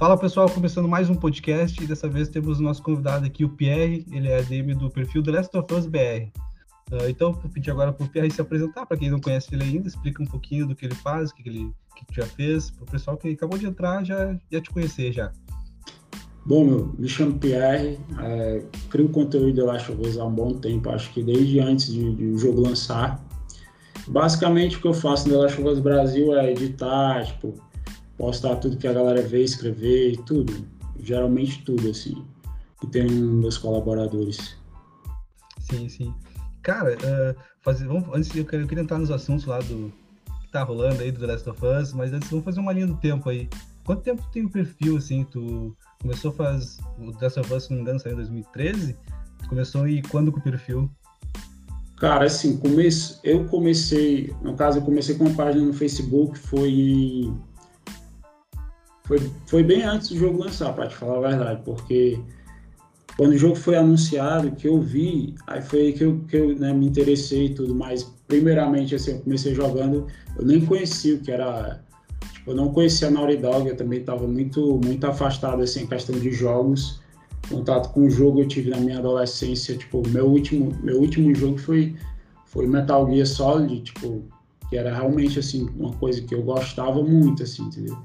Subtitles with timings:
[0.00, 3.50] Fala pessoal, começando mais um podcast e dessa vez temos o nosso convidado aqui, o
[3.50, 6.32] Pierre, ele é ADM do perfil The Last of Us BR.
[6.90, 9.62] Uh, então, vou pedir agora para o Pierre se apresentar, para quem não conhece ele
[9.62, 12.70] ainda, explica um pouquinho do que ele faz, o que, que ele que já fez,
[12.70, 15.32] para o pessoal que acabou de entrar já, já te conhecer já.
[16.46, 20.54] Bom, meu, me chamo Pierre, é, crio conteúdo The Last of Us há um bom
[20.54, 23.22] tempo, acho que desde antes de, de o jogo lançar.
[24.08, 27.54] Basicamente, o que eu faço no The Last of Us Brasil é editar, tipo,
[28.20, 30.66] postar tudo que a galera vê, escrever, tudo.
[31.02, 32.22] Geralmente tudo, assim.
[32.84, 34.58] E tem meus colaboradores.
[35.58, 36.14] Sim, sim.
[36.62, 39.90] Cara, uh, fazer, vamos, antes eu queria, eu queria entrar nos assuntos lá do
[40.42, 42.86] que tá rolando aí do The Last of Us, mas antes vamos fazer uma linha
[42.86, 43.48] do tempo aí.
[43.84, 45.24] Quanto tempo tu tem o perfil, assim?
[45.24, 46.78] Tu começou faz.
[46.98, 48.96] O The Last of Us, se não me engano, saiu em 2013?
[49.38, 50.90] Tu começou e quando com o perfil?
[51.96, 56.70] Cara, assim, comece, eu comecei, no caso, eu comecei com uma página no Facebook, foi
[56.70, 57.49] em
[59.10, 62.20] foi, foi bem antes do jogo lançar, para te falar a verdade, porque
[63.16, 66.56] quando o jogo foi anunciado, que eu vi, aí foi aí que eu, que eu
[66.56, 70.06] né, me interessei e tudo, mas primeiramente, assim, eu comecei jogando,
[70.38, 71.82] eu nem conhecia o que era,
[72.32, 75.86] tipo, eu não conhecia a Naughty Dog, eu também estava muito, muito afastado, assim, em
[75.88, 77.00] questão de jogos,
[77.48, 81.58] contato com o jogo eu tive na minha adolescência, tipo, meu último, meu último jogo
[81.58, 81.96] foi,
[82.46, 84.22] foi Metal Gear Solid, tipo,
[84.68, 87.98] que era realmente, assim, uma coisa que eu gostava muito, assim, entendeu?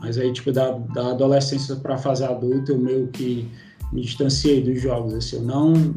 [0.00, 3.48] Mas aí, tipo, da, da adolescência para a fase adulta, eu meio que
[3.92, 5.94] me distanciei dos jogos, assim, eu não...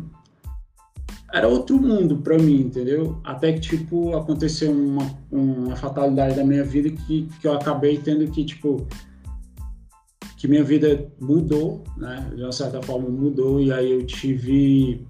[1.31, 3.19] Era outro mundo para mim, entendeu?
[3.23, 8.27] Até que, tipo, aconteceu uma, uma fatalidade da minha vida que, que eu acabei tendo
[8.31, 8.87] que, tipo,
[10.37, 12.31] que minha vida mudou, né?
[12.35, 15.05] De uma certa forma mudou, e aí eu tive...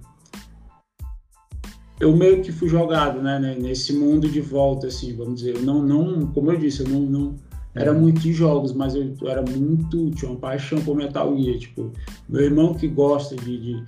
[2.01, 3.39] Eu meio que fui jogado, né?
[3.57, 5.55] Nesse mundo de volta, assim, vamos dizer.
[5.55, 7.35] Eu não, não, como eu disse, eu não, não
[7.75, 11.91] era muito de jogos, mas eu, era muito, tinha uma paixão por Metal Gear, tipo,
[12.27, 13.83] meu irmão que gosta de, de,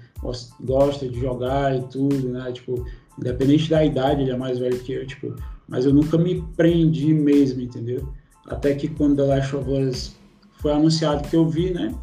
[0.62, 2.86] gosta de jogar e tudo, né, tipo,
[3.18, 5.36] independente da idade, ele é mais velho que eu, tipo,
[5.68, 8.08] mas eu nunca me prendi mesmo, entendeu?
[8.48, 10.16] Até que quando The Last of Us
[10.60, 11.94] foi anunciado que eu vi, né,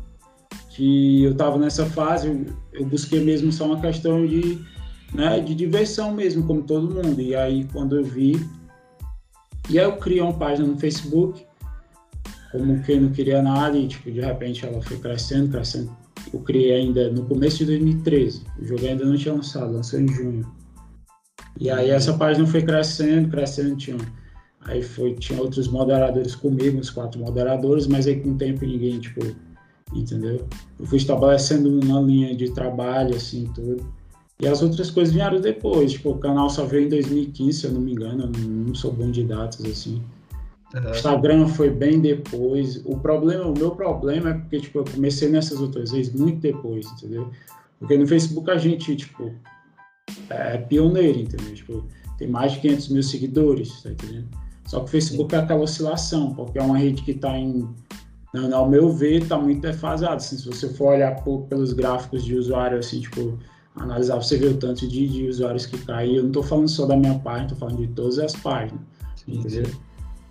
[0.71, 4.59] que eu tava nessa fase, eu, eu busquei mesmo só uma questão de,
[5.15, 8.45] né, de diversão mesmo, como todo mundo, e aí quando eu vi,
[9.71, 11.47] e aí eu criei uma página no Facebook,
[12.51, 15.91] como quem não queria nada e tipo, de repente ela foi crescendo, crescendo.
[16.33, 20.09] Eu criei ainda no começo de 2013, o jogo ainda não tinha lançado, lançou em
[20.09, 20.47] junho.
[21.61, 23.99] E aí essa página foi crescendo, crescendo, tinha,
[24.63, 28.99] aí foi, tinha outros moderadores comigo, uns quatro moderadores, mas aí com o tempo ninguém,
[28.99, 29.21] tipo,
[29.93, 30.47] entendeu?
[30.79, 33.85] Eu fui estabelecendo uma linha de trabalho, assim, tudo.
[34.41, 37.73] E as outras coisas vieram depois, tipo, o canal só veio em 2015, se eu
[37.73, 40.01] não me engano, eu não, não sou bom de datas, assim.
[40.75, 40.91] Uhum.
[40.91, 42.83] Instagram foi bem depois.
[42.85, 46.87] O problema, o meu problema é porque tipo, eu comecei nessas outras vezes muito depois,
[46.93, 47.31] entendeu?
[47.79, 49.33] Porque no Facebook a gente, tipo,
[50.29, 51.55] é pioneiro, entendeu?
[51.55, 51.85] Tipo,
[52.19, 54.29] tem mais de 500 mil seguidores, tá entendendo?
[54.67, 55.41] Só que o Facebook Sim.
[55.41, 57.67] é aquela oscilação, porque é uma rede que está em,
[58.35, 60.17] não, ao meu ver, está muito defasada.
[60.17, 63.39] Assim, se você for olhar por, pelos gráficos de usuário, assim, tipo,
[63.77, 66.17] analisar, você vê o tanto de, de usuários que caiu.
[66.17, 68.83] Eu não estou falando só da minha página, estou falando de todas as páginas,
[69.27, 69.65] entendeu?
[69.65, 69.88] Sim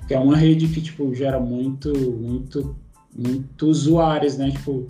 [0.07, 2.75] que é uma rede que tipo gera muito muito
[3.13, 4.51] muito usuários né?
[4.51, 4.87] Tipo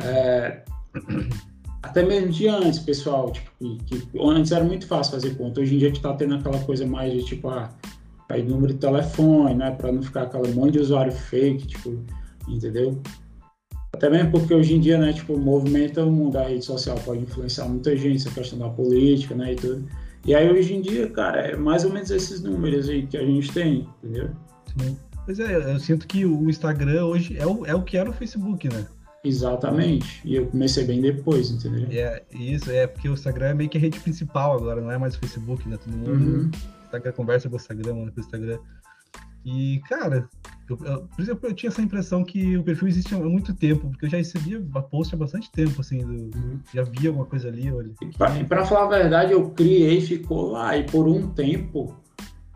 [0.00, 0.62] é,
[1.82, 5.60] até mesmo de antes pessoal tipo que, que, antes era muito fácil fazer conta.
[5.60, 7.70] Hoje em dia a gente tá tendo aquela coisa mais de tipo ah,
[8.28, 9.72] aí número de telefone né?
[9.72, 11.98] Para não ficar aquele monte de usuário fake tipo
[12.48, 13.00] entendeu?
[13.92, 17.22] Até mesmo porque hoje em dia né tipo movimenta o mundo da rede social pode
[17.22, 19.84] influenciar muita gente essa questão da política né e tudo
[20.24, 23.24] e aí hoje em dia, cara, é mais ou menos esses números aí que a
[23.24, 24.30] gente tem, entendeu?
[24.78, 24.96] Sim.
[25.24, 28.12] Pois é, eu sinto que o Instagram hoje é o, é o que era o
[28.12, 28.86] Facebook, né?
[29.24, 30.20] Exatamente.
[30.24, 31.86] E eu comecei bem depois, entendeu?
[31.90, 34.98] É, isso, é porque o Instagram é meio que a rede principal agora, não é
[34.98, 35.76] mais o Facebook, né?
[35.76, 36.50] Todo mundo uhum.
[36.82, 38.58] Instagram conversa com o Instagram, manda pro Instagram.
[39.44, 40.28] E, cara,
[40.68, 43.88] eu, eu, por exemplo, eu tinha essa impressão que o perfil existe há muito tempo,
[43.88, 47.48] porque eu já recebia a post há bastante tempo, assim, do, já via alguma coisa
[47.48, 47.70] ali.
[47.72, 47.90] Olha.
[48.40, 51.96] E pra falar a verdade, eu criei, ficou lá, e por um tempo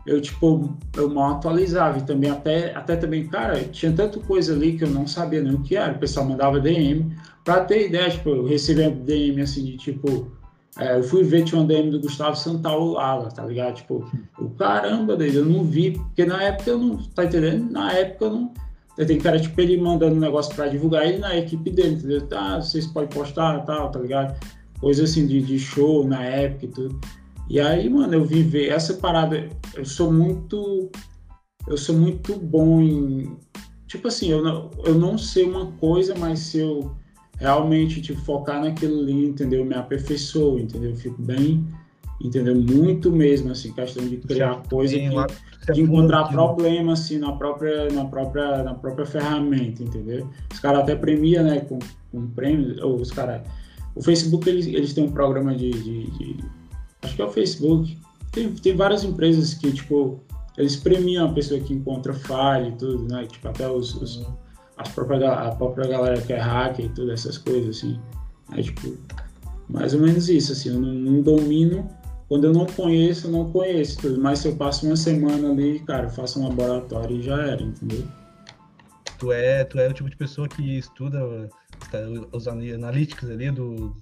[0.05, 4.77] eu, tipo, eu mal atualizava, e também até, até também, cara, tinha tanta coisa ali
[4.77, 7.13] que eu não sabia nem o que era, o pessoal mandava DM,
[7.43, 10.31] pra ter ideia, tipo, eu recebia DM, assim, de, tipo,
[10.79, 13.75] é, eu fui ver, tinha um DM do Gustavo Santal lá, tá ligado?
[13.75, 14.05] Tipo,
[14.39, 17.71] o caramba dele, eu não vi, porque na época eu não, tá entendendo?
[17.71, 18.53] Na época eu não.
[19.05, 22.27] Tem cara, tipo, ele mandando um negócio pra divulgar ele na equipe dele, entendeu?
[22.27, 24.39] Tá, vocês podem postar tal, tá ligado?
[24.79, 26.99] Coisa assim de, de show na época e tudo.
[27.49, 29.47] E aí, mano, eu vi ver essa parada.
[29.75, 30.89] Eu sou muito.
[31.67, 33.37] Eu sou muito bom em,
[33.87, 36.95] tipo assim, eu não, eu não sei uma coisa, mas se eu
[37.37, 39.63] realmente tipo, focar naquilo ali, entendeu?
[39.63, 40.91] Me aperfeiçoo, entendeu?
[40.91, 41.65] Eu fico bem,
[42.21, 42.55] entendeu?
[42.55, 45.27] Muito mesmo, assim, questão de criar coisa que, lá,
[45.73, 50.27] de encontrar problema, assim, na própria, na própria, na própria ferramenta, entendeu?
[50.51, 51.79] Os caras até premiam, né, com,
[52.11, 53.41] com prêmios, ou os caras...
[53.95, 56.37] O Facebook, eles, eles têm um programa de, de, de...
[57.01, 57.97] Acho que é o Facebook.
[58.31, 60.19] Tem, tem várias empresas que, tipo,
[60.55, 63.25] eles premiam a pessoa que encontra falha e tudo, né?
[63.25, 64.27] Tipo, até os, os
[64.77, 67.99] as própria, a própria galera que é hacker e todas essas coisas, assim.
[68.55, 68.95] É, tipo,
[69.69, 71.89] mais ou menos isso, assim, eu não, não, domino.
[72.29, 74.19] Quando eu não conheço, eu não conheço tudo.
[74.19, 77.61] Mas se eu passo uma semana ali, cara, eu faço um laboratório e já era,
[77.61, 78.03] entendeu?
[79.17, 81.49] Tu é, tu é o tipo de pessoa que estuda
[81.91, 81.99] tá,
[82.31, 83.95] os analíticos ali do.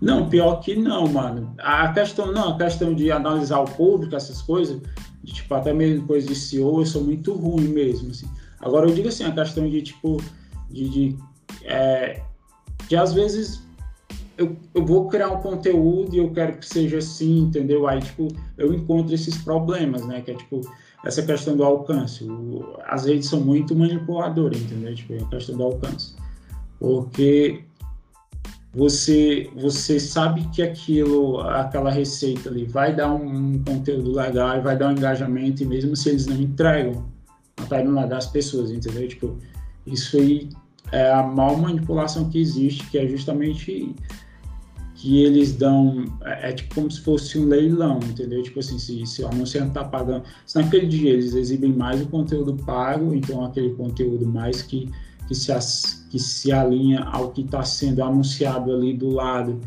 [0.00, 1.54] Não, pior que não, mano.
[1.58, 4.80] A questão, não, a questão de analisar o público, essas coisas,
[5.22, 8.28] de, tipo, até mesmo coisa de CEO, eu sou muito ruim mesmo, assim.
[8.60, 10.22] Agora, eu digo assim, a questão de, tipo,
[10.70, 11.16] de, de,
[11.64, 12.22] é,
[12.88, 13.62] de às vezes
[14.40, 17.86] eu, eu vou criar um conteúdo e eu quero que seja assim, entendeu?
[17.86, 20.22] Aí, tipo, eu encontro esses problemas, né?
[20.22, 20.60] Que é, tipo,
[21.04, 22.24] essa questão do alcance.
[22.24, 24.94] O, as redes são muito manipuladoras, entendeu?
[24.94, 26.14] Tipo, a questão do alcance.
[26.78, 27.64] Porque
[28.72, 34.60] você você sabe que aquilo, aquela receita ali vai dar um, um conteúdo legal e
[34.60, 37.04] vai dar um engajamento, e mesmo se eles não entregam,
[37.58, 39.08] na timeline das pessoas, entendeu?
[39.08, 39.38] Tipo,
[39.86, 40.48] isso aí
[40.92, 43.94] é a maior manipulação que existe, que é justamente
[45.00, 48.42] que eles dão, é, é, tipo como se fosse um leilão, entendeu?
[48.42, 52.06] Tipo assim, se, se o anunciante tá pagando, se naquele dia eles exibem mais o
[52.06, 54.90] conteúdo pago, então aquele conteúdo mais que,
[55.26, 59.58] que, se, as, que se alinha ao que está sendo anunciado ali do lado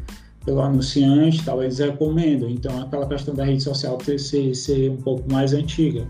[0.46, 2.48] pelo anunciante, tal, eles recomendam.
[2.48, 6.08] Então aquela questão da rede social ter ser, ser um pouco mais antiga.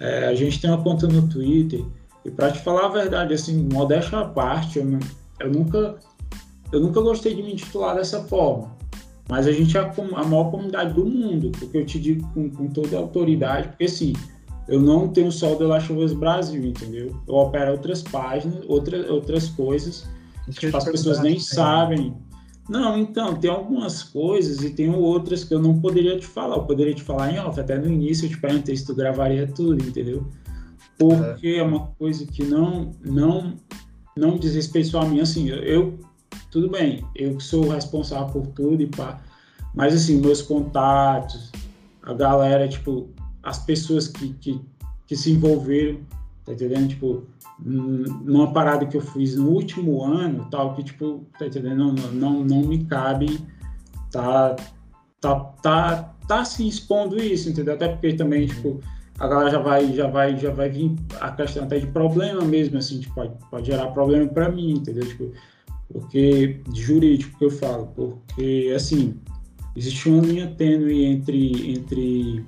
[0.00, 1.84] É, a gente tem uma conta no Twitter,
[2.24, 4.98] e para te falar a verdade, assim, modéstia à parte, eu,
[5.40, 5.96] eu, nunca,
[6.72, 8.70] eu nunca gostei de me intitular dessa forma.
[9.28, 12.66] Mas a gente é a, maior comunidade do mundo, porque eu te digo com, com
[12.68, 14.12] toda a autoridade, porque assim,
[14.68, 17.16] eu não tenho só o The Last of Us Brasil, entendeu?
[17.26, 20.06] Eu opero outras páginas, outras, outras coisas,
[20.58, 22.14] que as pessoas nem sabem.
[22.68, 26.56] Não, então, tem algumas coisas e tem outras que eu não poderia te falar.
[26.56, 29.46] Eu poderia te falar em off, até no início eu te perguntei se tu gravaria
[29.46, 30.30] tudo, entendeu?
[30.98, 33.54] Porque é, é uma coisa que não, não,
[34.16, 35.20] não diz respeito a mim.
[35.20, 35.98] Assim, eu,
[36.50, 39.20] tudo bem, eu sou responsável por tudo e pá,
[39.74, 41.50] mas assim, meus contatos,
[42.02, 43.10] a galera, tipo,
[43.42, 44.60] as pessoas que, que,
[45.06, 46.00] que se envolveram,
[46.44, 46.88] tá entendendo?
[46.88, 47.26] Tipo,
[47.58, 51.76] numa parada que eu fiz no último ano, tal, que, tipo, tá entendendo?
[51.76, 53.40] Não, não, não me cabe
[54.12, 54.54] tá,
[55.20, 57.74] tá, tá, tá se expondo isso, entendeu?
[57.74, 58.80] Até porque também, tipo,
[59.18, 62.78] a galera já vai, já vai, já vai vir a questão até de problema mesmo,
[62.78, 65.06] assim, tipo, pode, pode gerar problema para mim, entendeu?
[65.06, 65.32] Tipo,
[65.92, 69.14] porque, jurídico que eu falo, porque, assim,
[69.76, 72.44] existe uma linha tênue entre, entre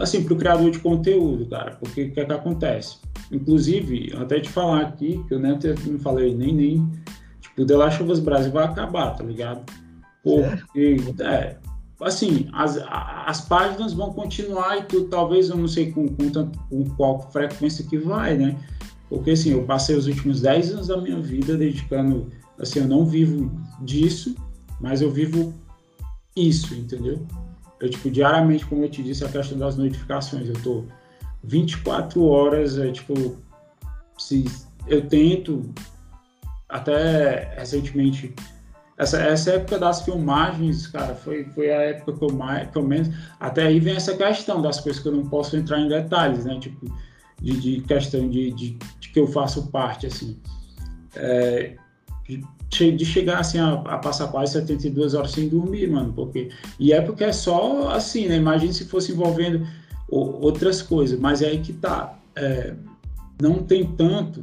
[0.00, 2.98] assim, para o criador de conteúdo, cara, porque o que é que acontece?
[3.30, 6.92] Inclusive, até te falar aqui, que eu nem não falei nem nem,
[7.40, 9.62] tipo, The Last of Us Brasil vai acabar, tá ligado?
[10.22, 11.56] Porque, é,
[12.00, 12.78] assim, as,
[13.26, 17.84] as páginas vão continuar e tudo, talvez, eu não sei com, com, com qual frequência
[17.84, 18.56] que vai, né?
[19.08, 23.04] Porque, assim, eu passei os últimos 10 anos da minha vida dedicando, assim, eu não
[23.04, 23.50] vivo
[23.82, 24.34] disso,
[24.80, 25.52] mas eu vivo
[26.36, 27.26] isso, entendeu?
[27.82, 30.84] Eu, tipo, diariamente, como eu te disse, a questão das notificações, eu tô
[31.42, 33.36] 24 horas, é, tipo,
[34.16, 34.44] se
[34.86, 35.68] eu tento,
[36.68, 38.32] até recentemente,
[38.96, 43.08] essa, essa época das filmagens, cara, foi, foi a época que eu, mais, eu menos,
[43.40, 46.60] até aí vem essa questão das coisas que eu não posso entrar em detalhes, né,
[46.60, 46.86] tipo,
[47.40, 50.40] de, de questão de, de, de, que eu faço parte, assim.
[51.16, 51.74] É,
[52.72, 56.48] de chegar assim a, a, passar quase 72 horas sem dormir, mano, porque
[56.78, 58.36] e é porque é só assim, né?
[58.36, 59.66] Imagina se fosse envolvendo
[60.08, 62.74] outras coisas, mas é aí que tá, é,
[63.40, 64.42] não tem tanto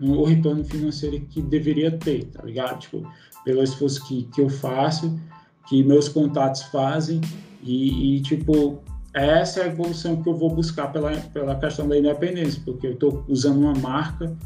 [0.00, 2.80] o retorno financeiro que deveria ter, tá ligado?
[2.80, 3.08] Tipo,
[3.44, 5.18] pelo esforço que, que eu faço,
[5.68, 7.20] que meus contatos fazem
[7.62, 8.80] e, e tipo
[9.12, 12.92] essa é a evolução que eu vou buscar pela, pela questão da independência, porque eu
[12.92, 14.36] estou usando uma marca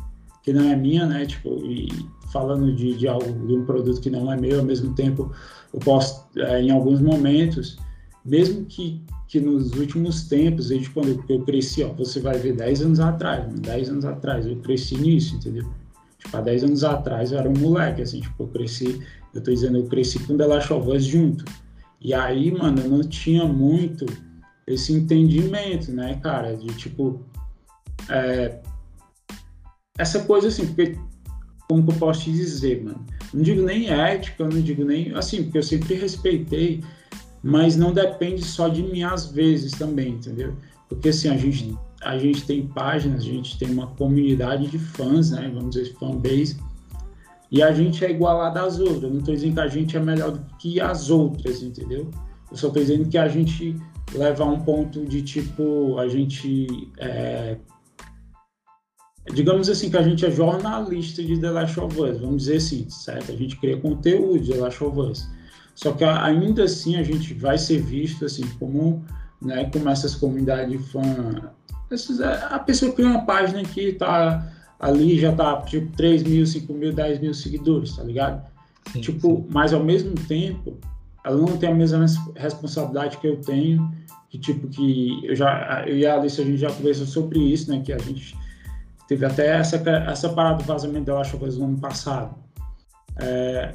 [0.43, 1.27] que não é minha, né?
[1.27, 1.89] Tipo, e
[2.33, 5.33] falando de, de algo, de um produto que não é meu, ao mesmo tempo
[5.73, 7.79] eu posso, é, em alguns momentos,
[8.25, 12.83] mesmo que, que nos últimos tempos, desde quando eu cresci, ó, você vai ver 10
[12.83, 15.69] anos atrás, 10 anos atrás, eu cresci nisso, entendeu?
[16.19, 19.01] Tipo, há 10 anos atrás eu era um moleque, assim, tipo, eu cresci,
[19.35, 21.45] eu tô dizendo, eu cresci com The Last junto.
[22.01, 24.07] E aí, mano, eu não tinha muito
[24.67, 27.25] esse entendimento, né, cara, de tipo,
[28.09, 28.61] é,
[29.99, 30.97] essa coisa assim, porque
[31.71, 33.07] como que eu posso te dizer, mano?
[33.33, 36.83] Não digo nem ética, não digo nem assim, porque eu sempre respeitei,
[37.45, 40.57] mas não depende só de mim às vezes também, entendeu?
[40.89, 45.31] Porque assim, a gente, a gente tem páginas, a gente tem uma comunidade de fãs,
[45.31, 45.49] né?
[45.55, 46.59] Vamos dizer, fanbase,
[47.53, 49.05] e a gente é igualado às outras.
[49.05, 52.11] Eu não estou dizendo que a gente é melhor do que as outras, entendeu?
[52.51, 53.77] Eu só estou dizendo que a gente
[54.13, 57.59] leva um ponto de tipo, a gente é,
[59.33, 62.89] digamos assim, que a gente é jornalista de The Last of Us, vamos dizer assim,
[62.89, 63.33] certo?
[63.33, 65.29] A gente cria conteúdo de The Last of Us.
[65.75, 69.05] Só que ainda assim a gente vai ser visto assim como,
[69.41, 71.51] né, como essas comunidades fã,
[71.91, 76.47] essas, é, a pessoa cria uma página que está ali já tá tipo 3 mil,
[76.47, 78.47] 5 mil, 10 mil seguidores, tá ligado?
[78.93, 79.47] Sim, tipo, sim.
[79.51, 80.77] mas ao mesmo tempo,
[81.25, 82.05] ela não tem a mesma
[82.37, 83.91] responsabilidade que eu tenho,
[84.29, 87.71] que tipo que eu já eu e a Alice a gente já conversou sobre isso,
[87.71, 88.37] né, que a gente
[89.11, 89.77] Teve até essa,
[90.07, 92.33] essa parada do vazamento da of Us no ano passado.
[93.21, 93.75] É,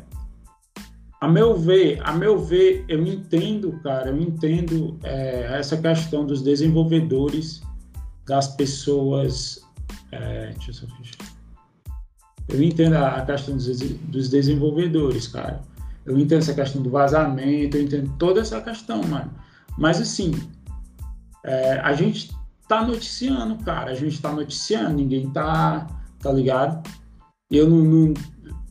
[1.19, 6.41] a meu ver, a meu ver, eu entendo, cara, eu entendo é, essa questão dos
[6.41, 7.61] desenvolvedores,
[8.25, 9.61] das pessoas.
[10.13, 11.25] É, deixa eu só fechar.
[12.47, 15.59] Eu entendo a questão dos, dos desenvolvedores, cara.
[16.05, 19.33] Eu entendo essa questão do vazamento, eu entendo toda essa questão, mano.
[19.77, 20.31] Mas assim,
[21.43, 22.33] é, a gente
[22.67, 23.91] tá noticiando, cara.
[23.91, 25.87] A gente tá noticiando, ninguém tá,
[26.19, 26.87] tá ligado?
[27.49, 28.13] Eu não, não,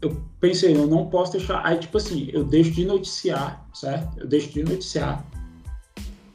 [0.02, 1.64] eu pensei, eu não posso deixar.
[1.64, 4.18] Aí, tipo assim, eu deixo de noticiar, certo?
[4.18, 5.24] Eu deixo de noticiar.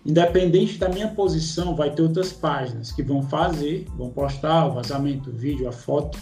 [0.06, 5.30] Independente da minha posição, vai ter outras páginas que vão fazer, vão postar o vazamento,
[5.30, 6.18] o vídeo, a foto,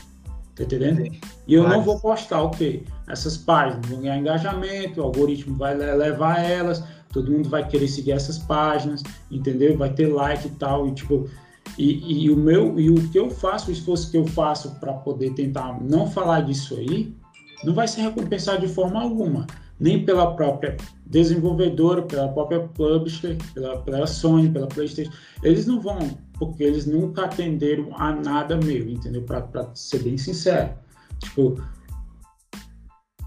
[0.56, 1.03] tá entendendo?
[1.03, 1.22] Sim.
[1.48, 2.84] E eu não vou postar o quê?
[3.08, 8.11] Essas páginas vão ganhar engajamento, o algoritmo vai levar elas, todo mundo vai querer seguir
[8.11, 9.77] essas páginas, entendeu?
[9.77, 11.29] Vai ter like e tal, e tipo,
[11.77, 14.93] e, e o meu, e o que eu faço, o esforço que eu faço para
[14.93, 17.15] poder tentar não falar disso aí,
[17.63, 19.47] não vai ser recompensado de forma alguma,
[19.79, 25.11] nem pela própria desenvolvedora, pela própria publisher, pela, pela Sony, pela PlayStation.
[25.43, 25.99] Eles não vão,
[26.37, 29.23] porque eles nunca atenderam a nada meu, entendeu?
[29.23, 30.71] Para ser bem sincero.
[31.19, 31.61] Tipo,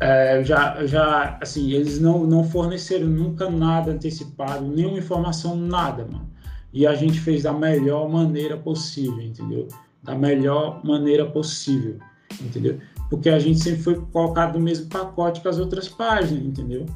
[0.01, 6.31] é, já, já, assim, eles não, não forneceram nunca nada antecipado, nenhuma informação, nada, mano.
[6.73, 9.69] E a gente fez da melhor maneira possível, entendeu?
[10.03, 11.99] Da melhor maneira possível,
[12.41, 12.79] entendeu?
[13.11, 16.87] Porque a gente sempre foi colocado no mesmo pacote que as outras páginas, entendeu?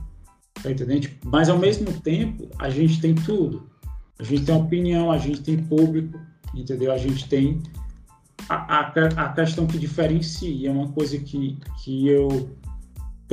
[0.63, 1.11] Tá entendendo?
[1.25, 3.69] Mas ao mesmo tempo, a gente tem tudo.
[4.19, 6.19] A gente tem opinião, a gente tem público,
[6.55, 6.93] entendeu?
[6.93, 7.61] A gente tem
[8.49, 12.49] a, a, a questão que diferencia, é uma coisa que, que eu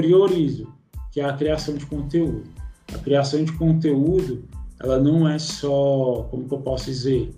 [0.01, 0.74] priorizo,
[1.12, 2.43] que é a criação de conteúdo.
[2.93, 4.43] A criação de conteúdo,
[4.79, 7.34] ela não é só, como que eu posso dizer,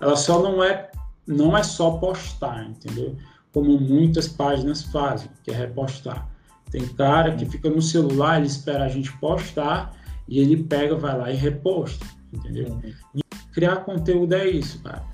[0.00, 0.90] ela só não é,
[1.26, 3.16] não é só postar, entendeu?
[3.52, 6.28] Como muitas páginas fazem, que é repostar.
[6.72, 9.94] Tem cara que fica no celular, ele espera a gente postar
[10.26, 12.78] e ele pega, vai lá e reposta, entendeu?
[13.14, 13.22] E
[13.52, 15.04] criar conteúdo é isso, cara.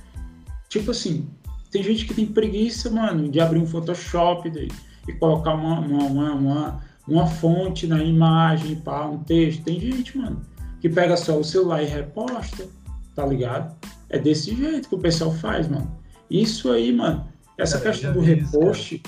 [0.68, 1.28] Tipo assim,
[1.70, 4.68] tem gente que tem preguiça, mano, de abrir um Photoshop daí
[5.06, 9.62] e colocar uma, uma, uma, uma, uma fonte na imagem, pá, um texto.
[9.64, 10.40] Tem gente, mano,
[10.80, 12.66] que pega só o celular e reposta,
[13.14, 13.74] tá ligado?
[14.08, 15.90] É desse jeito que o pessoal faz, mano.
[16.30, 17.26] Isso aí, mano,
[17.58, 19.02] essa cara, questão do repost.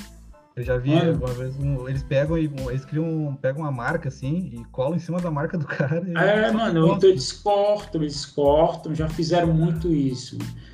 [0.55, 4.09] eu já vi mano, uma vez, um, eles pegam e eles criam, pegam uma marca
[4.09, 6.05] assim e colam em cima da marca do cara.
[6.17, 10.39] É, mano, então eles cortam, eles cortam, já fizeram muito isso.
[10.39, 10.66] Mano.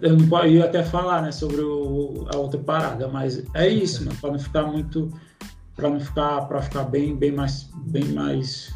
[0.00, 4.16] Eu não ia até falar, né, sobre o, a outra parada, mas é isso, mano,
[4.20, 5.12] para não ficar muito,
[5.74, 8.72] para não ficar, para ficar bem, bem mais, bem mais,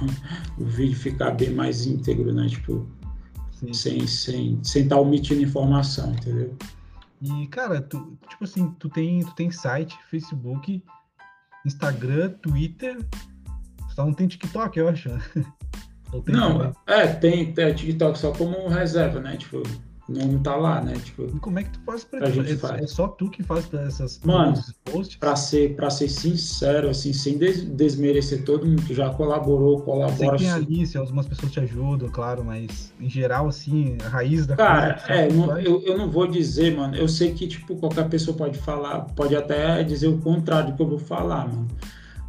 [0.58, 2.88] o vídeo ficar bem mais íntegro, né, tipo,
[3.52, 3.72] Sim.
[3.72, 6.56] sem, sem, sem estar tá omitindo informação, entendeu?
[7.22, 10.82] E cara, tu, tipo assim, tu tem, tu tem site, Facebook,
[11.66, 12.96] Instagram, Twitter,
[13.94, 15.10] só não tem TikTok, eu acho.
[16.26, 16.72] Não, também?
[16.88, 19.62] é, tem, tem TikTok só como reserva, né, tipo
[20.10, 20.94] não tá lá, né?
[20.94, 22.82] Tipo, e como é que tu faz pra, pra gente é, faz.
[22.82, 25.16] é só tu que faz essas Mano, posts?
[25.16, 30.36] Pra ser, pra ser sincero, assim, sem des desmerecer todo mundo que já colaborou, colabora.
[30.38, 34.46] Sei que ali, se algumas pessoas te ajudam, claro, mas em geral, assim, a raiz
[34.46, 36.96] da Cara, coisa, é, não, eu, eu não vou dizer, mano.
[36.96, 40.82] Eu sei que, tipo, qualquer pessoa pode falar, pode até dizer o contrário do que
[40.82, 41.68] eu vou falar, mano.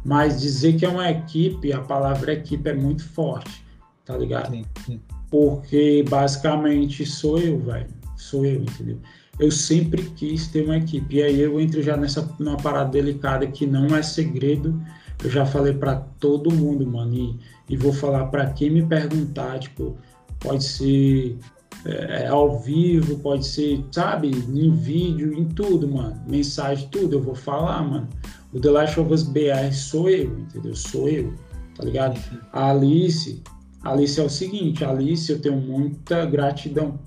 [0.04, 3.64] Mas dizer que é uma equipe, a palavra equipe é muito forte,
[4.04, 4.50] tá ligado?
[4.50, 5.00] Sim, sim
[5.32, 7.88] porque basicamente sou eu, velho.
[8.18, 8.98] Sou eu, entendeu?
[9.40, 11.16] Eu sempre quis ter uma equipe.
[11.16, 14.78] E aí eu entro já nessa numa parada delicada que não é segredo.
[15.24, 17.38] Eu já falei para todo mundo, mano, e,
[17.70, 19.96] e vou falar para quem me perguntar, tipo,
[20.38, 21.38] pode ser
[21.86, 26.20] é, ao vivo, pode ser, sabe, em vídeo, em tudo, mano.
[26.28, 28.08] Mensagem, tudo, eu vou falar, mano.
[28.52, 30.76] O The Last of Us BR sou eu, entendeu?
[30.76, 31.32] Sou eu,
[31.74, 32.20] tá ligado?
[32.52, 33.42] A Alice,
[33.84, 36.98] Alice é o seguinte, Alice eu tenho muita gratidão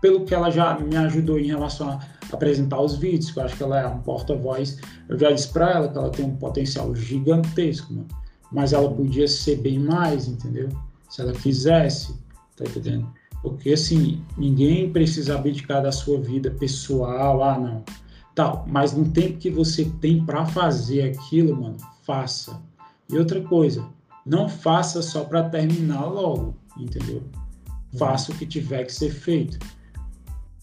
[0.00, 2.00] pelo que ela já me ajudou em relação a
[2.32, 4.78] apresentar os vídeos, que eu acho que ela é um porta-voz.
[5.08, 8.08] Eu já disse para ela que ela tem um potencial gigantesco, mano.
[8.52, 10.68] Mas ela podia ser bem mais, entendeu?
[11.08, 12.14] Se ela quisesse,
[12.56, 13.10] tá entendendo?
[13.42, 17.84] Porque assim, ninguém precisa abdicar da sua vida pessoal, ah, não.
[18.34, 22.60] Tal, mas no tempo que você tem para fazer aquilo, mano, faça.
[23.10, 23.84] E outra coisa,
[24.26, 27.22] não faça só para terminar logo, entendeu?
[27.96, 29.58] Faça o que tiver que ser feito.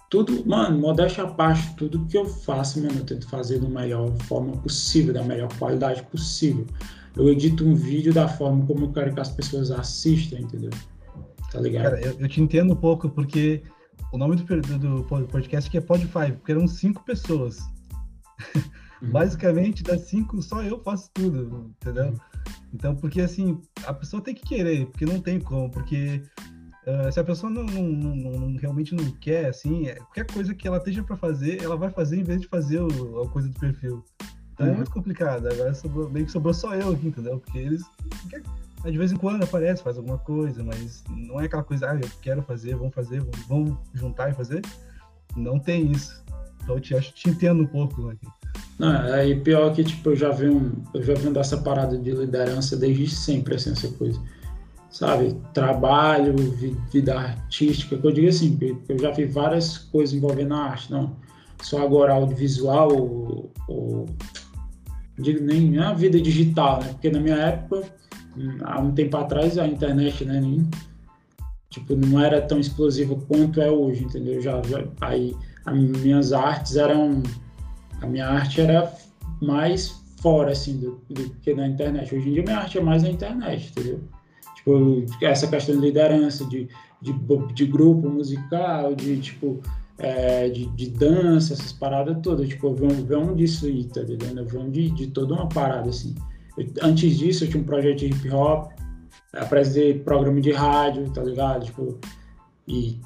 [0.10, 4.12] Tudo, mano, modéstia à parte, tudo que eu faço, mano, eu tento fazer da melhor
[4.24, 6.68] forma possível, da melhor qualidade possível.
[7.16, 10.72] Eu edito um vídeo da forma como eu quero que as pessoas assistam, entendeu?
[11.52, 11.84] Tá ligado?
[11.84, 13.64] Cara, eu, eu te entendo um pouco, porque
[14.12, 17.58] o nome do, do, podcast aqui é Podify, porque eram cinco pessoas.
[19.04, 19.12] Uhum.
[19.12, 22.06] Basicamente, das cinco, só eu faço tudo, entendeu?
[22.06, 22.18] Uhum.
[22.74, 26.24] Então, porque assim, a pessoa tem que querer, porque não tem como, porque
[26.88, 30.56] uh, se a pessoa não, não, não, não, realmente não quer, assim, é, qualquer coisa
[30.56, 33.50] que ela esteja para fazer, ela vai fazer em vez de fazer o, a coisa
[33.50, 34.04] do perfil.
[34.54, 34.74] Então é uhum.
[34.74, 35.48] é muito complicado.
[35.48, 37.40] Agora sobrou, meio que sobrou só eu aqui, entendeu?
[37.40, 37.84] Porque eles
[38.92, 42.10] de vez em quando aparece, faz alguma coisa, mas não é aquela coisa, ah, eu
[42.22, 44.62] quero fazer, vamos fazer, vamos, vamos juntar e fazer.
[45.36, 46.24] Não tem isso.
[46.62, 48.28] Então eu te, acho, te entendo um pouco aqui.
[48.78, 52.76] Não, aí pior que tipo, eu já venho, eu já venho dessa parada de liderança
[52.76, 54.20] desde sempre, assim, essa coisa.
[54.90, 55.36] Sabe?
[55.54, 56.36] Trabalho,
[56.92, 58.58] vida artística, que eu digo assim,
[58.88, 61.16] eu já vi várias coisas envolvendo a arte, não
[61.64, 64.06] só agora audiovisual ou, ou
[65.18, 66.90] digo nem a vida digital, né?
[66.90, 67.84] Porque na minha época
[68.64, 70.68] há um tempo atrás a internet, né, nem,
[71.70, 74.42] tipo, não era tão explosiva quanto é hoje, entendeu?
[74.42, 75.36] Já, já aí
[75.66, 77.24] as minhas artes eram
[78.04, 78.94] a minha arte era
[79.42, 82.14] mais fora assim do, do que na internet.
[82.14, 84.02] Hoje em dia minha arte é mais na internet, entendeu?
[84.56, 86.68] Tipo, essa questão de liderança, de,
[87.02, 87.14] de,
[87.54, 89.62] de grupo musical, de tipo
[89.98, 92.48] é, de, de, dança, essas paradas todas.
[92.48, 94.48] Tipo, eu venho, venho disso aí, tá entendendo?
[94.52, 96.14] Eu de, de toda uma parada assim.
[96.58, 98.72] Eu, antes disso, eu tinha um projeto de hip hop,
[99.34, 101.66] apresentei programa de rádio, tá ligado?
[101.66, 101.98] Tipo,
[102.68, 103.00] e,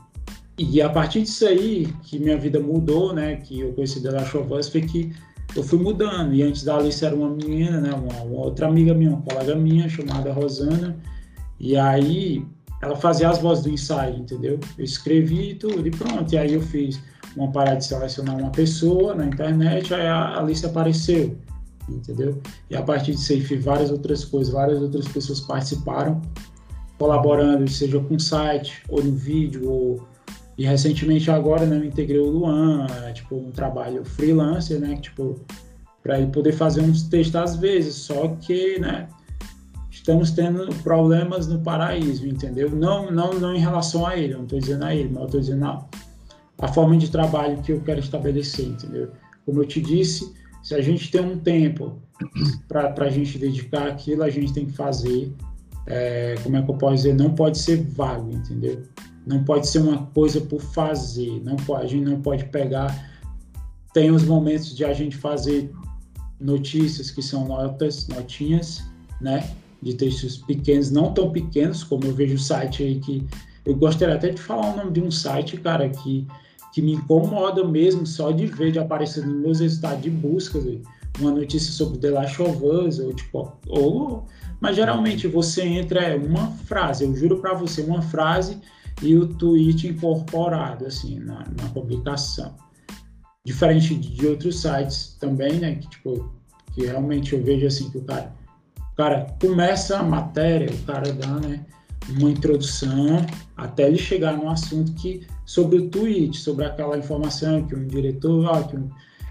[0.58, 3.36] e a partir disso aí, que minha vida mudou, né?
[3.38, 5.13] Que eu conheci da Chovas, foi que
[5.56, 6.34] eu fui mudando.
[6.34, 7.91] E antes da Alice era uma menina, né?
[7.93, 10.98] Uma, uma, outra amiga minha, uma colega minha, chamada Rosana.
[11.60, 12.46] E aí
[12.82, 14.60] ela fazia as vozes do ensaio, entendeu?
[14.78, 16.34] Eu escrevi tudo e pronto.
[16.34, 17.00] E aí eu fiz
[17.36, 21.38] uma parada de selecionar uma pessoa na internet, aí a Alice apareceu
[21.89, 22.41] entendeu?
[22.70, 26.22] E a partir disso aí fiz várias outras coisas, várias outras pessoas participaram,
[26.98, 30.08] colaborando, seja com site, ou no vídeo, ou...
[30.58, 35.39] E recentemente agora, né, eu integrei o Luan, é, tipo, um trabalho freelancer, né, tipo,
[36.02, 39.08] para ele poder fazer uns textos às vezes, só que, né,
[39.91, 42.72] estamos tendo problemas no paraíso, entendeu?
[42.72, 45.41] Não, não, não em relação a ele, não estou dizendo a ele, mas eu estou
[45.41, 45.86] dizendo a,
[46.60, 49.12] a forma de trabalho que eu quero estabelecer, entendeu?
[49.46, 52.02] Como eu te disse, se a gente tem um tempo
[52.67, 55.32] para a gente dedicar aquilo, a gente tem que fazer.
[55.86, 57.13] É, como é que eu posso dizer?
[57.13, 58.84] Não pode ser vago, entendeu?
[59.28, 61.42] Não pode ser uma coisa por fazer.
[61.44, 63.12] Não pode, a gente não pode pegar.
[63.94, 65.72] Tem os momentos de a gente fazer
[66.40, 68.84] notícias que são notas, notinhas,
[69.20, 69.50] né?
[69.82, 73.26] De textos pequenos, não tão pequenos, como eu vejo o site aí que.
[73.66, 76.26] Eu gostaria até de falar o nome de um site, cara, que
[76.78, 80.60] que me incomoda mesmo só de ver, de aparecer nos meus resultados de busca,
[81.20, 84.26] uma notícia sobre The Last of Us, ou tipo, ou,
[84.60, 88.60] mas geralmente você entra é uma frase, eu juro para você, uma frase
[89.02, 92.56] e o tweet incorporado, assim, na, na publicação.
[93.46, 96.32] Diferente de outros sites também, né, que tipo,
[96.74, 98.34] que realmente eu vejo assim que o cara,
[98.78, 101.66] o cara começa a matéria, o cara dá, né,
[102.10, 107.76] uma introdução até ele chegar no assunto que sobre o tweet, sobre aquela informação que
[107.76, 108.90] um diretor, ah, que, um,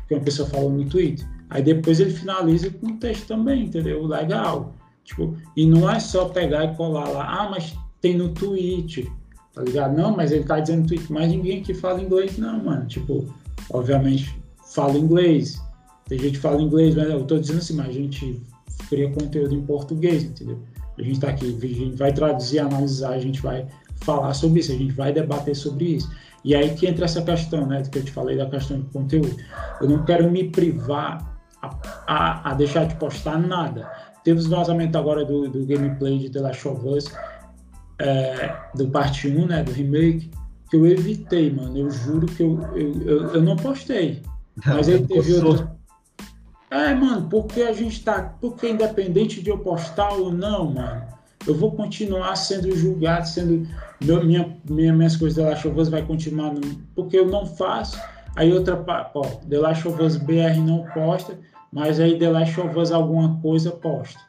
[0.08, 1.26] que uma pessoa falou no tweet.
[1.48, 4.04] Aí depois ele finaliza com o texto também, entendeu?
[4.04, 4.74] Legal.
[5.04, 9.10] Tipo, e não é só pegar e colar lá, ah, mas tem no tweet,
[9.56, 9.96] tá ligado?
[9.96, 12.86] Não, mas ele tá dizendo no tweet, mas ninguém aqui fala inglês, não, mano.
[12.86, 13.24] Tipo,
[13.70, 14.38] obviamente,
[14.74, 15.58] fala inglês.
[16.04, 18.42] Tem gente que fala inglês, mas eu tô dizendo assim, mas a gente
[18.90, 20.60] cria conteúdo em português, entendeu?
[20.98, 23.66] A gente está aqui, a gente vai traduzir, analisar, a gente vai
[24.02, 26.10] falar sobre isso, a gente vai debater sobre isso.
[26.44, 29.34] E aí que entra essa questão, né, que eu te falei da questão de conteúdo.
[29.80, 31.74] Eu não quero me privar a,
[32.06, 33.90] a, a deixar de postar nada.
[34.22, 37.10] Teve os vazamentos agora do, do gameplay de The Last of Us,
[37.98, 40.30] é, do parte 1, né, do remake,
[40.70, 41.76] que eu evitei, mano.
[41.76, 44.22] Eu juro que eu, eu, eu, eu não postei.
[44.64, 45.70] Mas aí teve outro.
[46.70, 48.34] É, mano, porque a gente tá.
[48.40, 51.02] Porque independente de eu postar ou não, mano,
[51.46, 53.68] eu vou continuar sendo julgado, sendo.
[54.02, 56.52] Meu, minha, minha, minhas coisas da Last of Us vai continuar.
[56.52, 56.60] No,
[56.94, 57.98] porque eu não faço.
[58.34, 58.84] Aí outra.
[59.14, 61.38] Ó, The Last of Us BR não posta,
[61.72, 64.20] mas aí The Last of Us alguma coisa posta.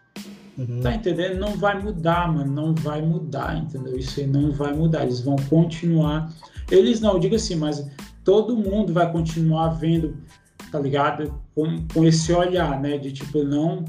[0.57, 0.81] Uhum.
[0.81, 1.39] Tá entendendo?
[1.39, 2.51] Não vai mudar, mano.
[2.51, 3.97] Não vai mudar, entendeu?
[3.97, 5.03] Isso aí não vai mudar.
[5.03, 6.31] Eles vão continuar.
[6.71, 7.87] Eles não, diga assim, mas
[8.23, 10.17] todo mundo vai continuar vendo,
[10.71, 11.33] tá ligado?
[11.53, 12.97] Com, com esse olhar, né?
[12.97, 13.85] De tipo, não,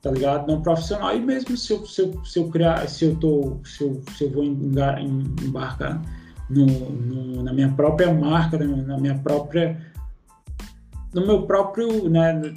[0.00, 0.46] tá ligado?
[0.46, 1.14] Não profissional.
[1.16, 4.24] E mesmo se eu, se eu, se eu criar, se eu tô, se eu, se
[4.24, 6.00] eu vou embarcar
[6.48, 9.80] no, no, na minha própria marca, na minha própria.
[11.12, 12.54] No meu próprio, né?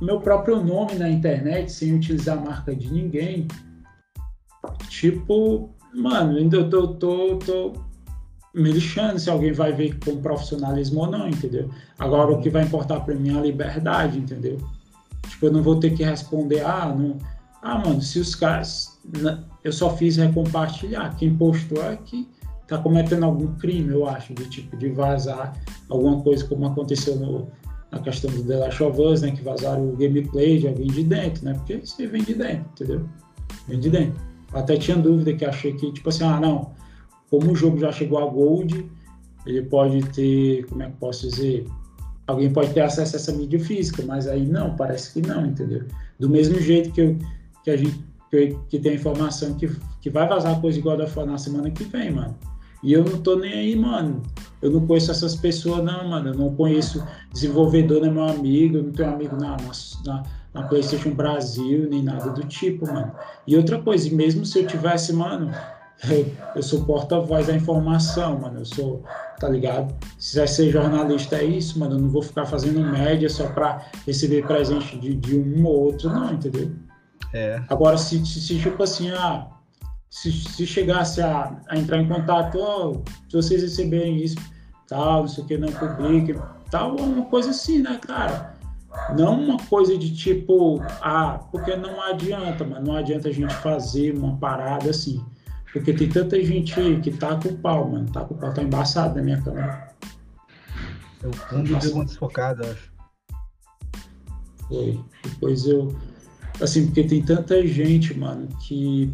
[0.00, 3.46] Meu próprio nome na internet sem utilizar a marca de ninguém.
[4.88, 7.72] Tipo, mano, ainda eu tô, tô, tô
[8.54, 11.70] me lixando se alguém vai ver com profissionalismo ou não, entendeu?
[11.98, 14.58] Agora o que vai importar para mim é a liberdade, entendeu?
[15.28, 17.18] Tipo, eu não vou ter que responder, ah, não.
[17.62, 18.98] Ah, mano, se os caras.
[19.62, 21.14] Eu só fiz recompartilhar.
[21.16, 22.26] Quem postou é que
[22.66, 25.52] tá cometendo algum crime, eu acho, de tipo, de vazar
[25.88, 27.50] alguma coisa como aconteceu no,
[27.90, 29.32] na questão do The Last of Us, né?
[29.32, 31.54] Que vazaram o gameplay de alguém de dentro, né?
[31.54, 33.08] Porque você vem de dentro, entendeu?
[33.68, 34.20] Vem de dentro.
[34.52, 36.72] Até tinha dúvida que achei que, tipo assim, ah, não,
[37.30, 38.90] como o jogo já chegou a Gold,
[39.46, 41.66] ele pode ter, como é que posso dizer?
[42.26, 45.84] Alguém pode ter acesso a essa mídia física, mas aí não, parece que não, entendeu?
[46.18, 47.18] Do mesmo jeito que, eu,
[47.64, 49.68] que a gente que, que tem a informação que,
[50.00, 52.36] que vai vazar coisa igual da na semana que vem, mano.
[52.82, 54.22] E eu não tô nem aí, mano.
[54.62, 56.28] Eu não conheço essas pessoas, não, mano.
[56.30, 58.78] Eu não conheço desenvolvedor, né, meu amigo.
[58.78, 59.56] Eu não tenho amigo na,
[60.04, 60.22] na,
[60.54, 63.12] na, PlayStation Brasil, nem nada do tipo, mano.
[63.46, 65.50] E outra coisa, mesmo se eu tivesse, mano,
[66.56, 68.60] eu sou porta-voz da informação, mano.
[68.60, 69.04] Eu sou,
[69.38, 69.94] tá ligado?
[70.18, 71.96] Se quiser ser jornalista, é isso, mano.
[71.96, 76.08] Eu não vou ficar fazendo média só pra receber presente de, de um ou outro,
[76.08, 76.70] não, entendeu?
[77.32, 77.62] É.
[77.68, 79.59] Agora, se, se, se tipo assim, ah
[80.10, 84.36] se, se chegasse a, a, entrar em contato, oh, se vocês receberem isso,
[84.88, 86.34] tal, não sei o que, não publique,
[86.70, 88.58] tal, uma coisa assim, né, cara?
[89.16, 94.12] Não uma coisa de tipo, ah, porque não adianta, mas não adianta a gente fazer
[94.16, 95.24] uma parada assim.
[95.72, 98.10] Porque tem tanta gente aí que tá com o pau, mano.
[98.10, 99.94] Tá com o pau, tá embaçado na minha câmera.
[101.22, 102.92] Eu fundo deu uma desfocada, acho.
[104.66, 105.00] Foi.
[105.22, 105.96] Depois eu.
[106.60, 109.12] Assim, porque tem tanta gente, mano, que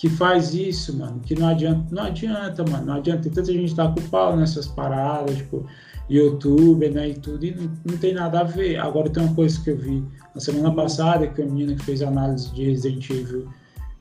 [0.00, 3.24] que faz isso, mano, que não adianta, não adianta, mano, não adianta.
[3.24, 5.66] Tem tanta gente tá com pau nessas paradas, tipo,
[6.08, 8.78] YouTube, né, e tudo, e não, não, tem nada a ver.
[8.78, 10.02] Agora tem uma coisa que eu vi
[10.34, 13.46] na semana passada, que a menina que fez análise de Resident Evil,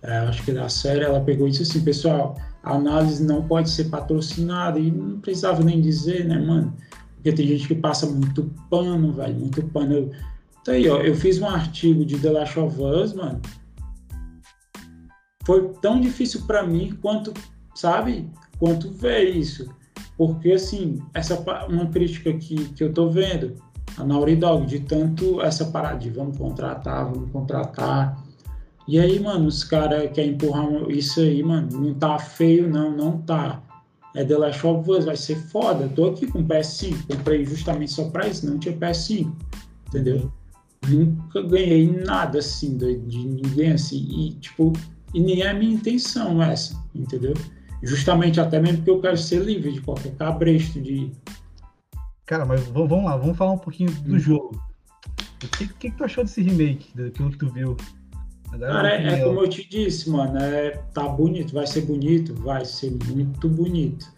[0.02, 3.70] é, acho que da série, ela pegou e disse assim, pessoal, a análise não pode
[3.70, 6.74] ser patrocinada, e não precisava nem dizer, né, mano,
[7.16, 9.94] porque tem gente que passa muito pano, velho, muito pano.
[9.96, 10.12] Eu,
[10.64, 13.42] tá aí, ó, eu fiz um artigo de The Last of Us, mano,
[15.50, 17.34] foi tão difícil para mim quanto,
[17.74, 19.68] sabe, quanto ver isso.
[20.16, 23.56] Porque, assim, essa uma crítica que, que eu tô vendo,
[23.98, 28.24] a Naughty Dog, de tanto essa parada de vamos contratar, vamos contratar.
[28.88, 33.18] E aí, mano, os caras querem empurrar isso aí, mano, não tá feio, não, não
[33.18, 33.60] tá.
[34.16, 35.90] É The Last of Us, vai ser foda.
[35.96, 39.32] Tô aqui com PS5, comprei justamente só pra isso, não tinha PS5,
[39.88, 40.32] entendeu?
[40.88, 43.98] Nunca ganhei nada assim de, de ninguém assim.
[43.98, 44.74] E, tipo,
[45.14, 47.34] e nem é a minha intenção essa, entendeu?
[47.82, 51.12] Justamente até mesmo porque eu quero ser livre de qualquer cabresto de.
[52.26, 54.20] Cara, mas vamos lá, vamos falar um pouquinho do hum.
[54.20, 54.62] jogo.
[55.44, 57.78] O que, que, que, tu achou desse remake, daquilo que tu viu?
[58.58, 62.66] Cara, é, é, como eu te disse, mano, é, tá bonito, vai ser bonito, vai
[62.66, 64.12] ser muito bonito.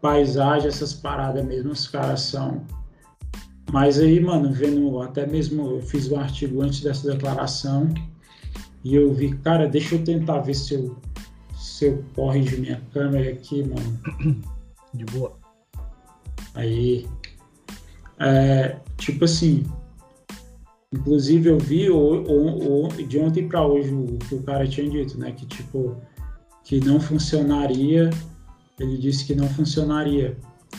[0.00, 2.64] Paisagem, essas paradas mesmo, os caras são.
[3.70, 7.88] Mas aí, mano, vendo, até mesmo eu fiz um artigo antes dessa declaração,
[8.84, 10.96] e eu vi, cara, deixa eu tentar ver se eu,
[11.54, 14.42] se eu corrijo minha câmera aqui, mano.
[14.94, 15.38] De boa.
[16.54, 17.06] Aí,
[18.18, 19.64] é, tipo assim,
[20.92, 25.32] inclusive eu vi o, de ontem para hoje o que o cara tinha dito, né?
[25.32, 25.96] Que tipo,
[26.64, 28.10] que não funcionaria,
[28.78, 30.36] ele disse que não funcionaria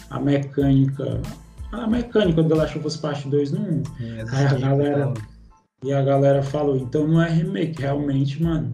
[0.09, 1.21] a mecânica,
[1.71, 3.83] a mecânica do Last of Us Part 2 no 1.
[4.31, 5.13] Aí a galera,
[5.83, 8.73] e a galera falou, então não é remake, realmente, mano.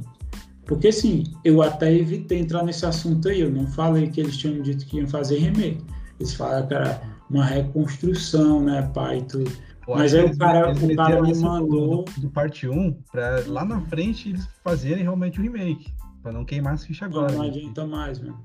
[0.65, 4.61] Porque assim, eu até evitei entrar nesse assunto aí, eu não falei que eles tinham
[4.61, 5.83] dito que iam fazer remake.
[6.19, 9.49] Eles falaram que era uma reconstrução, né, pai, tudo.
[9.87, 12.03] Mas aí o cara, o cara me mandou.
[12.03, 15.93] Do, do parte 1, pra lá na frente eles fazerem realmente o remake.
[16.21, 17.31] Pra não queimar as fichas agora.
[17.31, 17.49] Não, não né?
[17.51, 18.43] adianta mais, mano.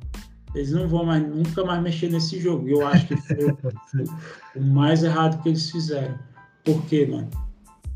[0.55, 2.68] eles não vão mais, nunca mais mexer nesse jogo.
[2.68, 3.59] Eu acho que foi o,
[4.55, 6.16] o mais errado que eles fizeram.
[6.64, 7.29] Por quê, mano?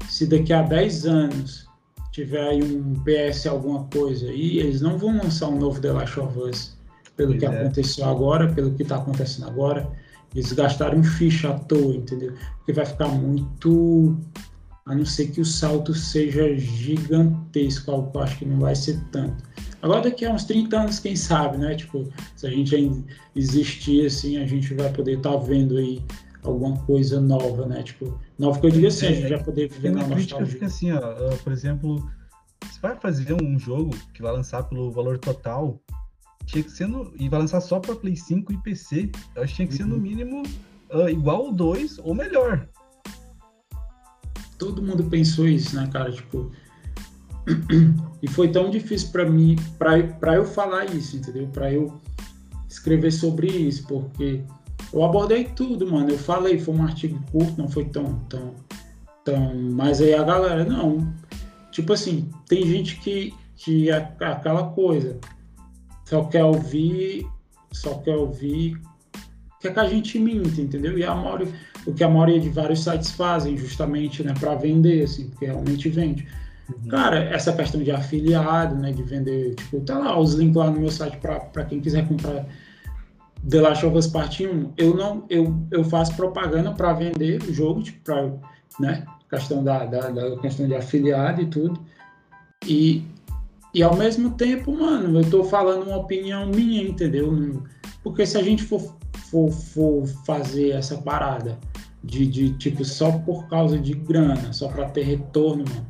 [0.09, 1.67] Se daqui a 10 anos
[2.13, 6.19] tiver aí um PS alguma coisa e eles não vão lançar um novo The Last
[6.19, 6.77] of Us
[7.17, 7.49] pelo pois que é.
[7.49, 9.91] aconteceu agora, pelo que está acontecendo agora.
[10.35, 12.35] Eles gastaram ficha à toa, entendeu?
[12.59, 14.17] Porque vai ficar muito.
[14.85, 18.75] A não ser que o salto seja gigantesco, algo que eu acho que não vai
[18.75, 19.43] ser tanto.
[19.83, 21.75] Agora, daqui a uns 30 anos, quem sabe, né?
[21.75, 23.03] Tipo, se a gente ainda
[23.35, 26.03] existir assim, a gente vai poder estar tá vendo aí
[26.49, 27.83] alguma coisa nova, né?
[27.83, 30.47] Tipo, nova que eu digo assim, é, a gente vai poder viver na nostalgia.
[30.47, 31.01] Fica assim, ó,
[31.43, 32.11] por exemplo,
[32.63, 35.81] você vai fazer um jogo que vai lançar pelo valor total,
[36.45, 39.53] tinha que ser no, e vai lançar só para Play 5 e PC, eu acho
[39.53, 39.79] que tinha que uhum.
[39.79, 40.01] ser no uhum.
[40.01, 40.43] mínimo
[40.93, 42.69] uh, igual o 2 ou melhor.
[44.59, 46.11] Todo mundo pensou isso, né, cara?
[46.11, 46.51] Tipo,
[48.23, 51.47] e foi tão difícil para mim, para eu falar isso, entendeu?
[51.49, 52.01] Para eu
[52.69, 54.43] escrever sobre isso, porque
[54.97, 56.09] eu abordei tudo, mano.
[56.09, 58.55] Eu falei, foi um artigo curto, não foi tão, tão,
[59.23, 59.55] tão.
[59.55, 61.13] Mas aí a galera, não.
[61.71, 65.19] Tipo assim, tem gente que, que é aquela coisa,
[66.07, 67.27] só quer ouvir,
[67.71, 68.81] só quer ouvir,
[69.61, 70.99] quer que a gente minta, entendeu?
[70.99, 71.49] E a maioria,
[71.87, 75.91] o que a maioria de vários sites fazem, justamente, né, para vender, assim, porque realmente
[75.91, 76.27] vende.
[76.71, 76.89] Uhum.
[76.89, 80.81] Cara, essa questão de afiliado, né, de vender, tipo, tá lá os links lá no
[80.81, 82.47] meu site para quem quiser comprar
[83.49, 87.53] The Last of Us Part 1, eu não, eu, eu faço propaganda para vender o
[87.53, 88.33] jogo, tipo, para,
[88.81, 91.81] né, questão da, da, da, questão de afiliado e tudo.
[92.67, 93.05] E,
[93.73, 97.63] e ao mesmo tempo, mano, eu tô falando uma opinião minha, entendeu?
[98.03, 98.95] Porque se a gente for,
[99.31, 101.57] for, for fazer essa parada
[102.03, 105.87] de, de, tipo, só por causa de grana, só para ter retorno, mano,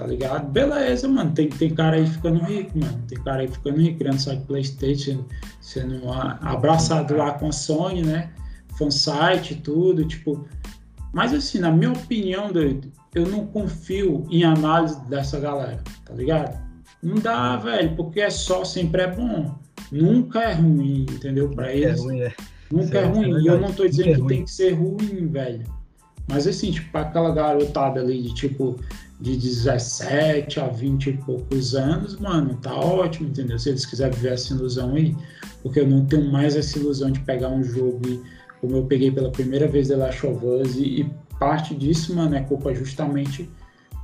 [0.00, 0.48] tá ligado?
[0.50, 1.30] Beleza, mano.
[1.32, 3.02] Tem, tem cara aí ficando rico, mano.
[3.06, 5.26] Tem cara aí ficando rico, criando site PlayStation,
[5.60, 6.10] sendo
[6.40, 8.30] abraçado lá com a Sony, né?
[8.78, 10.48] Fansite tudo, tipo.
[11.12, 16.58] Mas assim, na minha opinião, doido, eu não confio em análise dessa galera, tá ligado?
[17.02, 19.54] Não dá, velho, porque é só, sempre é bom.
[19.92, 21.50] Nunca é ruim, entendeu?
[21.50, 22.00] Pra eles.
[22.00, 22.34] É ruim, é.
[22.72, 23.34] Nunca é certo, é ruim.
[23.34, 25.64] É e eu não tô dizendo é que tem que ser ruim, velho.
[26.26, 28.78] Mas assim, tipo, aquela garotada ali de tipo,
[29.20, 33.58] de 17 a 20 e poucos anos, mano, tá ótimo, entendeu?
[33.58, 35.14] Se eles quiserem viver essa ilusão aí,
[35.62, 38.20] porque eu não tenho mais essa ilusão de pegar um jogo e,
[38.60, 42.34] como eu peguei pela primeira vez The Last of Us, e, e parte disso, mano,
[42.34, 43.48] é culpa justamente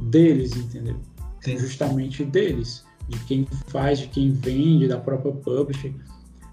[0.00, 0.96] deles, entendeu?
[1.40, 1.58] Sim.
[1.58, 5.94] Justamente deles, de quem faz, de quem vende, da própria publisher.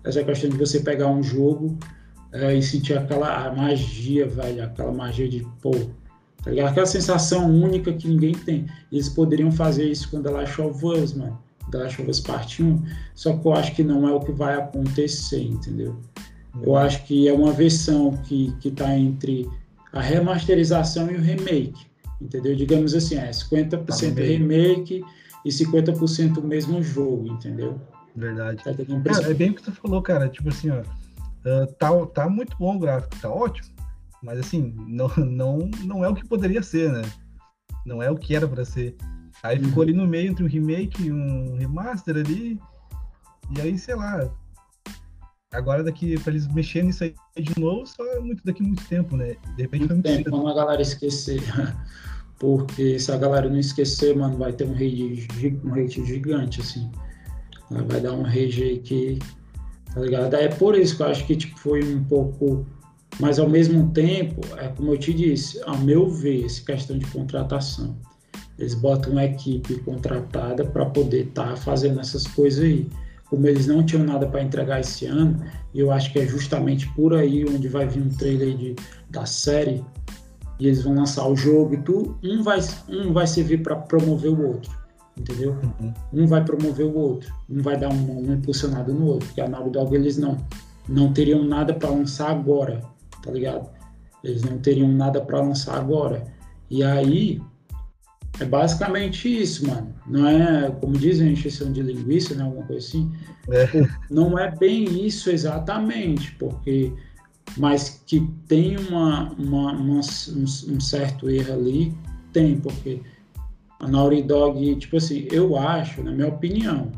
[0.05, 1.77] Essa questão de você pegar um jogo
[2.31, 5.71] é, e sentir aquela magia, velho, aquela magia de, pô,
[6.43, 6.69] Tá ligado?
[6.69, 8.67] Aquela sensação única que ninguém tem.
[8.91, 11.39] Eles poderiam fazer isso com The Last of Us, mano.
[11.71, 12.83] The Last of Us Parte 1.
[13.15, 15.95] Só que eu acho que não é o que vai acontecer, entendeu?
[16.61, 19.49] Eu acho que é uma versão que, que tá entre
[19.91, 21.87] a remasterização e o remake.
[22.21, 22.55] Entendeu?
[22.55, 25.03] Digamos assim, é 50% tá remake
[25.45, 27.79] e 50% o mesmo jogo, entendeu?
[28.15, 28.63] Verdade.
[28.63, 30.29] Tá cara, é bem o que tu falou, cara.
[30.29, 30.81] Tipo assim, ó.
[30.81, 33.72] Uh, tá, tá muito bom o gráfico, tá ótimo.
[34.23, 37.01] Mas assim, não, não, não é o que poderia ser, né?
[37.85, 38.95] Não é o que era para ser.
[39.43, 39.65] Aí uhum.
[39.65, 42.57] ficou ali no meio entre um remake e um remaster ali.
[43.55, 44.29] E aí, sei lá.
[45.51, 49.35] Agora daqui para eles mexerem nisso aí de novo, só muito daqui muito tempo, né?
[49.55, 51.41] De repente muito tempo, quando a galera esquecer.
[52.39, 55.27] Porque se a galera não esquecer, mano, vai ter um rage,
[55.63, 56.89] um rage gigante, assim.
[57.69, 59.19] Vai dar um rage aí que.
[59.93, 60.33] Tá ligado?
[60.33, 62.65] É por isso que eu acho que tipo, foi um pouco
[63.19, 67.05] mas, ao mesmo tempo, é como eu te disse, ao meu ver, essa questão de
[67.07, 67.95] contratação,
[68.57, 72.87] eles botam uma equipe contratada para poder estar tá fazendo essas coisas aí.
[73.29, 76.87] Como eles não tinham nada para entregar esse ano, e eu acho que é justamente
[76.93, 78.75] por aí onde vai vir um trailer de,
[79.09, 79.83] da série,
[80.59, 84.31] e eles vão lançar o jogo e tudo, um vai, um vai servir para promover
[84.31, 84.71] o outro,
[85.17, 85.57] entendeu?
[85.81, 85.93] Uhum.
[86.13, 89.49] Um vai promover o outro, um vai dar um, um impulsionado no outro, porque a
[89.49, 90.37] Naughty Dog eles não,
[90.87, 92.81] não teriam nada para lançar agora,
[93.23, 93.69] tá ligado?
[94.23, 96.23] Eles não teriam nada para lançar agora.
[96.69, 97.41] E aí,
[98.39, 99.93] é basicamente isso, mano.
[100.07, 102.43] Não é, como dizem, encheção de linguiça, né?
[102.43, 103.11] Alguma coisa assim.
[103.49, 103.67] É.
[104.09, 106.91] Não é bem isso exatamente, porque.
[107.57, 111.95] Mas que tem uma, uma, uma um, um, certo erro ali,
[112.31, 113.01] tem, porque
[113.79, 116.91] a Naughty Dog, tipo assim, eu acho, na minha opinião,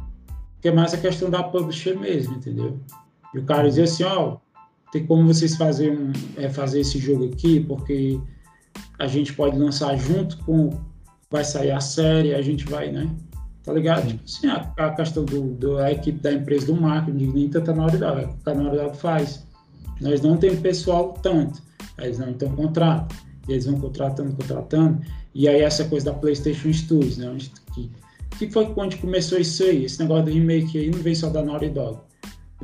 [0.61, 2.79] que é mais a questão da publisher mesmo, entendeu?
[3.33, 4.38] E o cara dizer assim, ó,
[4.91, 8.19] tem como vocês fazer, um, é, fazer esse jogo aqui, porque
[9.00, 10.69] a gente pode lançar junto com.
[11.30, 13.10] Vai sair a série, a gente vai, né?
[13.65, 14.04] tá ligado?
[14.04, 14.17] Sim.
[14.17, 17.74] Tipo assim, a, a questão do, do, a equipe da empresa do marketing, nem tanta
[17.74, 19.45] na hora da a Nauridade faz.
[20.00, 21.62] Nós não temos pessoal tanto,
[21.98, 23.15] eles não estão contrato,
[23.48, 25.02] e eles vão contratando, contratando,
[25.34, 27.36] e aí essa coisa da PlayStation Studios, né?
[27.74, 27.89] Que,
[28.38, 31.41] que foi quando começou isso aí, esse negócio do remake aí não vem só da
[31.41, 32.00] Naughty Dog,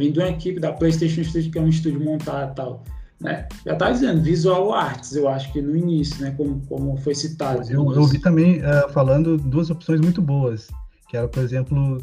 [0.01, 2.83] vem de uma equipe da PlayStation Studios, que é um estúdio montado e tal.
[3.19, 3.47] Né?
[3.63, 6.31] Já está dizendo, visual arts, eu acho que no início, né?
[6.31, 7.61] Como, como foi citado.
[7.71, 10.69] Eu, eu vi também uh, falando duas opções muito boas,
[11.07, 11.99] que era, por exemplo,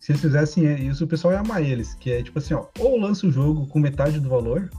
[0.00, 2.98] se eles fizessem isso, o pessoal ia amar eles, que é tipo assim, ó, ou
[2.98, 4.70] lança o jogo com metade do valor,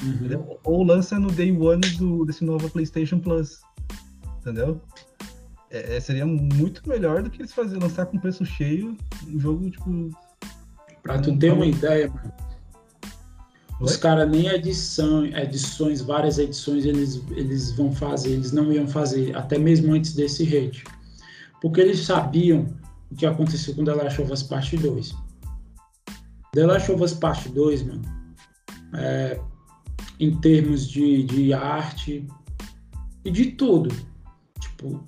[0.00, 0.56] uhum.
[0.62, 3.60] ou lança no day one do, desse novo PlayStation Plus,
[4.40, 4.80] entendeu?
[5.68, 8.96] É, é seria muito melhor do que eles fazerem lançar com preço cheio
[9.26, 10.10] um jogo, tipo...
[11.04, 12.32] Pra tu ter uma ideia, mano,
[13.78, 19.36] os caras nem edição, edições, várias edições eles, eles vão fazer, eles não iam fazer,
[19.36, 20.82] até mesmo antes desse hate.
[21.60, 22.74] Porque eles sabiam
[23.10, 25.14] o que aconteceu com The Last of Us Part 2.
[26.52, 28.02] The Last of Us Part 2, mano,
[28.94, 29.38] é,
[30.18, 32.26] em termos de, de arte
[33.24, 33.94] e de tudo,
[34.58, 35.04] tipo,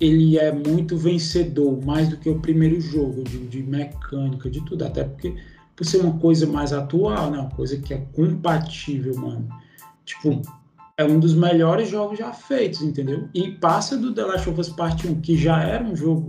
[0.00, 4.84] ele é muito vencedor, mais do que o primeiro jogo, de, de mecânica, de tudo,
[4.84, 5.34] até porque
[5.74, 7.38] por ser uma coisa mais atual, né?
[7.38, 9.48] Uma coisa que é compatível, mano.
[10.04, 10.42] Tipo,
[10.96, 13.28] é um dos melhores jogos já feitos, entendeu?
[13.32, 16.26] E passa do The Last of Us Part 1, que já era um jogo,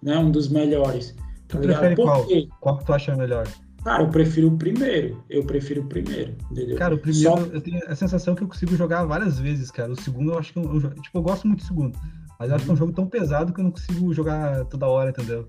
[0.00, 0.16] né?
[0.18, 1.16] Um dos melhores.
[1.48, 2.26] Tá tu prefere qual?
[2.60, 3.46] Qual que tu acha melhor?
[3.82, 5.24] Cara, eu prefiro o primeiro.
[5.28, 6.76] Eu prefiro o primeiro, entendeu?
[6.76, 7.44] Cara, o primeiro, Só...
[7.46, 9.90] eu tenho a sensação que eu consigo jogar várias vezes, cara.
[9.90, 11.98] O segundo, eu acho que eu, eu tipo, eu gosto muito do segundo.
[12.42, 14.88] Mas eu acho que é um jogo tão pesado que eu não consigo jogar toda
[14.88, 15.48] hora, entendeu?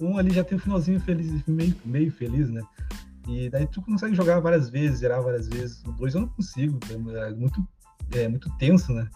[0.00, 2.62] um ali já tem um finalzinho feliz, meio, meio feliz, né?
[3.28, 5.82] E daí tu consegue jogar várias vezes, zerar várias vezes.
[5.84, 7.66] O dois eu não consigo, é muito,
[8.12, 9.08] é muito tenso, né?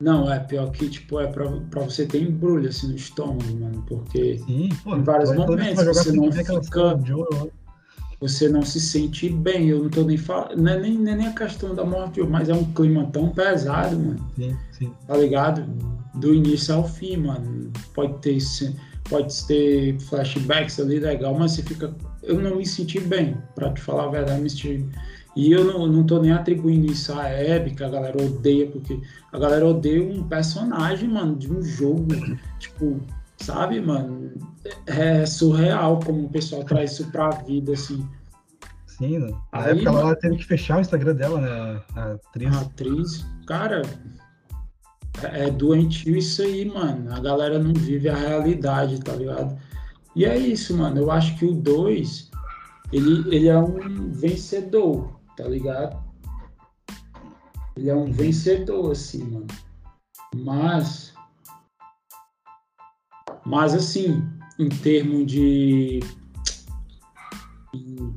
[0.00, 3.82] Não, é pior que, tipo, é pra, pra você ter embrulho, assim, no estômago, mano,
[3.86, 6.52] porque Sim, pô, em vários momentos você não fica...
[8.20, 11.32] Você não se sente bem, eu não tô nem falando, não é nem, nem a
[11.32, 14.30] questão da morte, mas é um clima tão pesado, mano.
[14.34, 14.92] Sim, sim.
[15.06, 15.64] Tá ligado?
[16.18, 17.72] Do início ao fim, mano.
[17.94, 18.38] Pode ter
[19.08, 21.94] pode ter flashbacks ali legal, mas você fica.
[22.22, 24.84] Eu não me senti bem, para te falar a verdade, me senti.
[25.36, 29.00] E eu não, não tô nem atribuindo isso à Abby, que a galera odeia, porque
[29.32, 32.06] a galera odeia um personagem, mano, de um jogo.
[32.58, 33.00] Tipo,
[33.36, 34.32] sabe, mano?
[34.86, 38.04] É surreal como o pessoal traz isso pra vida, assim.
[38.86, 39.30] Sim, né?
[39.52, 41.82] Na Aí, época ela teve que fechar o Instagram dela, né?
[41.94, 42.56] A atriz.
[42.56, 43.82] A atriz, cara,
[45.26, 47.12] é doentio isso aí, mano.
[47.12, 49.58] A galera não vive a realidade, tá ligado?
[50.14, 50.98] E é isso, mano.
[50.98, 52.30] Eu acho que o 2,
[52.92, 56.02] ele, ele é um vencedor, tá ligado?
[57.76, 59.46] Ele é um vencedor, assim, mano.
[60.34, 61.14] Mas.
[63.46, 64.22] Mas, assim,
[64.58, 66.00] em termos de.
[67.72, 68.14] Em,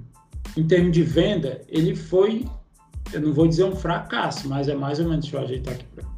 [0.57, 2.45] em termos de venda, ele foi.
[3.13, 5.25] Eu não vou dizer um fracasso, mas é mais ou menos.
[5.25, 6.10] Deixa eu ajeitar aqui pra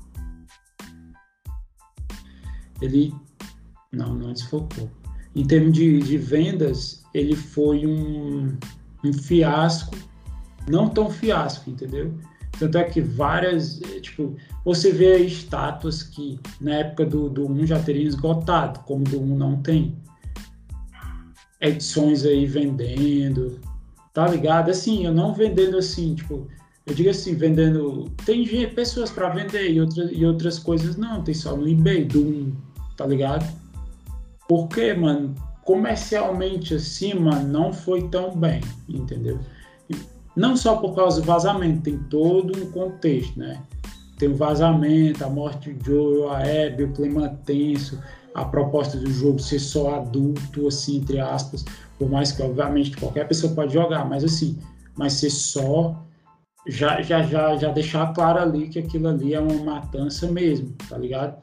[2.81, 3.13] ele
[3.91, 4.89] não, não desfocou.
[5.35, 8.55] Em termos de, de vendas, ele foi um,
[9.03, 9.95] um fiasco,
[10.67, 12.13] não tão fiasco, entendeu?
[12.59, 17.65] Tanto é que várias, eh, tipo, você vê estátuas que na época do, do 1
[17.65, 19.97] já teriam esgotado, como do 1 não tem.
[21.59, 23.59] Edições aí vendendo,
[24.13, 24.69] tá ligado?
[24.69, 26.47] Assim, eu não vendendo assim, tipo,
[26.85, 28.11] eu digo assim, vendendo.
[28.25, 32.21] Tem pessoas para vender e, outra, e outras coisas não, tem só no eBay, do
[32.21, 32.53] 1
[32.95, 33.45] tá ligado?
[34.47, 39.39] Porque, mano, comercialmente assim, mano, não foi tão bem, entendeu?
[40.35, 43.61] Não só por causa do vazamento, tem todo um contexto, né?
[44.17, 47.99] Tem o vazamento, a morte de Joel, a Abby, o clima tenso,
[48.33, 51.63] a proposta do jogo ser só adulto, assim, entre aspas,
[51.99, 54.57] por mais que, obviamente, qualquer pessoa pode jogar, mas assim,
[54.95, 56.03] mas ser só,
[56.67, 60.97] já, já, já, já deixar claro ali que aquilo ali é uma matança mesmo, tá
[60.97, 61.41] ligado?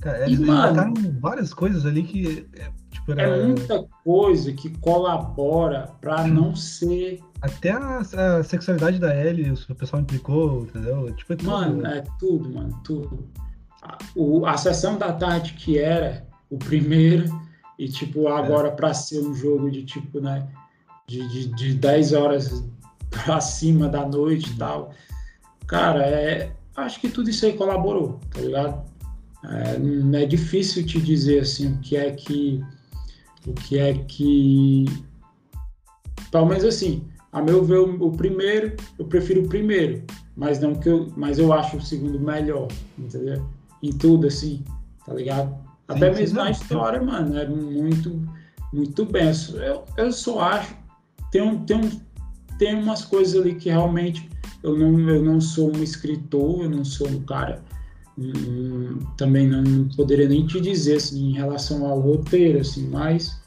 [0.00, 2.46] Cara, eles mano, várias coisas ali que.
[2.56, 3.22] É, tipo, era...
[3.22, 7.20] é muita coisa que colabora para não ser.
[7.42, 11.12] Até a, a, sexualidade da Ellie, o pessoal implicou, entendeu?
[11.14, 11.50] Tipo, é tudo.
[11.50, 13.28] Mano, é tudo, mano, tudo.
[13.82, 17.28] A, o, a sessão da tarde que era o primeiro,
[17.78, 18.72] e tipo, agora é.
[18.72, 20.48] para ser um jogo de tipo, né?
[21.08, 22.64] De, de, de 10 horas
[23.10, 24.92] pra cima da noite e tal.
[25.66, 28.82] Cara, é, acho que tudo isso aí colaborou, tá ligado?
[29.44, 32.64] É, é difícil te dizer assim o que é que
[33.46, 34.84] o que é que
[36.32, 40.02] pelo menos assim a meu ver o, primeiro eu prefiro o primeiro
[40.36, 42.66] mas não que eu mas eu acho o segundo melhor
[42.98, 43.48] entendeu
[43.80, 44.64] em tudo assim
[45.06, 45.56] tá ligado
[45.88, 48.22] Até sim, mesmo sim, a história, mano, é muito,
[48.72, 49.32] muito bem.
[49.54, 50.76] Eu, eu só acho,
[51.32, 51.80] tem, tem,
[52.58, 54.28] tem umas coisas ali que realmente
[54.62, 57.62] eu não, eu não sou um escritor, eu não sou um cara.
[58.18, 63.40] Hum, também não poderia nem te dizer assim, em relação ao roteiro, assim, mas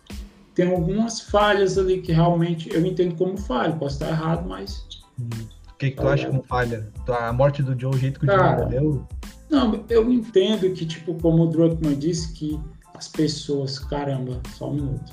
[0.56, 3.76] tem algumas falhas ali que realmente eu entendo como falha.
[3.76, 4.86] Posso estar errado, mas.
[5.20, 5.30] Hum.
[5.70, 6.92] O que, que tu acha como falha?
[7.08, 9.08] A morte do Joe, o jeito que o Joe morreu?
[9.50, 12.60] Não, eu entendo que, tipo, como o Druckmann disse, que
[12.94, 13.80] as pessoas.
[13.80, 15.12] Caramba, só um minuto.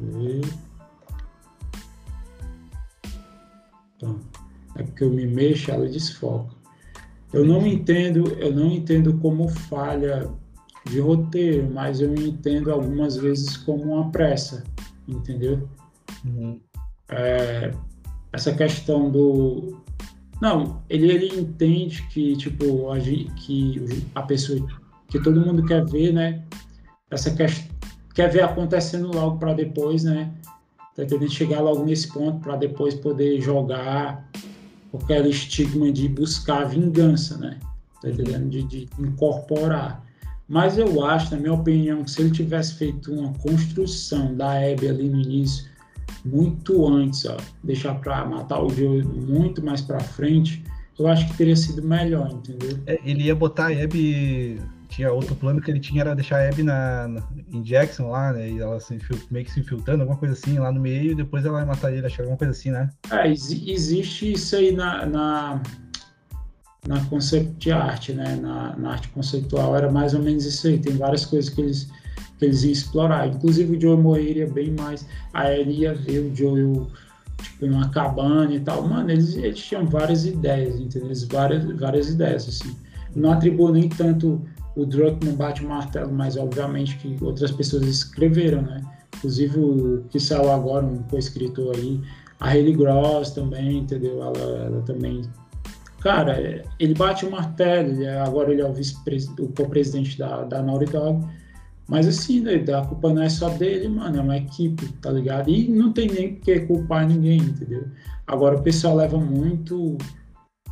[0.00, 0.67] E...
[3.98, 4.20] Então,
[4.76, 6.54] é porque eu me mexo, ela desfoca.
[7.32, 10.30] Eu não entendo, eu não entendo como falha
[10.86, 14.64] de roteiro, mas eu entendo algumas vezes como uma pressa,
[15.06, 15.68] entendeu?
[16.24, 16.58] Uhum.
[17.10, 17.72] É,
[18.32, 19.82] essa questão do
[20.40, 24.64] não, ele, ele entende que tipo a, que a pessoa
[25.08, 26.44] que todo mundo quer ver, né?
[27.10, 27.76] Essa questão
[28.18, 30.32] quer ver acontecendo logo para depois, né?
[31.02, 31.30] Entendendo?
[31.30, 34.28] Chegar logo nesse ponto para depois poder jogar
[34.94, 37.58] aquele estigma de buscar vingança, né?
[38.02, 38.48] Tá entendendo?
[38.48, 40.04] De, de, incorporar.
[40.48, 44.88] Mas eu acho, na minha opinião, que se ele tivesse feito uma construção da Abby
[44.88, 45.68] ali no início,
[46.24, 50.64] muito antes, ó, deixar para matar o Joe muito mais para frente,
[50.98, 52.78] eu acho que teria sido melhor, entendeu?
[52.86, 56.48] É, ele ia botar a Abby tinha outro plano que ele tinha era deixar a
[56.48, 57.22] Abby na, na,
[57.52, 58.50] em Jackson lá, né?
[58.50, 58.98] E ela se,
[59.30, 62.08] meio que se infiltrando, alguma coisa assim, lá no meio, e depois ela matar ele,
[62.08, 62.90] que alguma coisa assim, né?
[63.10, 65.62] É, existe isso aí na, na,
[66.86, 68.36] na concept art, né?
[68.36, 70.78] Na, na, arte conceitual, era mais ou menos isso aí.
[70.78, 71.90] Tem várias coisas que eles,
[72.38, 73.28] que eles iam explorar.
[73.28, 75.06] Inclusive o Joe morreria bem mais.
[75.34, 76.86] Aí ele ia ver o Joe
[77.42, 78.88] tipo, em uma cabana e tal.
[78.88, 81.12] Mano, eles, eles tinham várias ideias, entendeu?
[81.30, 82.74] Várias, várias ideias, assim.
[83.14, 84.42] Não atribuo nem tanto
[84.78, 88.80] o Druckmann bate o martelo, mas obviamente que outras pessoas escreveram, né?
[89.16, 92.00] Inclusive o que saiu agora, um co-escritor aí,
[92.38, 94.22] a Haley Gross também, entendeu?
[94.22, 95.22] Ela, ela também.
[96.00, 98.94] Cara, ele bate o martelo, ele é, agora ele é o, vice
[99.40, 101.26] o co-presidente da, da Naughty Dog.
[101.88, 105.50] Mas assim, né, a culpa não é só dele, mano, é uma equipe, tá ligado?
[105.50, 107.84] E não tem nem que culpar ninguém, entendeu?
[108.26, 109.96] Agora o pessoal leva muito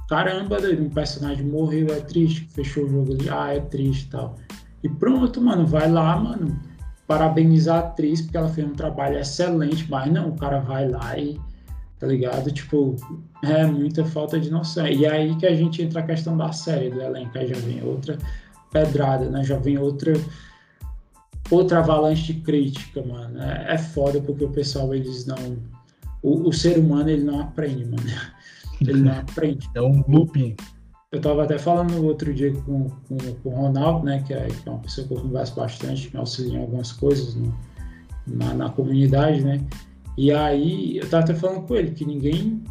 [0.09, 4.11] caramba, doido, um personagem morreu, é triste, fechou o jogo ali, ah, é triste e
[4.11, 4.37] tal.
[4.83, 6.59] E pronto, mano, vai lá, mano,
[7.07, 11.19] parabenizar a atriz, porque ela fez um trabalho excelente, mas não, o cara vai lá
[11.19, 11.41] e,
[11.99, 12.51] tá ligado?
[12.51, 12.97] Tipo,
[13.43, 14.87] é muita falta de noção.
[14.87, 17.57] E é aí que a gente entra a questão da série, do elenco, aí já
[17.57, 18.19] vem outra
[18.71, 19.43] pedrada, né?
[19.43, 20.13] Já vem outra
[21.49, 23.41] outra avalanche de crítica, mano.
[23.41, 25.57] É, é foda porque o pessoal, eles não...
[26.21, 28.03] O, o ser humano, ele não aprende, mano
[28.81, 29.69] ele não aprende.
[29.75, 30.57] É um looping.
[31.13, 34.69] Eu estava até falando outro dia com, com, com, o Ronaldo, né, que é, que
[34.69, 37.55] é uma pessoa que eu converso bastante, que me auxilia em algumas coisas no,
[38.27, 39.65] na, na comunidade, né?
[40.19, 42.65] E aí eu estava até falando com ele que ninguém,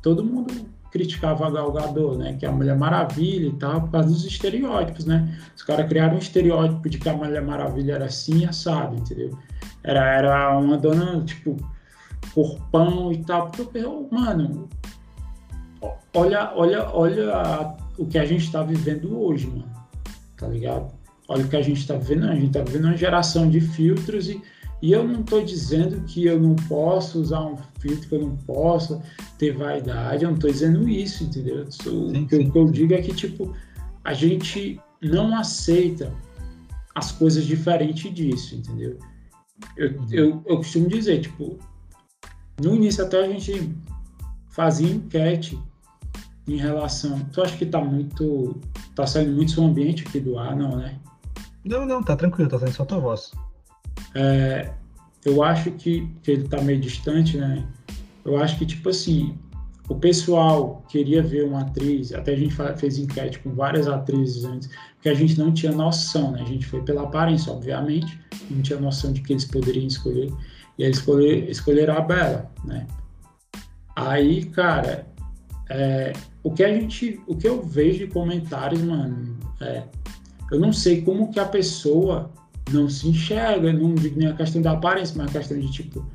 [0.00, 3.90] todo mundo criticava a Gal Gadot, né, que é a Mulher Maravilha e tal, por
[3.90, 5.38] causa dos estereótipos, né?
[5.56, 9.36] Os caras criaram um estereótipo de que a Mulher Maravilha era assim, assado, entendeu?
[9.82, 11.56] Era, era uma dona, tipo,
[12.34, 14.68] corpão e tal, porque eu, mano,
[16.14, 19.70] olha, olha, olha o que a gente está vivendo hoje, mano.
[20.36, 20.92] Tá ligado?
[21.28, 22.24] Olha o que a gente está vivendo.
[22.24, 24.42] A gente está vivendo uma geração de filtros e,
[24.80, 28.36] e eu não estou dizendo que eu não posso usar um filtro, que eu não
[28.38, 29.00] posso
[29.38, 30.24] ter vaidade.
[30.24, 31.70] Eu não estou dizendo isso, entendeu?
[31.70, 33.54] sim, o, que, sim, o que eu digo é que, tipo,
[34.04, 36.12] a gente não aceita
[36.94, 38.98] as coisas diferentes disso, entendeu?
[39.76, 40.06] Eu, uhum.
[40.10, 41.58] eu, eu costumo dizer, tipo,
[42.60, 43.72] no início até a gente
[44.50, 45.58] fazia enquete
[46.46, 47.18] em relação.
[47.32, 48.60] Tu acha que tá muito.
[48.94, 50.98] tá saindo muito seu ambiente aqui do ar, não, né?
[51.64, 53.32] Não, não, tá tranquilo, tá saindo só tua voz.
[54.14, 54.72] É,
[55.24, 57.66] eu acho que, que ele tá meio distante, né?
[58.24, 59.38] Eu acho que, tipo assim,
[59.88, 64.68] o pessoal queria ver uma atriz, até a gente fez enquete com várias atrizes antes,
[64.94, 66.42] porque a gente não tinha noção, né?
[66.42, 68.18] A gente foi pela aparência, obviamente,
[68.50, 70.32] não tinha noção de que eles poderiam escolher,
[70.78, 72.86] e eles escolher, escolheram a Bela, né?
[73.94, 75.06] Aí, cara,
[75.70, 79.84] é, o que a gente, o que eu vejo de comentários, mano, é,
[80.50, 82.30] eu não sei como que a pessoa
[82.70, 86.06] não se enxerga, não digo nem a questão da aparência, mas a questão de tipo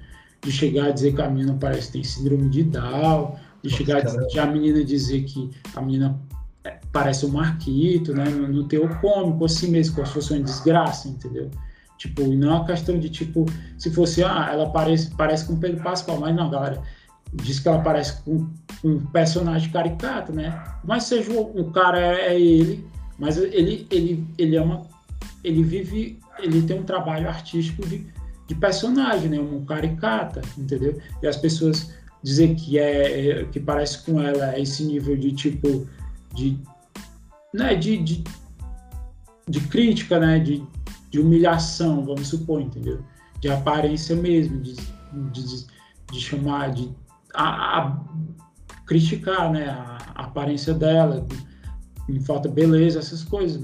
[0.42, 3.78] de chegar a dizer que a menina parece que tem síndrome de Down, de Nossa,
[3.78, 6.20] chegar a, dizer, a menina dizer que a menina
[6.64, 10.44] é, parece um Marquito, né, no, no teu cômico, assim mesmo, como se fosse uma
[10.44, 11.50] desgraça, entendeu?
[11.98, 13.46] Tipo, e não é uma questão de tipo,
[13.78, 16.82] se fosse, ah, ela parece, parece com Pedro Pascoal, mas não, galera,
[17.38, 18.48] diz que ela parece com
[18.84, 20.64] um personagem caricato, né?
[20.84, 22.86] Mas seja um cara é, é ele,
[23.18, 24.86] Mas ele, ele, ele é uma.
[25.44, 26.20] Ele vive.
[26.40, 28.06] Ele tem um trabalho artístico de,
[28.48, 29.40] de personagem, né?
[29.40, 31.00] Um caricata, entendeu?
[31.22, 31.92] E as pessoas
[32.24, 35.88] dizer que é, é que parece com ela esse nível de tipo
[36.34, 36.60] de
[37.54, 38.24] né de, de,
[39.48, 40.64] de crítica né de,
[41.10, 43.02] de humilhação vamos supor entendeu
[43.40, 44.76] de aparência mesmo de,
[45.32, 45.68] de,
[46.12, 46.90] de chamar de
[47.44, 48.00] a, a,
[48.86, 51.26] criticar né a, a, aparência dela
[52.08, 53.64] me falta beleza essas coisas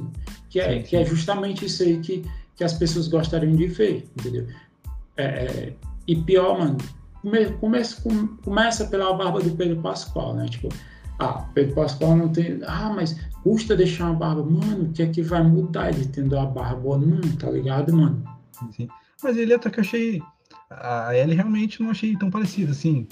[0.50, 0.88] que é sim, sim.
[0.88, 2.24] que é justamente isso aí que
[2.56, 4.48] que as pessoas gostariam de ver entendeu
[5.18, 5.74] é, é
[6.08, 6.78] e pior mano
[7.60, 8.02] começa,
[8.44, 10.46] começa pela barba do Pedro Pascoal, né?
[10.48, 10.70] Tipo,
[11.20, 12.60] ah, Pedro Pascoal não tem.
[12.68, 14.44] Ah, mas custa deixar uma barba.
[14.44, 16.98] Mano, o que é que vai mudar ele tendo a barba?
[16.98, 18.24] Não, tá ligado, mano?
[18.72, 18.88] Sim.
[19.24, 20.22] Mas ele até que eu achei.
[20.70, 23.08] A Ellie realmente não achei tão parecida, assim.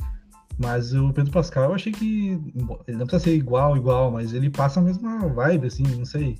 [0.61, 2.39] Mas o Pedro Pascal eu achei que.
[2.87, 6.37] Ele não precisa ser igual, igual, mas ele passa a mesma vibe, assim, não sei.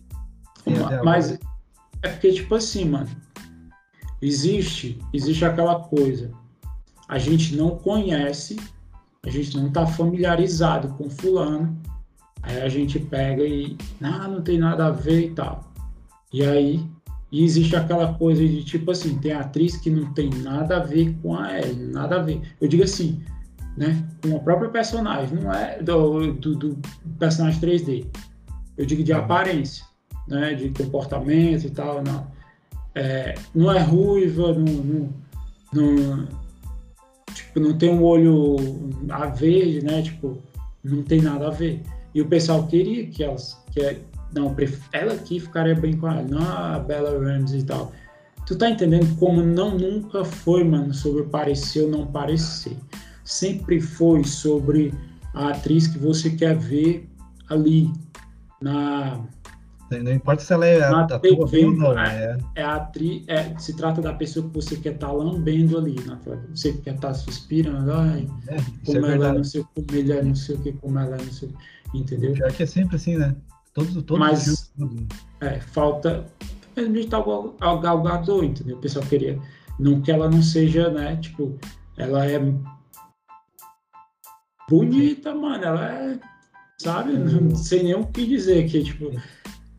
[1.04, 1.40] Mas
[2.02, 3.10] é porque, tipo assim, mano.
[4.22, 6.32] Existe, existe aquela coisa
[7.12, 8.56] a gente não conhece,
[9.22, 11.78] a gente não está familiarizado com fulano,
[12.42, 15.70] aí a gente pega e, ah, não tem nada a ver e tal.
[16.32, 16.82] E aí
[17.30, 21.14] e existe aquela coisa de tipo assim, tem atriz que não tem nada a ver
[21.22, 22.42] com a Ellie, nada a ver.
[22.62, 23.22] Eu digo assim,
[23.78, 24.04] né?
[24.22, 26.78] Com a própria personagem, não é do, do, do
[27.18, 28.06] personagem 3D.
[28.78, 29.86] Eu digo de aparência,
[30.28, 30.54] né?
[30.54, 32.28] De comportamento e tal, não.
[32.94, 35.10] É, não é ruiva, não, não,
[35.74, 36.28] não,
[37.34, 38.58] tipo, não tem um olho
[39.10, 40.02] a verde, né?
[40.02, 40.38] Tipo,
[40.84, 41.82] não tem nada a ver.
[42.14, 44.00] E o pessoal queria que elas, que é,
[44.34, 44.56] não,
[44.92, 47.92] ela aqui ficaria bem com ela, não a Bella Ramsey e tal.
[48.46, 52.76] Tu tá entendendo como não nunca foi, mano, sobre parecer ou não parecer.
[53.32, 54.94] Sempre foi sobre
[55.34, 57.10] a atriz que você quer ver
[57.50, 57.92] ali
[58.62, 59.22] na
[60.00, 62.00] não importa se ela é a, a tua ou não.
[62.00, 65.78] É, é a atriz, é, se trata da pessoa que você quer estar tá lambendo
[65.78, 66.18] ali, na
[66.50, 70.14] você quer estar tá suspirando, ai, é, como é ela é não sei como ele
[70.14, 71.50] é, não sei o que, como ela é, não sei
[71.94, 72.34] entendeu?
[72.36, 73.36] Já que é sempre assim, né?
[73.74, 74.74] Todos, todos Mas,
[75.42, 76.26] é, falta,
[76.78, 78.78] a gente tá ao galgador, entendeu?
[78.78, 79.38] O pessoal queria,
[79.78, 81.58] não que ela não seja, né, tipo,
[81.98, 82.40] ela é
[84.72, 86.20] bonita, mano, ela é,
[86.78, 89.12] sabe, não sei nem o que dizer aqui, tipo,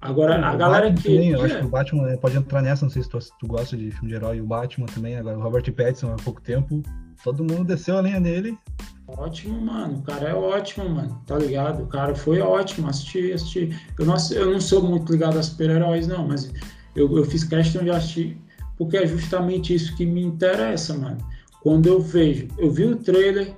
[0.00, 1.14] Agora, a galera Batman que.
[1.14, 3.76] Também, eu acho que o Batman pode entrar nessa, não sei se tu, tu gosta
[3.76, 6.82] de filme de herói, o Batman também, agora o Robert Pattinson há pouco tempo,
[7.22, 8.58] todo mundo desceu a lenha nele.
[9.06, 9.98] Ótimo, mano.
[9.98, 11.22] O cara é ótimo, mano.
[11.24, 11.84] Tá ligado?
[11.84, 12.88] O cara foi ótimo.
[12.88, 13.78] Assisti, assisti.
[13.98, 16.52] Eu não, eu não sou muito ligado a super-heróis, não, mas
[16.96, 18.42] eu, eu fiz questão de assistir
[18.76, 21.18] porque é justamente isso que me interessa, mano.
[21.60, 23.54] Quando eu vejo, eu vi o trailer,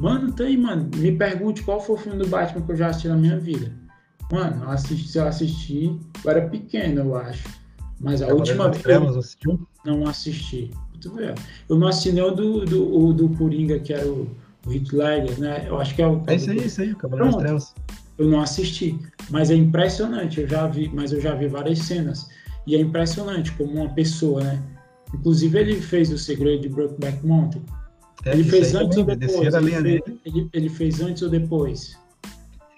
[0.00, 0.90] mano, tá aí, mano.
[0.96, 3.72] Me pergunte qual foi o filme do Batman que eu já assisti na minha vida.
[4.32, 7.48] Mano, eu assisti, se eu assisti, eu era pequeno, eu acho.
[8.00, 8.82] Mas a é, última vez.
[8.82, 9.66] Trevas, assistiu?
[9.84, 10.70] Não assisti.
[11.68, 14.28] Eu não assisti nem o do, do, o do Coringa, que era o,
[14.66, 15.64] o Heath Ledger, né?
[15.66, 16.22] Eu acho que é o.
[16.26, 17.74] É isso aí, isso aí, o Cavaleiro das Trevas.
[18.18, 18.98] Eu não assisti,
[19.30, 20.40] mas é impressionante.
[20.40, 22.28] Eu já vi, mas eu já vi várias cenas.
[22.66, 24.62] E é impressionante como uma pessoa, né?
[25.14, 27.64] Inclusive, ele fez o segredo de Brokeback Mountain.
[28.26, 29.54] Ele fez antes também, ou depois?
[29.54, 31.98] Ele fez, ele, ele fez antes ou depois?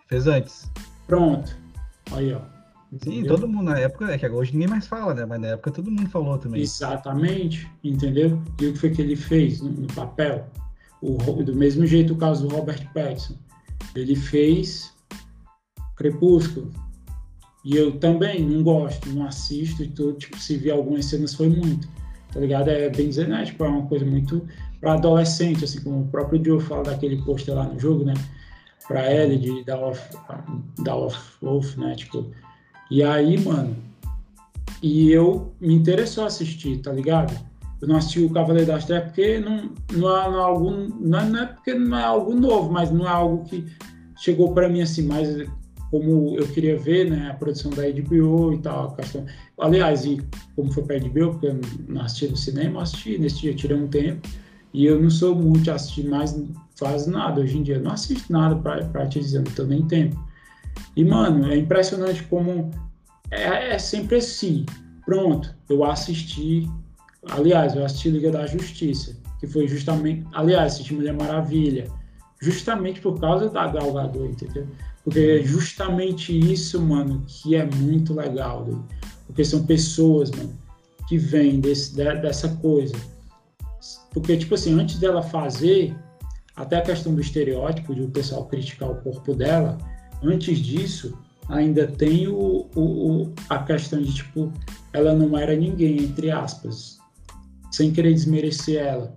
[0.06, 0.70] Fez antes.
[1.06, 1.56] Pronto.
[2.12, 2.40] Aí, ó.
[3.02, 3.36] Sim, entendeu?
[3.36, 5.24] todo mundo na época, é que hoje ninguém mais fala, né?
[5.24, 6.60] Mas na época todo mundo falou também.
[6.60, 8.40] Exatamente, entendeu?
[8.60, 10.46] E o que foi que ele fez no, no papel?
[11.00, 13.34] O, do mesmo jeito o caso do Robert Pattinson.
[13.96, 14.92] Ele fez
[15.96, 16.70] Crepúsculo.
[17.64, 20.18] E eu também não gosto, não assisto e tudo.
[20.18, 21.88] Tipo, se vi algumas cenas foi muito.
[22.32, 22.68] Tá ligado?
[22.68, 23.44] É bem dizer, né?
[23.44, 24.46] Tipo, é uma coisa muito
[24.82, 28.12] para adolescente, assim como o próprio Joe fala daquele pôster lá no jogo, né?
[28.86, 30.00] pra Ellie de da of,
[30.82, 31.94] da of Wolf, né?
[31.94, 32.30] Tipo,
[32.90, 33.74] e aí, mano,
[34.82, 37.32] e eu me interessou assistir, tá ligado?
[37.80, 40.70] Eu não assisti o Cavaleiro das Trevas porque não, não, é, não, é algo,
[41.00, 43.66] não, é, não é porque não é algo novo, mas não é algo que
[44.16, 45.28] chegou para mim assim, mais
[45.90, 49.26] como eu queria ver, né, a produção da HBO e tal, questão.
[49.58, 50.22] Aliás, e
[50.56, 53.76] como foi para a HBO, porque eu não assisti no cinema, assisti nesse dia, tirei
[53.76, 54.26] um tempo.
[54.72, 56.34] E eu não sou muito assistir mais
[56.78, 57.78] quase nada hoje em dia.
[57.78, 60.32] Não assisto nada para te dizer, não tenho nem tempo.
[60.96, 62.70] E, mano, é impressionante como
[63.30, 64.64] é, é, sempre assim.
[65.04, 66.68] Pronto, eu assisti.
[67.30, 70.26] Aliás, eu assisti Liga da Justiça, que foi justamente.
[70.32, 71.86] Aliás, assisti Mulher Maravilha,
[72.40, 74.66] justamente por causa da Gal Gadot, entendeu?
[75.04, 78.66] Porque é justamente isso, mano, que é muito legal.
[79.26, 80.52] Porque são pessoas, mano,
[81.08, 82.94] que vêm desse, dessa coisa
[84.12, 85.96] porque, tipo assim, antes dela fazer,
[86.54, 89.78] até a questão do estereótipo, de o pessoal criticar o corpo dela,
[90.22, 94.52] antes disso, ainda tem o, o, a questão de, tipo,
[94.92, 96.98] ela não era ninguém, entre aspas,
[97.70, 99.16] sem querer desmerecer ela.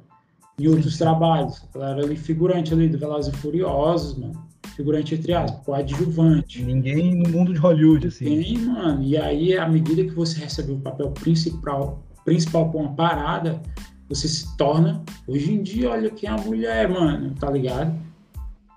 [0.58, 4.46] Em outros trabalhos, ela era ali figurante ali do Velozes e Furiosos, mano.
[4.76, 6.64] Figurante entre aspas, coadjuvante.
[6.64, 8.26] Ninguém no mundo de Hollywood, assim.
[8.26, 9.04] Ninguém, mano.
[9.04, 13.62] E aí, à medida que você recebe o papel principal, principal com uma parada,
[14.08, 15.03] você se torna.
[15.28, 17.95] Hoje em dia, olha quem é a mulher, mano, tá ligado?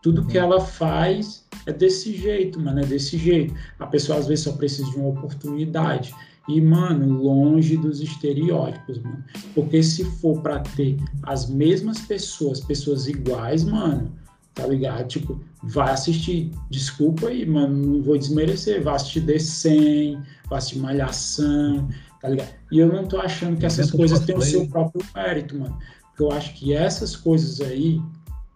[0.02, 3.54] Tudo que ela faz é desse jeito, mano, é desse jeito.
[3.78, 6.14] A pessoa às vezes só precisa de uma oportunidade.
[6.48, 9.22] E, mano, longe dos estereótipos, mano.
[9.54, 14.10] Porque se for para ter as mesmas pessoas, pessoas iguais, mano,
[14.54, 15.06] tá ligado?
[15.06, 20.78] Tipo, vai assistir, desculpa aí, mano, não vou desmerecer, vai assistir The 100, vai assistir
[20.78, 21.88] Malhação,
[22.20, 22.54] tá ligado?
[22.70, 25.78] E eu não tô achando que essas coisas têm o seu próprio mérito, mano.
[26.08, 28.00] Porque eu acho que essas coisas aí,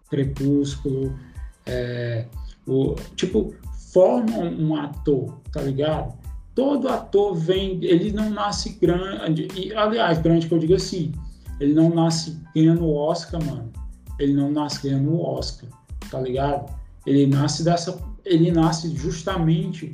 [0.09, 1.17] Crepúsculo,
[1.65, 2.25] é,
[2.67, 3.53] o, tipo,
[3.93, 6.13] formam um ator, tá ligado?
[6.55, 11.11] Todo ator vem, ele não nasce grande, e, aliás, grande que eu digo assim,
[11.59, 13.71] ele não nasce ganhando o Oscar, mano.
[14.19, 15.69] Ele não nasce ganhando o Oscar,
[16.11, 16.71] tá ligado?
[17.05, 19.89] Ele nasce dessa, ele nasce justamente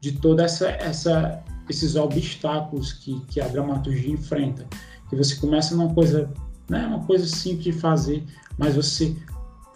[0.00, 4.66] de toda essa, essa esses obstáculos que, que a dramaturgia enfrenta.
[5.08, 6.30] Que você começa numa coisa,
[6.68, 8.24] né, uma coisa simples de fazer,
[8.58, 9.16] mas você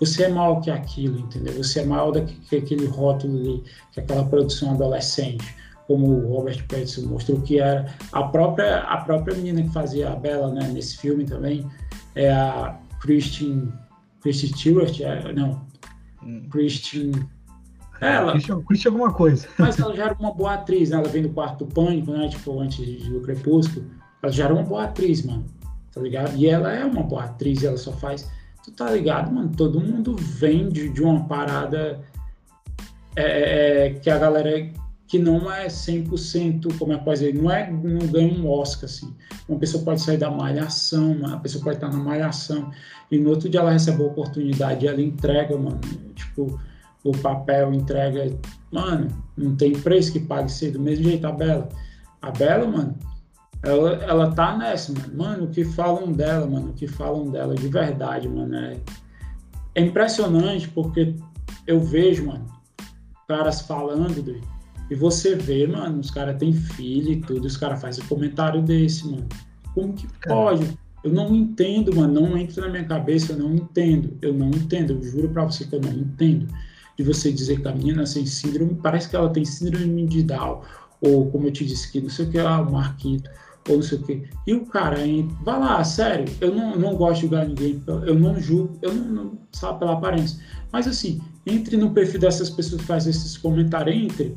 [0.00, 1.54] você é maior que aquilo, entendeu?
[1.54, 5.54] Você é maior do que aquele rótulo ali, que aquela produção adolescente,
[5.86, 10.16] como o Robert Pattinson mostrou que era a própria a própria menina que fazia a
[10.16, 11.64] Bella, né, nesse filme também,
[12.16, 13.72] é a Christine
[14.20, 15.64] Christine Stewart, é, não,
[16.22, 16.48] hum.
[16.50, 17.26] Christine
[18.12, 19.48] ela, Christian, Christian alguma coisa.
[19.58, 20.96] Mas ela já era uma boa atriz, né?
[20.96, 22.28] Ela vem do quarto do pânico, né?
[22.28, 23.86] Tipo, antes do Crepúsculo.
[24.22, 25.44] Ela já era uma boa atriz, mano.
[25.92, 26.36] Tá ligado?
[26.36, 28.28] E ela é uma boa atriz, ela só faz
[28.64, 29.50] Tu tá ligado, mano?
[29.54, 32.00] Todo mundo vem de, de uma parada
[33.14, 34.70] é, é, é que a galera
[35.06, 39.14] que não é 100%, como é que dizer, não, é, não ganha um Oscar, assim.
[39.46, 42.70] Uma pessoa pode sair da malhação, uma pessoa pode estar na malhação,
[43.10, 45.78] e no outro dia ela recebe a oportunidade e ela entrega, mano,
[46.14, 46.58] tipo,
[47.04, 48.34] o papel, entrega,
[48.72, 51.68] mano, não tem preço que pague ser do mesmo jeito a Bela.
[52.22, 52.96] A Bela, mano,
[53.62, 55.16] ela, ela tá nessa, mano.
[55.16, 58.80] Mano, o que falam dela, mano, o que falam dela de verdade, mano, é,
[59.74, 61.14] é impressionante porque
[61.66, 62.46] eu vejo, mano,
[63.28, 64.42] caras falando dele,
[64.90, 69.06] e você vê, mano, os caras têm filho e tudo, os caras fazem comentário desse,
[69.06, 69.26] mano.
[69.74, 70.78] Como que pode?
[71.02, 74.92] Eu não entendo, mano, não entra na minha cabeça, eu não entendo, eu não entendo,
[74.92, 76.48] eu juro pra você que eu não entendo.
[76.96, 80.60] De você dizer que a menina tem síndrome, parece que ela tem síndrome de Down,
[81.00, 83.28] ou como eu te disse que não sei o que, ah, o Marquito,
[83.68, 84.22] ou não sei o quê.
[84.46, 88.14] E o cara, hein, vai lá, sério, eu não, não gosto de julgar ninguém, eu
[88.14, 90.40] não julgo, eu não, não sabe pela aparência.
[90.72, 94.36] Mas assim, entre no perfil dessas pessoas que fazem esses comentários, entre,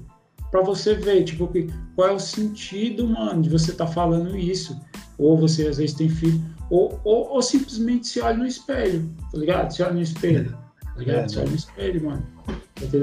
[0.52, 4.38] para você ver, tipo, que, qual é o sentido, mano, de você estar tá falando
[4.38, 4.80] isso.
[5.18, 9.38] Ou você às vezes tem filho, ou, ou, ou, simplesmente se olha no espelho, tá
[9.38, 9.72] ligado?
[9.72, 10.56] Se olha no espelho,
[10.98, 11.34] tá ligado?
[11.34, 12.28] É, olha no espelho, mano.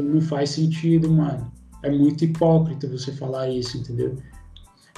[0.03, 1.53] Não faz sentido, mano.
[1.82, 4.16] É muito hipócrita você falar isso, entendeu?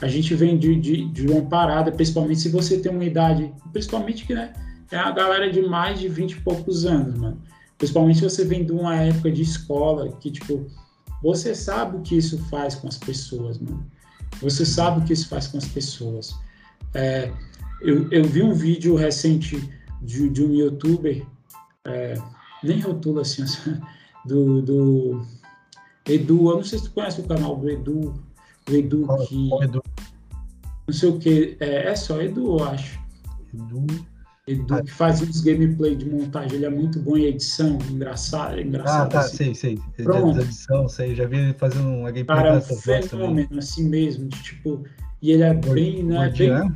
[0.00, 4.26] A gente vem de, de, de, uma parada, principalmente se você tem uma idade, principalmente
[4.26, 4.52] que né,
[4.90, 7.40] é a galera de mais de 20 e poucos anos, mano.
[7.78, 10.66] Principalmente se você vem de uma época de escola, que, tipo,
[11.22, 13.86] você sabe o que isso faz com as pessoas, mano.
[14.40, 16.34] Você sabe o que isso faz com as pessoas.
[16.94, 17.30] É,
[17.80, 19.68] eu, eu vi um vídeo recente
[20.00, 21.26] de, de um youtuber,
[21.84, 22.14] é,
[22.62, 23.44] nem rotula assim,
[24.26, 25.22] do, do
[26.08, 28.14] Edu, eu não sei se tu conhece o canal do Edu,
[28.68, 29.52] o Edu que.
[29.62, 29.82] Edu?
[30.86, 31.56] Não sei o que.
[31.60, 32.98] É, é só Edu, eu acho.
[33.52, 33.86] Edu.
[34.46, 38.60] Edu ah, que faz uns gameplay de montagem, ele é muito bom em edição, engraçado,
[38.60, 39.06] engraçado.
[39.06, 39.52] Ah, tá, assim.
[39.52, 40.04] sei, sei.
[40.04, 40.40] Pronto.
[40.40, 42.36] edição, sei, já vi ele fazendo uma gameplay.
[42.36, 44.84] Cara, é um fenômeno, assim mesmo, de, tipo,
[45.20, 46.72] e ele é bem, né, bem,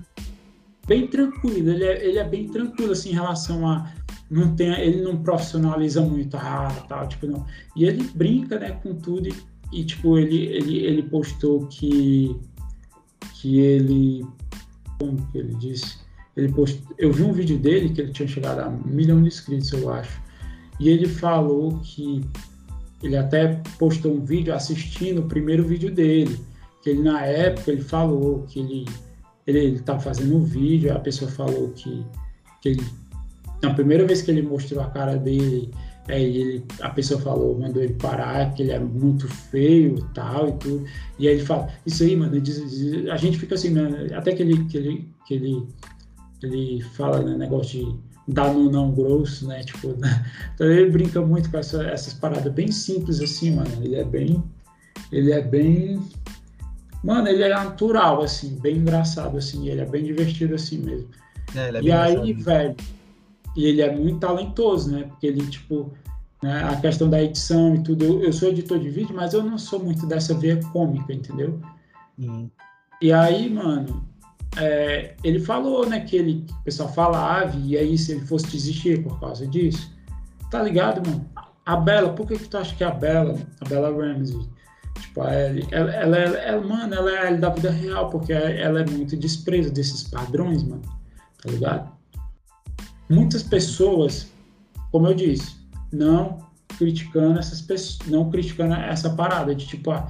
[0.85, 3.89] bem tranquilo, ele é, ele é bem tranquilo, assim, em relação a,
[4.31, 7.45] não tem, ele não profissionaliza muito, ah, tal, tipo, não.
[7.77, 12.37] E ele brinca, né, com tudo e e, tipo, ele, ele, ele postou que,
[13.35, 14.27] que ele.
[14.99, 15.99] Como que ele disse?
[16.37, 19.29] Ele postou, eu vi um vídeo dele que ele tinha chegado a um milhão de
[19.29, 20.21] inscritos, eu acho.
[20.79, 22.23] E ele falou que
[23.03, 26.41] ele até postou um vídeo assistindo o primeiro vídeo dele.
[26.83, 28.87] Que ele, na época, ele falou que ele
[29.47, 32.05] ele estava fazendo um vídeo, a pessoa falou que,
[32.61, 32.85] que ele,
[33.63, 35.71] na primeira vez que ele mostrou a cara dele,
[36.09, 40.49] é, ele, a pessoa falou, mandou ele parar, que ele é muito feio e tal
[40.49, 40.85] e tudo.
[41.19, 44.33] E aí ele fala, isso aí, mano, diz, diz, a gente fica assim, né, até
[44.33, 45.67] que ele, que ele, que ele,
[46.43, 47.79] ele fala, né, negócio
[48.27, 50.25] de dar no não grosso, né, tipo, né?
[50.55, 54.43] então ele brinca muito com essa, essas paradas bem simples assim, mano, ele é bem,
[55.13, 56.03] ele é bem.
[57.03, 61.09] Mano, ele é natural, assim, bem engraçado, assim, ele é bem divertido assim mesmo.
[61.55, 62.77] É, é e aí, velho,
[63.57, 65.05] e ele é muito talentoso, né?
[65.05, 65.93] Porque ele, tipo,
[66.43, 68.05] né, a questão da edição e tudo.
[68.05, 71.61] Eu, eu, sou editor de vídeo, mas eu não sou muito dessa veia cômica, entendeu?
[72.19, 72.51] Uhum.
[73.01, 74.05] E aí, mano,
[74.57, 78.47] é, ele falou, né, que ele, o pessoal fala ave, e aí se ele fosse
[78.47, 79.93] desistir por causa disso.
[80.51, 81.29] Tá ligado, mano?
[81.65, 84.41] A Bela, por que, que tu acha que é a Bela, a Bela Ramsey,
[84.99, 89.17] tipo, ela, ela, ela, ela, mano, ela é da vida real, porque ela é muito
[89.17, 90.83] despreza desses padrões, mano,
[91.43, 92.00] tá ligado?
[93.11, 94.29] Muitas pessoas,
[94.93, 95.57] como eu disse,
[95.93, 96.39] não
[96.79, 100.09] criticando essas pessoas, não criticando essa parada de tipo, ah,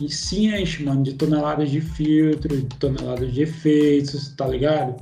[0.00, 4.94] e se enche, mano, de toneladas de filtro, de toneladas de efeitos, tá ligado?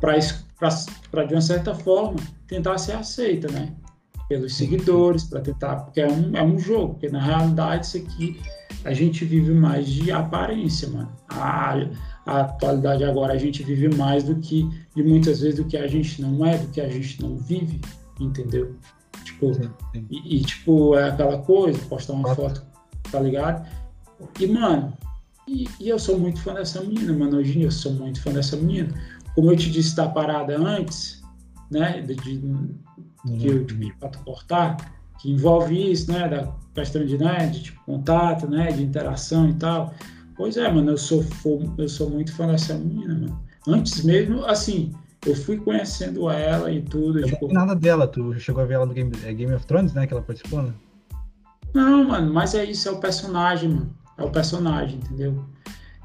[0.00, 0.18] Pra
[1.24, 3.72] de uma certa forma tentar ser aceita, né?
[4.28, 8.40] Pelos seguidores, para tentar, porque é um, é um jogo, porque na realidade isso aqui
[8.84, 11.10] a gente vive mais de aparência, mano.
[11.28, 11.76] A,
[12.26, 15.86] a atualidade agora a gente vive mais do que, de muitas vezes, do que a
[15.86, 17.80] gente não é, do que a gente não vive,
[18.18, 18.76] entendeu?
[19.24, 20.06] Tipo, sim, sim.
[20.10, 22.64] E, e, tipo, é aquela coisa, postar uma foto,
[23.10, 23.66] tá ligado?
[24.40, 24.92] E, mano,
[25.46, 27.38] e, e, eu sou muito fã dessa menina, mano.
[27.38, 28.88] Hoje em dia eu sou muito fã dessa menina.
[29.34, 31.22] Como eu te disse da parada antes,
[31.70, 32.00] né?
[32.00, 32.38] De, de,
[33.24, 34.76] de eu pedir pra tu cortar,
[35.20, 36.28] que envolve isso, né?
[36.28, 38.72] Da questão de, né, de tipo, contato, né?
[38.72, 39.92] De interação e tal.
[40.36, 41.24] Pois é, mano, eu sou,
[41.78, 43.40] eu sou muito fã dessa menina, mano.
[43.66, 44.92] Antes mesmo, assim,
[45.26, 47.20] eu fui conhecendo ela e tudo.
[47.20, 47.52] Eu tipo...
[47.52, 50.06] nada dela, tu chegou a ver ela no Game, é Game of Thrones, né?
[50.06, 50.72] Que ela participou, né?
[51.72, 53.94] Não, mano, mas é isso, é o personagem, mano.
[54.16, 55.44] É o personagem, entendeu?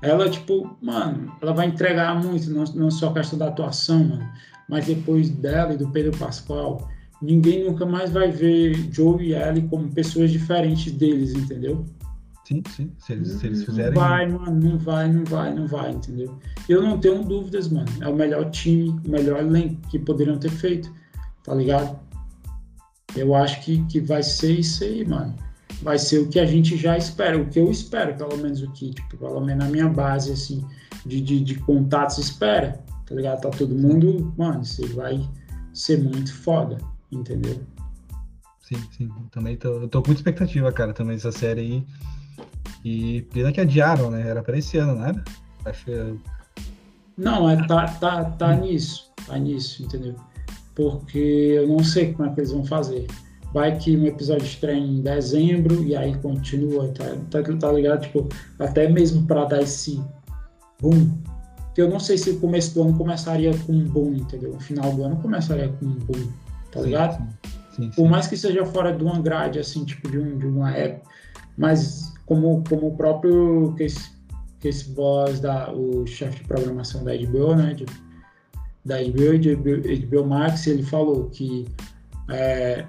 [0.01, 4.29] Ela, tipo, mano, ela vai entregar muito, não, não só a questão da atuação, mano,
[4.67, 6.87] mas depois dela e do Pedro Pascoal,
[7.21, 11.85] ninguém nunca mais vai ver Joe e Ellie como pessoas diferentes deles, entendeu?
[12.49, 12.91] Sim, sim.
[12.97, 13.93] Se eles, se eles fizerem.
[13.93, 16.35] Não vai, mano, não vai, não vai, não vai, entendeu?
[16.67, 17.87] Eu não tenho dúvidas, mano.
[18.01, 20.91] É o melhor time, o melhor elenco que poderiam ter feito,
[21.43, 21.99] tá ligado?
[23.15, 25.35] Eu acho que, que vai ser isso aí, mano
[25.81, 28.69] vai ser o que a gente já espera, o que eu espero, pelo menos o
[28.71, 30.65] que, tipo, pelo menos na minha base, assim,
[31.05, 33.41] de, de, de contatos espera, tá ligado?
[33.41, 35.25] Tá todo mundo, mano, você vai
[35.73, 36.77] ser muito foda,
[37.09, 37.61] entendeu?
[38.59, 41.85] Sim, sim, também tô, eu tô com muita expectativa, cara, também dessa série aí,
[42.83, 45.23] e pena que adiaram, né, era pra esse ano, não era?
[45.65, 46.15] Acho que...
[47.17, 50.15] Não, é, tá, tá, tá nisso, tá nisso, entendeu?
[50.73, 53.05] Porque eu não sei como é que eles vão fazer
[53.53, 58.01] vai que um episódio estreia em dezembro e aí continua, tá, tá, tá ligado?
[58.01, 58.29] Tipo,
[58.59, 60.01] até mesmo para dar esse
[60.81, 61.09] boom.
[61.73, 64.51] Que eu não sei se o começo do ano começaria com um boom, entendeu?
[64.51, 66.31] O final do ano começaria com um boom,
[66.71, 67.17] tá ligado?
[67.17, 67.27] Sim,
[67.75, 70.45] sim, sim, Por mais que seja fora de uma grade, assim, tipo, de, um, de
[70.45, 71.09] uma época,
[71.57, 74.11] mas como, como o próprio que esse,
[74.59, 77.85] que esse boss, da, o chefe de programação da HBO, né, de,
[78.85, 81.67] da HBO de HBO, HBO Max, ele falou que
[82.29, 82.85] é,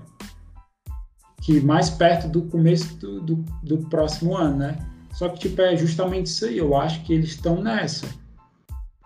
[1.41, 4.77] que mais perto do começo do, do, do, próximo ano, né?
[5.15, 6.59] Só que, tipo, é justamente isso aí.
[6.59, 8.07] Eu acho que eles estão nessa.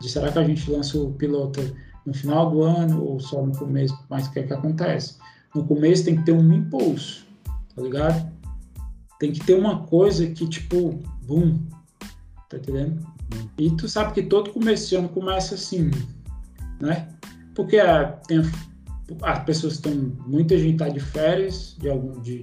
[0.00, 1.60] De será que a gente lança o piloto
[2.04, 3.96] no final do ano ou só no começo?
[4.10, 5.16] Mas o que é que acontece?
[5.54, 7.24] No começo tem que ter um impulso,
[7.76, 8.33] tá ligado?
[9.24, 11.58] Tem que ter uma coisa que, tipo, boom,
[12.50, 13.02] tá entendendo?
[13.56, 15.90] E tu sabe que todo começo de ano começa assim,
[16.78, 17.08] né?
[17.54, 18.42] Porque é, tem
[19.22, 20.12] as pessoas estão.
[20.26, 22.42] Muita gente está de férias de algum de,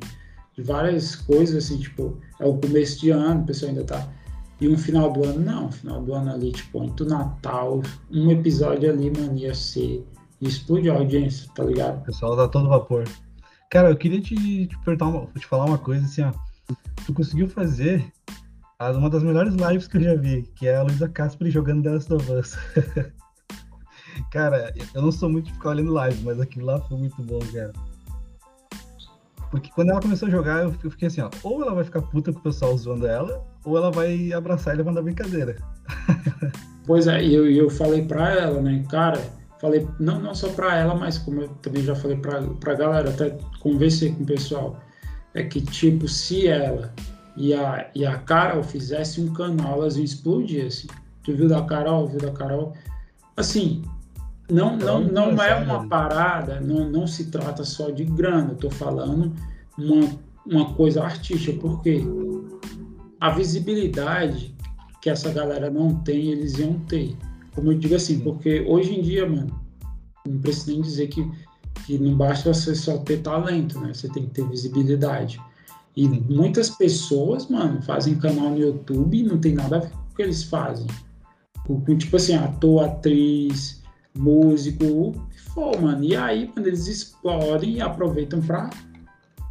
[0.56, 4.08] de, várias coisas, assim, tipo, é o começo de ano, a pessoa ainda está
[4.60, 7.80] E um final do ano, não, final do ano ali, tipo, entre o Natal,
[8.10, 10.04] um episódio ali, mano, ia ser.
[10.42, 12.00] explode a audiência, tá ligado?
[12.00, 13.04] O pessoal tá todo vapor.
[13.70, 16.51] Cara, eu queria te, te perguntar uma, te falar uma coisa assim, ó.
[17.06, 18.12] Tu conseguiu fazer
[18.96, 21.92] uma das melhores lives que eu já vi, que é a Luísa Casper jogando The
[21.92, 22.58] Last of Us.
[24.32, 27.40] Cara, eu não sou muito de ficar olhando live, mas aquilo lá foi muito bom,
[27.54, 27.72] cara.
[29.50, 32.32] Porque quando ela começou a jogar, eu fiquei assim, ó, ou ela vai ficar puta
[32.32, 35.56] com o pessoal zoando ela, ou ela vai abraçar e levar na brincadeira.
[36.84, 39.22] Pois é, eu, eu falei pra ela, né, cara,
[39.60, 43.12] falei, não, não só pra ela, mas como eu também já falei pra, pra galera,
[43.12, 44.80] até conversei com o pessoal,
[45.34, 46.94] é que, tipo, se ela
[47.38, 50.88] e a, e a Carol fizessem um canal, elas iam explodir, assim.
[51.24, 52.74] Tu viu da Carol, viu da Carol?
[53.38, 53.84] Assim,
[54.50, 59.34] não, não, não é uma parada, não, não se trata só de grana, estou falando
[59.78, 60.10] uma,
[60.46, 62.04] uma coisa artística, porque
[63.20, 64.54] a visibilidade
[65.02, 67.16] que essa galera não tem, eles iam ter.
[67.56, 69.60] Como eu digo assim, porque hoje em dia, mano,
[70.28, 71.30] não preciso nem dizer que,
[71.86, 73.94] que não basta você só ter talento, né?
[73.94, 75.40] Você tem que ter visibilidade.
[75.96, 79.98] E muitas pessoas, mano, fazem canal no YouTube e não tem nada a ver com
[79.98, 80.88] o que eles fazem.
[81.66, 83.82] Com, tipo assim, ator, atriz,
[84.16, 86.04] músico, o que for, mano.
[86.04, 88.70] E aí, quando eles explodem e aproveitam pra,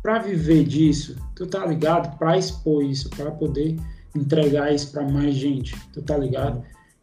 [0.03, 2.17] pra viver disso, tu tá ligado?
[2.19, 3.77] Pra expor isso, pra poder
[4.15, 6.63] entregar isso pra mais gente, tu tá ligado?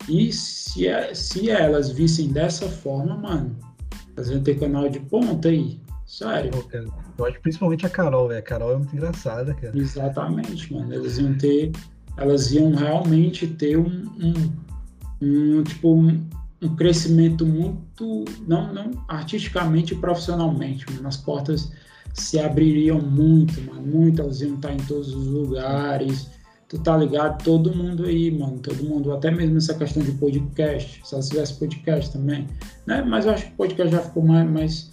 [0.09, 3.55] E se, é, se elas vissem dessa forma, mano,
[4.17, 5.79] elas vão ter canal de ponta aí.
[6.07, 6.51] Sério.
[7.17, 8.39] Eu acho principalmente a Carol, velho.
[8.39, 9.77] A Carol é muito engraçada, cara.
[9.77, 10.91] Exatamente, mano.
[10.91, 11.71] Elas iam ter.
[12.15, 13.85] Elas iam realmente ter um,
[14.19, 14.51] um,
[15.21, 16.27] um tipo, um,
[16.61, 18.25] um, crescimento muito.
[18.47, 21.07] Não, não artisticamente e profissionalmente, mano.
[21.07, 21.71] As portas
[22.13, 23.85] se abririam muito, mano.
[23.85, 26.31] Muito, elas iam estar em todos os lugares.
[26.67, 27.43] Tu tá ligado?
[27.43, 28.59] Todo mundo aí, mano.
[28.59, 29.13] Todo mundo.
[29.13, 31.01] Até mesmo essa questão de podcast.
[31.03, 32.45] Se elas podcast também.
[32.85, 33.01] Né?
[33.01, 34.91] Mas eu acho que o podcast já ficou mais, mais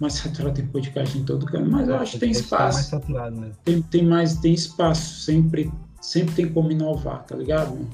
[0.00, 2.78] mais saturado tem podcast em todo canto, mas eu acho que tem espaço.
[2.78, 3.52] Mais saturado, né?
[3.64, 7.86] tem, tem mais, tem espaço, sempre, sempre tem como inovar, tá ligado?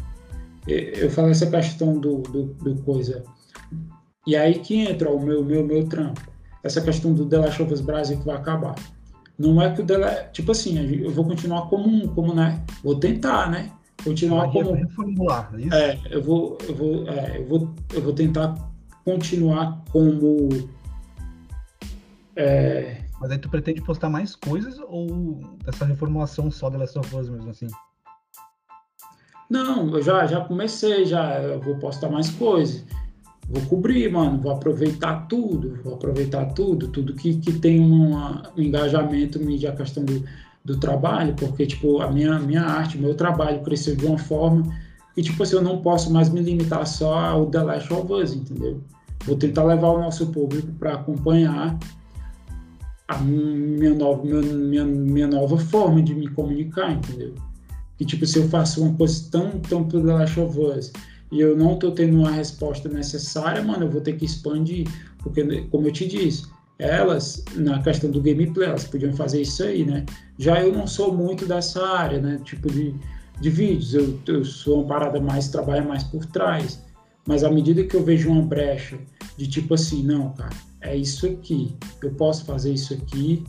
[0.68, 3.24] Eu falo essa questão do, do, do, coisa.
[4.24, 6.20] E aí que entra o meu, meu, meu trampo.
[6.62, 8.74] Essa questão do The Last of Us Brasil que vai acabar.
[9.38, 12.64] Não é que o The Tipo assim, eu vou continuar como, como né?
[12.82, 13.70] Vou tentar, né?
[14.02, 14.72] Continuar como.
[14.72, 15.74] Reformular, é isso?
[15.74, 18.54] É, eu vou, eu vou, é, eu vou, eu vou tentar
[19.04, 20.48] continuar como
[22.36, 22.98] é...
[23.18, 27.30] Mas aí tu pretende postar mais coisas ou essa reformulação só da Last of Us
[27.30, 27.66] mesmo assim?
[29.48, 32.84] Não, eu já, já comecei, já eu vou postar mais coisas.
[33.48, 38.60] Vou cobrir, mano, vou aproveitar tudo, vou aproveitar tudo, tudo que, que tem uma, um
[38.60, 40.24] engajamento mídia, a questão do,
[40.64, 44.64] do trabalho, porque, tipo, a minha, minha arte, meu trabalho cresceu de uma forma
[45.14, 48.34] que, tipo assim, eu não posso mais me limitar só ao The Last of Us,
[48.34, 48.80] entendeu?
[49.24, 51.78] Vou tentar levar o nosso público para acompanhar
[53.08, 57.34] a minha nova, minha, minha, minha nova forma de me comunicar, entendeu?
[57.96, 60.92] Que tipo, se eu faço uma coisa tão, tão pro The Last of Us
[61.30, 64.86] e eu não tô tendo uma resposta necessária, mano, eu vou ter que expandir.
[65.18, 66.46] Porque, como eu te disse,
[66.78, 70.04] elas, na questão do gameplay, elas podiam fazer isso aí, né?
[70.38, 72.40] Já eu não sou muito dessa área, né?
[72.44, 72.94] Tipo de,
[73.40, 76.82] de vídeos, eu, eu sou uma parada mais, trabalha mais por trás.
[77.26, 78.98] Mas à medida que eu vejo uma brecha
[79.36, 81.74] de tipo assim, não, cara, é isso aqui.
[82.02, 83.42] Eu posso fazer isso aqui,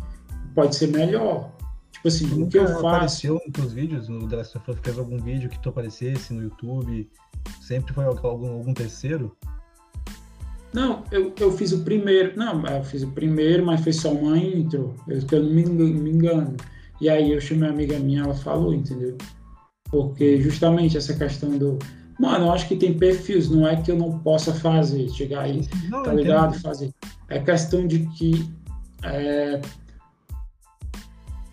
[0.55, 1.51] pode ser melhor.
[1.91, 2.87] Tipo assim, o que eu faço.
[2.87, 6.33] apareceu nos teus vídeos, no The Last of Us, fez algum vídeo que tu aparecesse
[6.33, 7.09] no YouTube?
[7.61, 9.35] Sempre foi algum, algum terceiro?
[10.73, 12.37] Não, eu, eu fiz o primeiro.
[12.37, 14.95] Não, eu fiz o primeiro, mas foi só uma intro.
[15.07, 16.55] Eu, eu não me, me engano.
[16.99, 19.17] E aí eu chamei uma amiga minha, ela falou, entendeu?
[19.89, 21.77] Porque justamente essa questão do,
[22.19, 25.67] Mano, eu acho que tem perfis, não é que eu não possa fazer, chegar aí,
[25.87, 26.59] não, tá ligado?
[26.59, 26.91] Fazer.
[27.29, 28.51] É questão de que
[29.03, 29.61] é,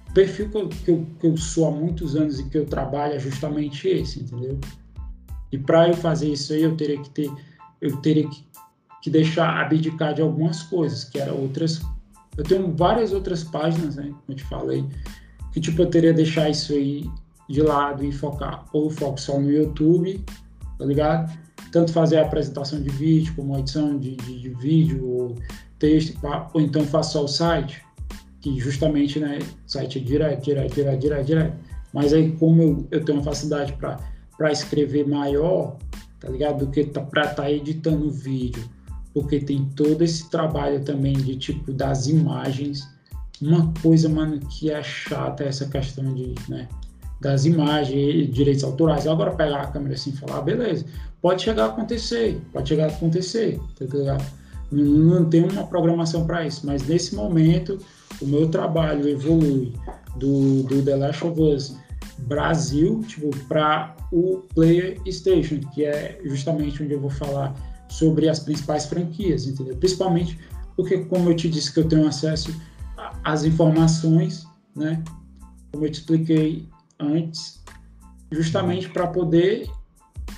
[0.09, 2.65] o perfil que eu, que, eu, que eu sou há muitos anos e que eu
[2.65, 4.59] trabalho é justamente esse, entendeu?
[5.55, 7.31] E para eu fazer isso aí, eu teria que ter,
[7.81, 8.45] eu teria que,
[9.03, 11.83] que deixar abdicar de algumas coisas, que eram outras.
[12.37, 14.05] Eu tenho várias outras páginas, né?
[14.05, 14.85] Como eu te falei,
[15.53, 17.09] que tipo eu teria que deixar isso aí
[17.49, 20.25] de lado e focar ou foco só no YouTube
[20.79, 21.39] tá ligado?
[21.71, 25.35] Tanto fazer a apresentação de vídeo, como edição de, de, de vídeo, ou
[25.79, 26.17] texto,
[26.53, 27.83] ou então faço só o site,
[28.41, 31.57] que justamente, né, site é direto, direto, direto, direto, direto.
[31.93, 33.99] Mas aí, como eu, eu tenho uma facilidade para
[34.51, 35.77] escrever maior,
[36.21, 36.65] tá ligado?
[36.65, 38.63] Do que tá, para estar tá editando vídeo,
[39.13, 42.89] porque tem todo esse trabalho também de tipo das imagens.
[43.41, 46.69] Uma coisa, mano, que é chata é essa questão de, né,
[47.21, 49.07] das imagens, direitos autorais.
[49.07, 50.85] Agora pegar a câmera assim e falar, ah, beleza,
[51.21, 54.19] pode chegar a acontecer, pode chegar a acontecer, tá
[54.71, 57.79] não, não tem uma programação para isso, mas nesse momento
[58.21, 59.73] o meu trabalho evolui
[60.17, 61.77] do, do The Last of Us
[62.19, 67.55] Brasil, tipo, para o Player Station, que é justamente onde eu vou falar
[67.89, 69.77] sobre as principais franquias, entendeu?
[69.77, 70.39] Principalmente
[70.77, 72.55] porque, como eu te disse, que eu tenho acesso
[73.23, 75.03] às informações, né?
[75.73, 77.63] Como eu te expliquei, antes,
[78.31, 79.69] justamente para poder,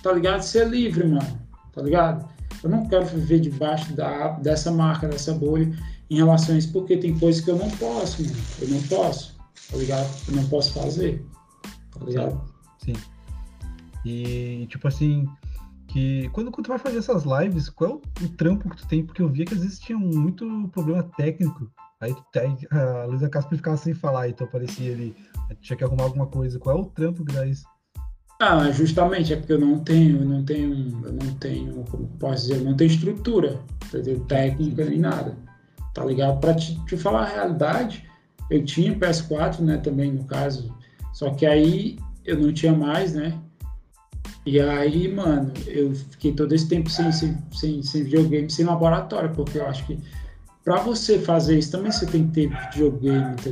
[0.02, 0.42] tá ligado?
[0.42, 1.40] Ser livre, mano,
[1.72, 2.28] tá ligado?
[2.62, 5.72] Eu não quero viver debaixo da, dessa marca, dessa bolha
[6.10, 8.36] em relação a isso, porque tem coisas que eu não posso, mano.
[8.60, 9.36] Eu não posso,
[9.70, 10.08] tá ligado?
[10.28, 11.24] Eu não posso fazer,
[11.98, 12.40] tá ligado?
[12.78, 12.94] Sim.
[12.94, 13.02] Sim.
[14.04, 15.26] E, tipo assim,
[15.88, 18.86] que quando, quando tu vai fazer essas lives, qual é o, o, trampo que tu
[18.86, 19.04] tem?
[19.04, 21.70] Porque eu via que às vezes tinha muito problema técnico.
[22.00, 25.16] Aí, aí a Luísa Casper ficava sem falar, então aparecia ali
[25.60, 26.58] tinha que arrumar alguma coisa.
[26.58, 27.64] Qual é o trampo que dá isso?
[28.40, 32.46] Ah, justamente é porque eu não tenho, eu não tenho, eu não tenho, como posso
[32.48, 34.20] dizer, eu não tenho estrutura, entendeu?
[34.26, 35.34] técnica nem nada,
[35.94, 36.38] tá ligado?
[36.38, 38.04] Para te, te, falar a realidade,
[38.50, 40.76] eu tinha PS4, né, também no caso,
[41.16, 43.40] só que aí eu não tinha mais, né?
[44.44, 49.32] E aí, mano, eu fiquei todo esse tempo sem, sem, sem, sem videogame, sem laboratório,
[49.32, 49.98] porque eu acho que
[50.62, 53.50] para você fazer isso também você tem que ter videogame, tá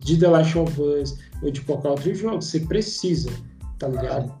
[0.00, 3.30] de The Last of Us ou de qualquer outro jogo, você precisa,
[3.78, 4.34] tá ligado?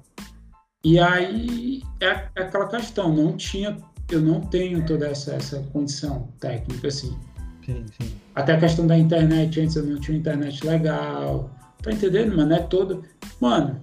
[0.84, 3.76] E aí é, é aquela questão, não tinha,
[4.10, 7.16] eu não tenho toda essa, essa condição técnica assim.
[7.64, 8.12] Sim, sim.
[8.34, 11.48] Até a questão da internet, antes eu não tinha internet legal,
[11.84, 12.34] tá entendendo?
[12.36, 13.04] Mas não é todo.
[13.40, 13.80] Mano,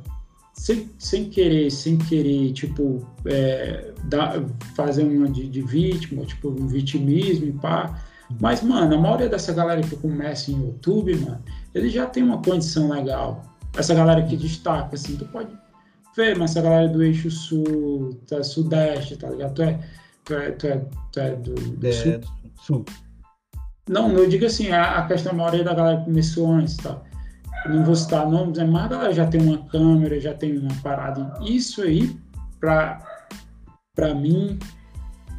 [0.53, 4.43] sem, sem querer, sem querer, tipo, é, dar,
[4.75, 7.99] fazer uma de, de vítima, tipo, um vitimismo e pá.
[8.39, 11.43] Mas, mano, a maioria dessa galera que começa em YouTube, mano,
[11.73, 13.43] ele já tem uma condição legal.
[13.75, 15.51] Essa galera que destaca, assim, tu pode
[16.15, 19.53] ver, mas essa galera do eixo sul, tá, sudeste, tá ligado?
[19.53, 19.79] Tu é,
[20.23, 22.21] tu é, tu é, tu é do, do é, sul.
[22.61, 22.85] sul.
[23.89, 27.01] Não, eu digo assim, a, a questão, a maioria da galera que começou antes, tá?
[27.69, 31.33] Não vou citar nomes, é mas ela já tem uma câmera, já tem uma parada.
[31.41, 32.15] Isso aí,
[32.59, 34.57] para mim,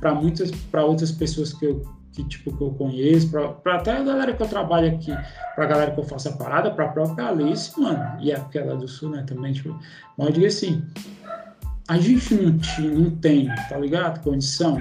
[0.00, 4.02] para muitas, para outras pessoas que eu que tipo que eu conheço, para até a
[4.02, 5.10] galera que eu trabalho aqui,
[5.54, 8.76] para a galera que eu faço a parada, para a própria Alice, mano, e aquela
[8.76, 9.74] do Sul, né, também, tipo,
[10.18, 10.84] mas eu digo assim,
[11.88, 12.58] a gente não,
[12.92, 14.22] não tem, tá ligado?
[14.22, 14.76] Condição,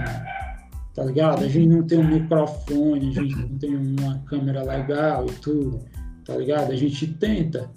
[0.93, 1.45] tá ligado?
[1.45, 5.79] A gente não tem um microfone, a gente não tem uma câmera legal e tudo
[6.26, 6.72] tá ligado?
[6.72, 7.69] A gente tenta,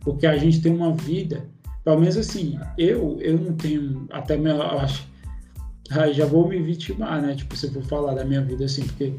[0.00, 1.44] porque a gente tem uma vida,
[1.84, 5.08] pelo menos assim, eu, eu não tenho, até eu acho,
[6.12, 7.34] já vou me vitimar, né?
[7.34, 9.14] Tipo, se eu for falar da minha vida assim, porque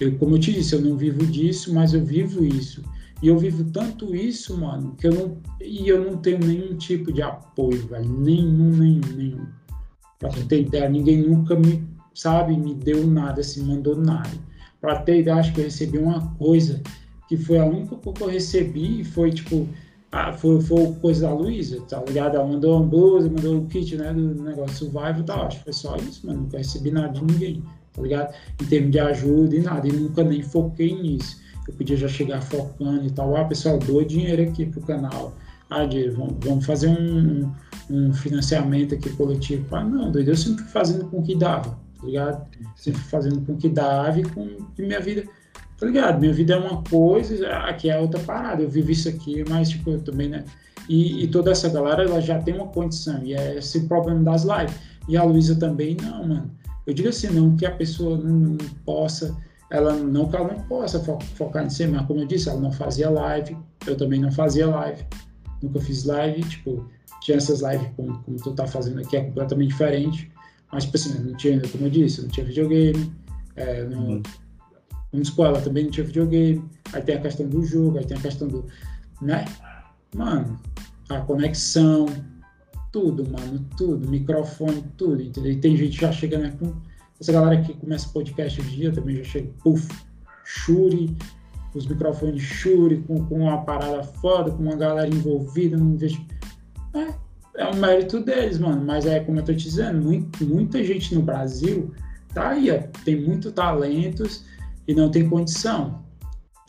[0.00, 2.82] eu, como eu te disse, eu não vivo disso, mas eu vivo isso.
[3.20, 5.36] E eu vivo tanto isso, mano, que eu não.
[5.60, 8.08] E eu não tenho nenhum tipo de apoio, velho.
[8.08, 9.46] Nenhum, nenhum, nenhum.
[10.18, 14.30] Pra ter ideia, ninguém nunca me, sabe, me deu nada, assim, mandou nada.
[14.80, 16.80] Pra ter ideia, acho que eu recebi uma coisa
[17.28, 19.68] que foi a única que eu recebi, foi tipo,
[20.10, 22.36] ah, foi, foi coisa da Luísa, tá ligado?
[22.36, 25.64] Ela mandou uma blusa, mandou o kit, né, do negócio survival e tal, acho que
[25.64, 27.62] foi só isso, mano, nunca recebi nada de ninguém,
[27.92, 28.34] tá ligado?
[28.62, 31.38] Em termos de ajuda e nada, e nunca nem foquei nisso.
[31.68, 35.34] Eu podia já chegar focando e tal, ah, pessoal, dou dinheiro aqui pro canal,
[35.68, 37.52] ah, Diego, vamos, vamos fazer um,
[37.90, 39.76] um financiamento aqui coletivo.
[39.76, 42.46] Ah, não, doido, eu sempre fazendo com o que dava, tá ligado?
[42.74, 45.24] Sempre fazendo com o que dava e com que minha vida
[45.78, 46.18] tá ligado?
[46.18, 48.62] Minha vida é uma coisa, aqui é outra parada.
[48.62, 50.44] Eu vivo isso aqui, mas, tipo, eu também, né?
[50.88, 54.42] E, e, toda essa galera, ela já tem uma condição, e é esse problema das
[54.42, 54.74] lives.
[55.08, 56.50] E a Luísa também, não, mano.
[56.86, 59.36] Eu digo assim, não que a pessoa não, não possa,
[59.70, 62.58] ela não que ela não possa fo focar em si, mas como eu disse, ela
[62.58, 63.56] não fazia live,
[63.86, 65.04] eu também não fazia live,
[65.62, 66.88] nunca fiz live, tipo,
[67.20, 70.32] tinha essas lives como, como tu tá fazendo aqui, é completamente diferente,
[70.72, 73.12] mas, tipo assim, não tinha, como eu disse, não tinha videogame,
[73.54, 74.22] é, não, uhum
[75.12, 76.64] Vamos supor, também não tinha videogame.
[76.92, 78.66] Aí tem a questão do jogo, aí tem a questão do.
[79.22, 79.44] Né?
[80.14, 80.58] Mano,
[81.08, 82.06] a conexão,
[82.92, 85.52] tudo, mano, tudo, microfone, tudo, entendeu?
[85.52, 86.74] E tem gente já chegando né, com.
[87.20, 89.88] Essa galera que começa podcast hoje em dia também já chega, puf,
[90.44, 91.16] Shuri,
[91.74, 96.24] os microfones Shuri, com, com uma parada foda, com uma galera envolvida, não vejo.
[96.94, 98.84] É, é um mérito deles, mano.
[98.84, 101.92] Mas é como eu tô te dizendo, muito, muita gente no Brasil
[102.32, 104.44] tá aí, ó, tem muito talentos
[104.88, 106.02] e não tem condição.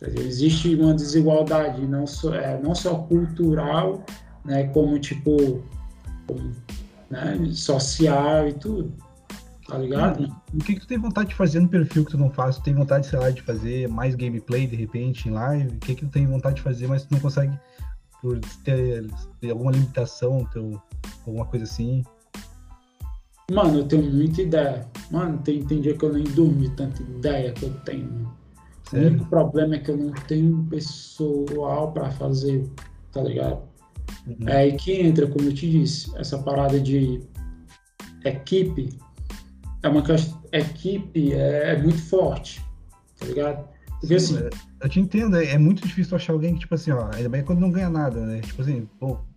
[0.01, 4.03] Existe uma desigualdade não só, é, não só cultural,
[4.45, 5.63] né, como tipo
[6.28, 6.51] como,
[7.09, 8.93] né, social e tudo.
[9.67, 10.36] Tá ligado?
[10.51, 12.57] o que, que tu tem vontade de fazer no perfil que tu não faz?
[12.57, 15.76] Tu tem vontade, sei lá, de fazer mais gameplay de repente em live?
[15.76, 17.57] O que, que tu tem vontade de fazer, mas tu não consegue
[18.20, 19.05] por ter,
[19.39, 20.59] ter alguma limitação, ter
[21.26, 22.03] alguma coisa assim?
[23.52, 24.86] Mano, eu tenho muita ideia.
[25.12, 28.32] Mano, tem, tem dia que eu nem dormi, tanta ideia que eu tenho.
[28.89, 29.08] Sério?
[29.08, 32.68] O único problema é que eu não tenho pessoal para fazer,
[33.12, 33.62] tá ligado?
[34.28, 34.47] Uhum.
[34.47, 37.22] É aí que entra, como eu te disse, essa parada de
[38.26, 38.89] equipe.
[39.82, 40.04] É uma
[40.52, 42.62] equipe é, é muito forte,
[43.18, 43.68] tá ligado?
[44.00, 44.50] Porque Sim, assim.
[44.82, 47.43] Eu te entendo, é, é, muito difícil achar alguém que, tipo assim, ó, ainda bem
[47.43, 48.39] quando não ganha nada, né?
[48.41, 48.88] Tipo assim,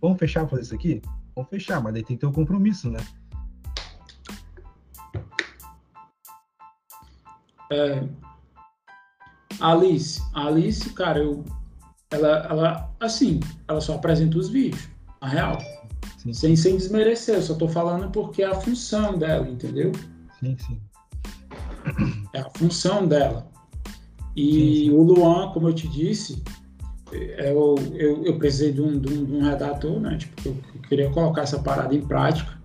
[0.01, 1.01] vamos fechar fazer isso aqui?
[1.35, 2.99] Vamos fechar, mas daí tem que ter o um compromisso, né?
[7.71, 8.03] É,
[9.59, 11.43] Alice, Alice, cara, eu,
[12.11, 14.87] ela, ela, assim, ela só apresenta os vídeos,
[15.21, 15.57] a real.
[16.17, 16.33] Sim.
[16.33, 19.91] Sem, sem desmerecer, eu só tô falando porque é a função dela, entendeu?
[20.39, 20.79] Sim, sim.
[22.33, 23.47] É a função dela.
[24.35, 24.89] E sim, sim.
[24.91, 26.41] o Luan, como eu te disse,
[27.11, 30.17] eu, eu, eu precisei de um, de, um, de um redator, né?
[30.17, 32.61] Tipo, eu queria colocar essa parada em prática.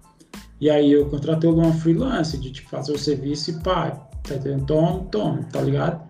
[0.61, 4.35] E aí eu contratei o Luan freelance, de tipo, fazer o serviço e pá, Tá
[4.35, 4.67] entendendo?
[4.67, 6.07] Toma, toma, tá ligado?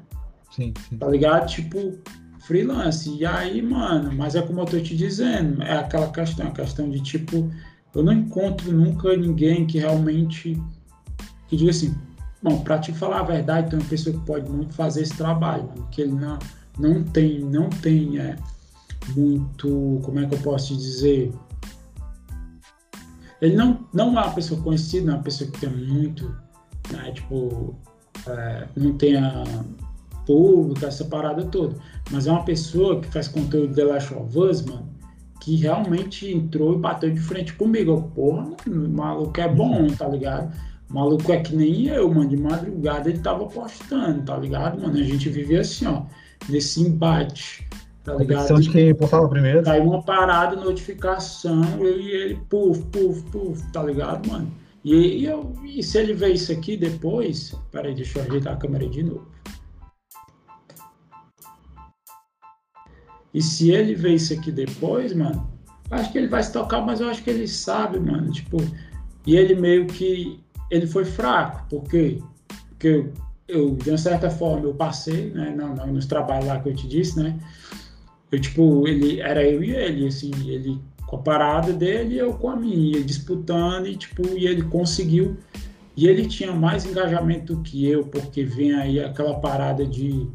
[0.50, 0.98] Sim, sim.
[0.98, 1.46] Tá ligado?
[1.46, 1.98] Tipo,
[2.40, 3.14] freelance.
[3.14, 6.90] E aí, mano, mas é como eu tô te dizendo, é aquela questão, a questão
[6.90, 7.50] de tipo,
[7.94, 10.60] eu não encontro nunca ninguém que realmente
[11.46, 11.94] que diga assim,
[12.42, 15.64] bom, para te falar a verdade, tem uma pessoa que pode muito fazer esse trabalho,
[15.68, 16.38] mano, que ele não,
[16.78, 18.36] não tem, não tem é,
[19.16, 21.32] muito, como é que eu posso te dizer?
[23.40, 26.34] Ele não, não é uma pessoa conhecida, não é uma pessoa que tem muito,
[26.90, 27.74] né, tipo,
[28.26, 29.44] é, não tem a
[30.26, 31.76] pública, essa parada toda.
[32.10, 34.88] Mas é uma pessoa que faz conteúdo de The Last of Us, mano,
[35.40, 37.92] que realmente entrou e bateu de frente comigo.
[37.92, 40.54] Eu, porra, o maluco é bom, tá ligado?
[40.90, 42.28] O maluco é que nem eu, mano.
[42.28, 44.98] De madrugada ele tava postando, tá ligado, mano?
[44.98, 46.02] A gente vivia assim, ó,
[46.48, 47.66] nesse embate
[48.08, 48.70] tá ligado?
[48.70, 49.62] quem postava primeiro.
[49.62, 54.50] Caiu uma parada, notificação, eu e ele, puf, puf, puf, tá ligado, mano?
[54.89, 58.57] E, e, eu, e se ele ver isso aqui depois, peraí, deixa eu ajeitar a
[58.57, 59.28] câmera de novo.
[63.34, 65.47] E se ele ver isso aqui depois, mano,
[65.91, 68.57] acho que ele vai se tocar, mas eu acho que ele sabe, mano, tipo,
[69.26, 72.22] e ele meio que, ele foi fraco, porque,
[72.70, 73.12] porque eu,
[73.47, 76.74] eu de uma certa forma, eu passei, né, não, não, nos trabalhos lá que eu
[76.74, 77.39] te disse, né,
[78.32, 82.34] eu, tipo, ele, era eu e ele, assim, ele com a parada dele e eu
[82.34, 85.38] com a minha, disputando e, tipo, e ele conseguiu.
[85.96, 90.28] E ele tinha mais engajamento do que eu, porque vem aí aquela parada de.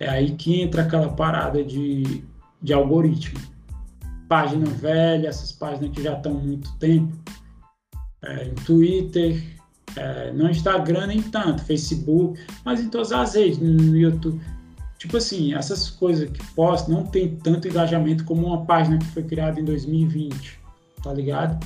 [0.00, 2.24] É aí que entra aquela parada de,
[2.60, 3.38] de algoritmo.
[4.28, 7.14] Página velha, essas páginas que já estão há muito tempo.
[8.22, 9.40] É, em Twitter,
[9.94, 14.40] é, no Instagram nem tanto, Facebook, mas em todas as redes, no YouTube
[15.06, 19.22] tipo assim, essas coisas que posto não tem tanto engajamento como uma página que foi
[19.22, 20.58] criada em 2020,
[21.02, 21.64] tá ligado?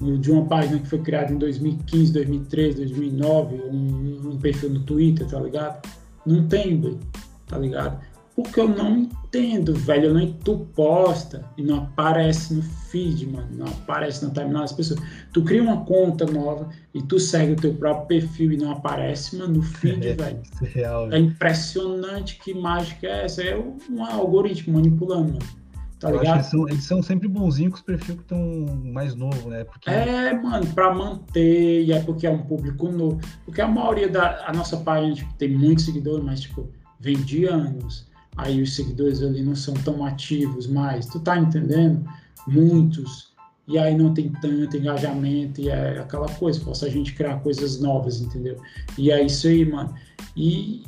[0.00, 0.20] Uhum.
[0.20, 5.26] De uma página que foi criada em 2015, 2013, 2009, um, um perfil no Twitter,
[5.26, 5.88] tá ligado?
[6.24, 6.98] Não tem,
[7.46, 7.98] tá ligado?
[8.36, 10.08] Porque eu não entendo, velho.
[10.08, 13.48] Eu não tu posta e não aparece no feed, mano.
[13.50, 15.00] Não aparece na timeline das pessoas.
[15.32, 19.38] Tu cria uma conta nova e tu segue o teu próprio perfil e não aparece,
[19.38, 20.42] mano, no feed, é, velho.
[20.62, 23.42] É, real, é impressionante que mágica é essa.
[23.42, 25.66] É um algoritmo manipulando, mano.
[25.98, 26.36] Tá eu ligado?
[26.36, 29.64] Eles são, eles são, sempre bonzinhos com os perfis que estão mais novos, né?
[29.64, 29.88] Porque...
[29.88, 33.18] É, mano, pra manter, e é porque é um público novo.
[33.46, 36.68] Porque a maioria da a nossa página tipo, tem muitos seguidores, mas, tipo,
[37.00, 42.08] vem de anos aí os seguidores ali não são tão ativos mais, tu tá entendendo?
[42.46, 43.32] Muitos,
[43.66, 47.80] e aí não tem tanto engajamento, e é aquela coisa, possa a gente criar coisas
[47.80, 48.60] novas, entendeu?
[48.96, 49.94] E é isso aí, mano.
[50.36, 50.84] E,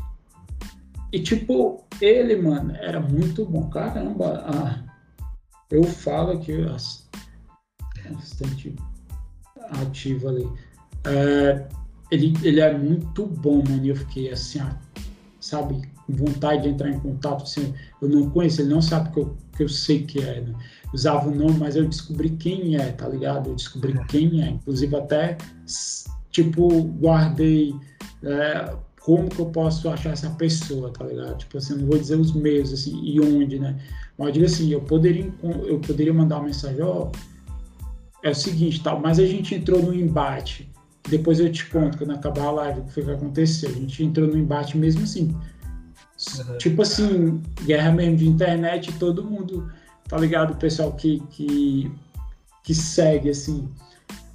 [1.13, 4.85] e tipo, ele, mano, era muito bom, caramba, ah,
[5.71, 6.53] eu falo que
[8.13, 8.75] bastante
[9.83, 10.49] ativo ali.
[11.05, 11.69] É,
[12.11, 14.61] ele, ele é muito bom, mano, e eu fiquei assim,
[15.41, 19.37] sabe, vontade de entrar em contato, assim, eu não conheço, ele não sabe que eu,
[19.57, 20.55] que eu sei que é, né?
[20.93, 23.51] usava o nome, mas eu descobri quem é, tá ligado?
[23.51, 24.05] Eu descobri é.
[24.05, 25.37] quem é, inclusive até,
[26.31, 27.75] tipo, guardei
[28.23, 31.39] é, como que eu posso achar essa pessoa, tá ligado?
[31.39, 33.79] Tipo assim, não vou dizer os meios, assim, e onde, né?
[34.17, 37.11] Mas eu digo assim, eu poderia, eu poderia mandar uma mensagem, ó,
[38.23, 40.71] é o seguinte, tal, mas a gente entrou no embate,
[41.09, 43.71] depois eu te conto, quando acabar a live, o que foi que aconteceu.
[43.71, 45.35] A gente entrou no embate mesmo assim,
[46.39, 46.59] Uhum.
[46.59, 49.71] Tipo assim, guerra mesmo de internet, todo mundo,
[50.09, 50.53] tá ligado?
[50.53, 51.91] O pessoal que, que,
[52.65, 53.69] que segue, assim,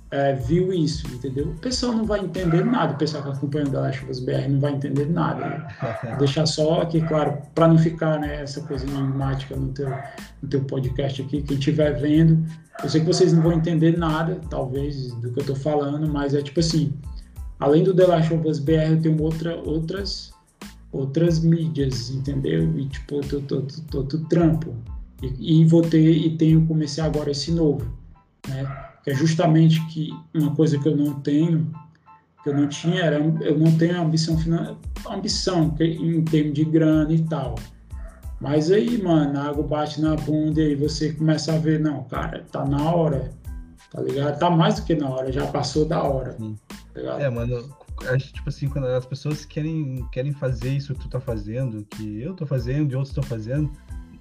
[0.09, 1.49] é, viu isso, entendeu?
[1.49, 4.73] O pessoal não vai entender nada, o pessoal que acompanha o of BR não vai
[4.73, 5.45] entender nada.
[5.45, 5.67] Né?
[6.19, 9.89] deixar só aqui, claro, para não ficar né, essa coisa enigmática no teu,
[10.41, 12.45] no teu podcast aqui, quem estiver vendo,
[12.81, 16.33] eu sei que vocês não vão entender nada, talvez, do que eu tô falando, mas
[16.33, 16.93] é tipo assim,
[17.59, 20.32] além do The Last of Us BR, eu tenho outra, outras
[20.93, 22.77] outras mídias, entendeu?
[22.77, 24.75] E tipo, outro, trampo.
[25.21, 27.85] E, e vou ter, e tenho, comecei agora esse novo,
[28.47, 28.63] né?
[29.03, 31.69] Que é justamente que uma coisa que eu não tenho,
[32.43, 34.37] que eu não tinha, era, eu não tenho ambição,
[35.09, 37.55] ambição em termos de grana e tal.
[38.39, 42.03] Mas aí, mano, a água bate na bunda e aí você começa a ver, não,
[42.03, 43.31] cara, tá na hora,
[43.89, 44.37] tá ligado?
[44.37, 46.35] Tá mais do que na hora, já passou da hora.
[46.93, 47.73] Tá é, mano,
[48.07, 52.21] acho tipo assim, quando as pessoas querem, querem fazer isso que tu tá fazendo, que
[52.21, 53.71] eu tô fazendo e outros estão fazendo,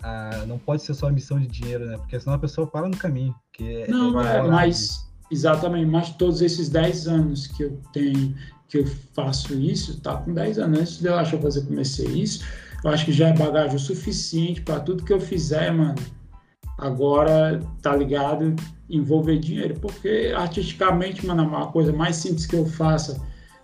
[0.03, 1.97] ah, não pode ser só a missão de dinheiro, né?
[1.97, 3.35] Porque senão a pessoa para no caminho.
[3.53, 8.35] Que é, não, é, é mas exatamente, mas todos esses 10 anos que eu tenho,
[8.69, 10.81] que eu faço isso, tá com 10 anos.
[10.81, 12.45] Antes de eu achar fazer comecei isso,
[12.85, 15.95] eu acho que já é bagagem o suficiente para tudo que eu fizer, mano.
[16.79, 18.57] Agora, tá ligado?
[18.91, 23.21] Envolver dinheiro, porque artisticamente, mano, a coisa mais simples que eu faça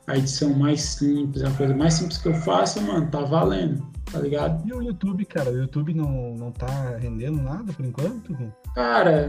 [0.09, 3.87] a edição mais simples, a coisa mais simples que eu faço, mano, tá valendo.
[4.11, 4.67] tá ligado?
[4.67, 5.51] E o YouTube, cara?
[5.51, 8.35] O YouTube não, não tá rendendo nada por enquanto?
[8.75, 9.27] Cara,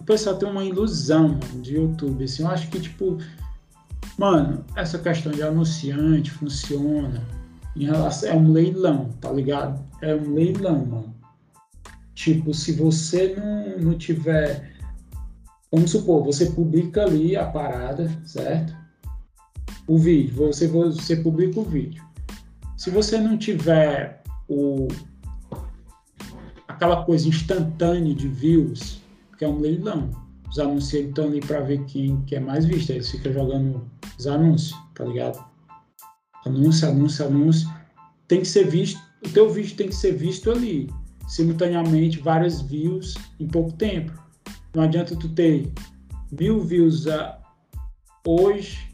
[0.00, 3.18] o pessoal tem uma ilusão mano, de YouTube, assim, eu acho que, tipo,
[4.16, 7.22] mano, essa questão de anunciante funciona
[7.76, 9.84] em relação, é um leilão, tá ligado?
[10.00, 11.14] É um leilão, mano.
[12.14, 14.72] Tipo, se você não, não tiver,
[15.70, 18.79] vamos supor, você publica ali a parada, certo?
[19.90, 22.00] O vídeo, você, você publica o vídeo.
[22.76, 24.86] Se você não tiver o,
[26.68, 29.00] aquela coisa instantânea de views,
[29.36, 30.08] que é um leilão.
[30.48, 32.90] Os anunciantes estão ali para ver quem que é mais visto.
[32.90, 33.84] Eles ficam jogando
[34.16, 35.44] os anúncios, tá ligado?
[36.46, 37.68] Anúncio, anúncio, anúncio.
[38.28, 40.88] Tem que ser visto, o teu vídeo tem que ser visto ali,
[41.26, 44.12] simultaneamente, várias views em pouco tempo.
[44.72, 45.68] Não adianta tu ter
[46.30, 47.34] mil views uh,
[48.24, 48.89] hoje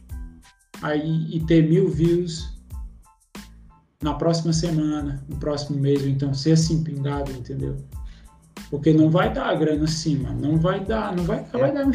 [0.82, 2.57] aí, e ter mil views
[4.03, 7.77] na próxima semana, no próximo mês, ou então ser assim pingado, entendeu?
[8.70, 10.40] Porque não vai dar a grana assim, mano.
[10.40, 11.93] Não vai dar, não vai, é, vai dar um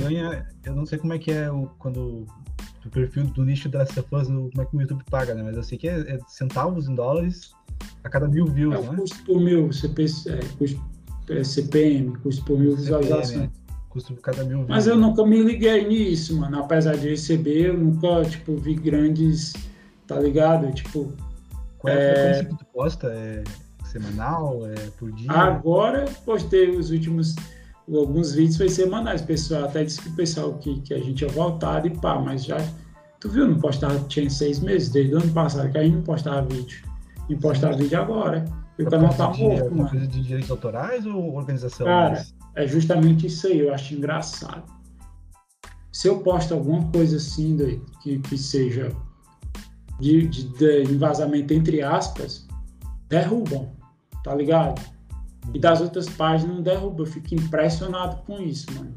[0.00, 2.26] ganha, eu não sei como é que é o, quando
[2.84, 5.42] o perfil do nicho da Last como é que o YouTube paga, né?
[5.42, 7.52] Mas eu sei que é, é centavos em dólares
[8.04, 8.96] a cada mil views, é, né?
[8.96, 10.82] custo por mil, CP, é, custo,
[11.28, 13.50] é, CPM, custo por mil visualizações.
[13.50, 13.65] É,
[13.96, 14.66] custo por cada mil.
[14.68, 16.60] Mas eu nunca me liguei nisso, mano.
[16.60, 19.54] Apesar de receber, eu nunca, tipo, vi grandes,
[20.06, 20.70] tá ligado?
[20.72, 21.12] Tipo...
[21.78, 23.06] Qual é a frequência que tu posta?
[23.08, 23.44] É
[23.84, 25.30] semanal, é por dia?
[25.30, 27.34] Agora postei os últimos
[27.94, 29.64] alguns vídeos foi semanais, pessoal.
[29.64, 32.56] Até disse que o pessoal que, que a gente ia voltar e pá, mas já.
[33.20, 36.02] Tu viu, não postava, tinha seis meses, desde o ano passado que a gente não
[36.02, 36.82] postava vídeo.
[37.28, 38.44] E postar vídeo agora.
[38.78, 39.88] E o canal tá morto, mano.
[39.88, 41.86] coisa de direitos autorais ou organização?
[41.86, 42.24] Cara,
[42.56, 44.64] é justamente isso aí, eu acho engraçado.
[45.92, 48.90] Se eu posto alguma coisa assim daí, que, que seja
[50.00, 52.46] de, de, de vazamento entre aspas,
[53.08, 53.76] derrubam
[54.26, 54.82] tá ligado?
[55.54, 58.92] E das outras páginas não derruba, eu fico impressionado com isso, mano.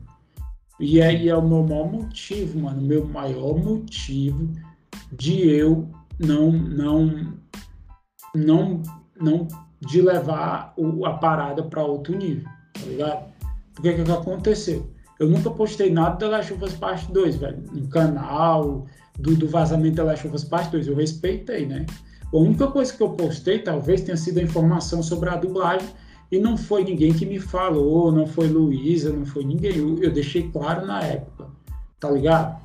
[0.80, 4.50] E é, é o meu maior motivo, mano, o meu maior motivo
[5.12, 5.88] de eu
[6.18, 7.34] não, não,
[8.34, 8.82] não,
[9.22, 9.48] não,
[9.80, 13.29] de levar o, a parada para outro nível, tá ligado?
[13.80, 14.90] Porque que que aconteceu?
[15.18, 18.86] Eu nunca postei nada da Last of Us Part 2, velho, no canal,
[19.18, 21.86] do, do vazamento da Last of Us Part 2, eu respeitei, né?
[22.32, 25.88] A única coisa que eu postei talvez tenha sido a informação sobre a dublagem
[26.30, 29.78] e não foi ninguém que me falou, não foi Luísa, não foi ninguém.
[29.78, 31.48] Eu, eu, deixei claro na época,
[32.00, 32.62] tá ligado?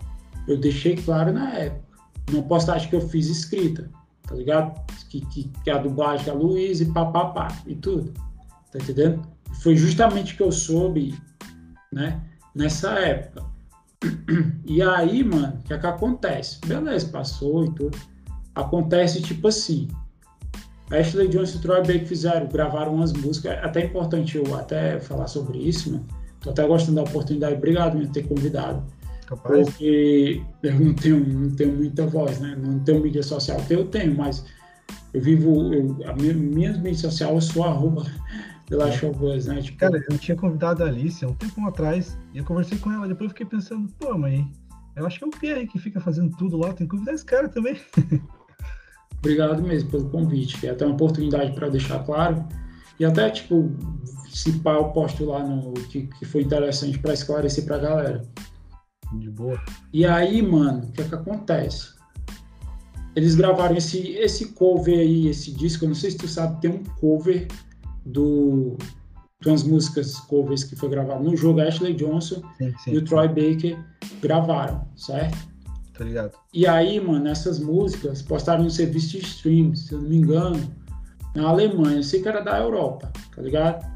[0.47, 1.85] Eu deixei claro na época.
[2.33, 3.89] Não postagem que eu fiz escrita,
[4.29, 4.81] tá ligado?
[5.09, 8.13] Que, que, que a dublagem é a Luísa e papapá e tudo,
[8.71, 9.34] tá entendendo?
[9.63, 11.15] Foi justamente que eu soube,
[11.93, 12.21] né,
[12.55, 13.45] nessa época.
[14.67, 16.59] E aí, mano, o que é que acontece?
[16.67, 17.99] Beleza, passou e tudo
[18.55, 19.89] acontece tipo assim.
[20.91, 25.27] Ashley Jones e Troy Baker fizeram, gravaram umas músicas, é até importante eu até falar
[25.27, 26.07] sobre isso, mano.
[26.41, 28.85] Tô até gostando da oportunidade, obrigado por ter convidado.
[29.27, 29.67] Capaz.
[29.67, 32.55] Porque eu não tenho, não tenho muita voz, né?
[32.61, 34.45] Não tenho mídia social, eu tenho, mas
[35.15, 38.05] eu vivo, eu, a minha, minha mídia social eu sou arroba
[38.67, 39.61] pela Showbuzz, né?
[39.61, 42.91] Tipo, Cara, eu tinha convidado a Alice há um tempo atrás e eu conversei com
[42.91, 44.51] ela, depois eu fiquei pensando, pô, mãe,
[44.97, 47.25] eu acho que é o Pierre que fica fazendo tudo lá, tem que convidar esse
[47.25, 47.77] cara também.
[49.19, 50.67] Obrigado mesmo pelo convite.
[50.67, 52.47] É até uma oportunidade para deixar claro.
[53.01, 53.73] E até, tipo,
[54.29, 58.29] se pá, eu posto lá no que, que foi interessante para esclarecer para a galera.
[59.15, 59.61] De boa.
[59.93, 61.95] E aí, mano, o que é que acontece?
[63.17, 66.71] Eles gravaram esse, esse cover aí, esse disco, eu não sei se tu sabe, tem
[66.71, 67.49] um cover
[68.05, 68.77] do
[69.47, 73.29] umas músicas covers que foi gravado no jogo Ashley Johnson sim, sim, e o Troy
[73.29, 73.79] Baker
[74.23, 75.37] gravaram, certo?
[75.97, 76.33] Tá ligado.
[76.53, 80.75] E aí, mano, essas músicas postaram no serviço de stream, se eu não me engano,
[81.37, 81.99] na Alemanha.
[81.99, 83.87] Eu sei que era da Europa, tá ligado?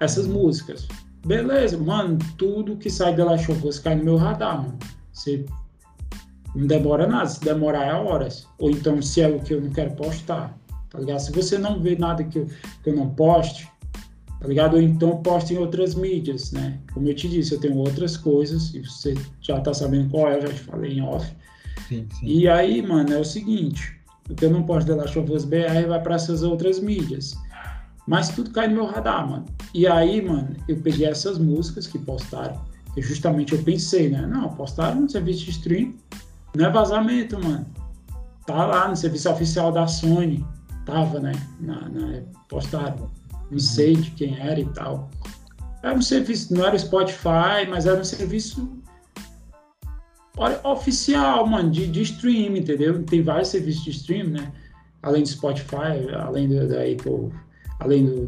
[0.00, 0.34] Essas uhum.
[0.34, 0.86] músicas.
[1.26, 4.78] Beleza, mano, tudo que sai da Last of Us cai no meu radar, mano.
[5.12, 5.46] Você
[6.54, 8.46] não demora nada, se demorar é horas.
[8.58, 10.58] Ou então, se é o que eu não quero postar,
[10.90, 11.18] tá ligado?
[11.18, 12.46] Se você não vê nada que eu,
[12.82, 13.68] que eu não poste,
[14.40, 14.74] tá ligado?
[14.74, 16.78] Ou então posta em outras mídias, né?
[16.92, 20.36] Como eu te disse, eu tenho outras coisas, e você já tá sabendo qual é,
[20.36, 21.30] eu já te falei em off.
[21.88, 22.26] Sim, sim.
[22.26, 23.98] E aí, mano, é o seguinte,
[24.28, 27.36] o que eu não posto The Last of Us BR vai para essas outras mídias.
[28.06, 29.44] Mas tudo cai no meu radar, mano.
[29.74, 32.58] E aí, mano, eu peguei essas músicas que postaram,
[32.94, 34.26] que justamente eu pensei, né?
[34.26, 35.94] Não, postaram no serviço de stream,
[36.56, 37.66] não é vazamento, mano.
[38.46, 40.44] Tá lá no serviço oficial da Sony.
[40.88, 41.32] Tava, né?
[41.60, 43.10] Na, na, postaram
[43.50, 45.10] não sei de quem era e tal.
[45.82, 48.78] Era um serviço, não era o Spotify, mas era um serviço
[50.64, 53.04] oficial, mano, de, de stream, entendeu?
[53.04, 54.50] Tem vários serviços de stream, né?
[55.02, 57.32] além do Spotify, além do, da Apple,
[57.80, 58.26] além do.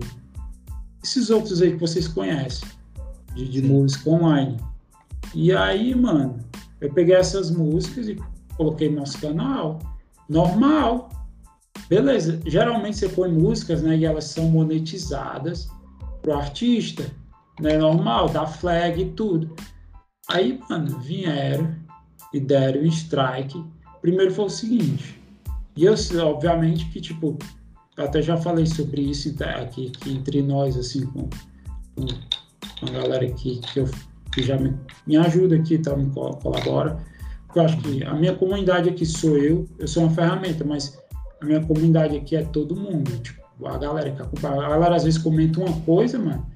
[1.02, 2.68] Esses outros aí que vocês conhecem,
[3.34, 4.58] de, de música online.
[5.34, 6.38] E aí, mano,
[6.78, 8.18] eu peguei essas músicas e
[8.56, 9.78] coloquei no nosso canal,
[10.28, 11.08] normal.
[11.90, 15.68] Beleza, geralmente você põe músicas, né, e elas são monetizadas
[16.22, 17.10] pro artista,
[17.60, 19.56] né, normal, dá flag e tudo.
[20.28, 21.74] Aí, mano, vieram
[22.32, 23.64] e deram um strike.
[24.00, 25.20] Primeiro foi o seguinte,
[25.76, 25.94] e eu,
[26.24, 27.36] obviamente, que, tipo,
[27.96, 31.28] eu até já falei sobre isso aqui, aqui entre nós, assim, com,
[31.96, 33.90] com, com a galera aqui que, eu,
[34.32, 34.76] que já me,
[35.08, 37.04] me ajuda aqui, tá, me colabora.
[37.46, 41.00] Porque eu acho que a minha comunidade aqui sou eu, eu sou uma ferramenta, mas
[41.40, 43.10] a minha comunidade aqui é todo mundo.
[43.18, 44.62] Tipo, a galera que acompanha.
[44.62, 46.46] A galera às vezes comenta uma coisa, mano,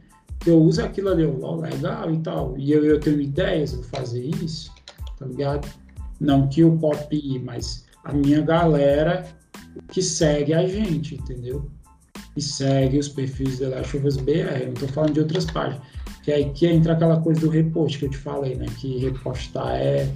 [0.41, 2.59] que eu uso aquilo ali, ó, legal e tal.
[2.59, 4.73] E eu, eu tenho ideias, vou fazer isso,
[5.19, 5.69] tá ligado?
[6.21, 9.27] Não que eu copie, mas a minha galera
[9.91, 11.71] que segue a gente, entendeu?
[12.37, 14.67] E segue os perfis da Us BR.
[14.67, 15.83] Não tô falando de outras páginas.
[16.23, 18.67] Que aí que entra aquela coisa do repost que eu te falei, né?
[18.79, 20.11] Que repostar é,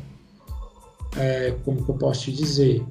[1.17, 2.85] é como que eu posso te dizer?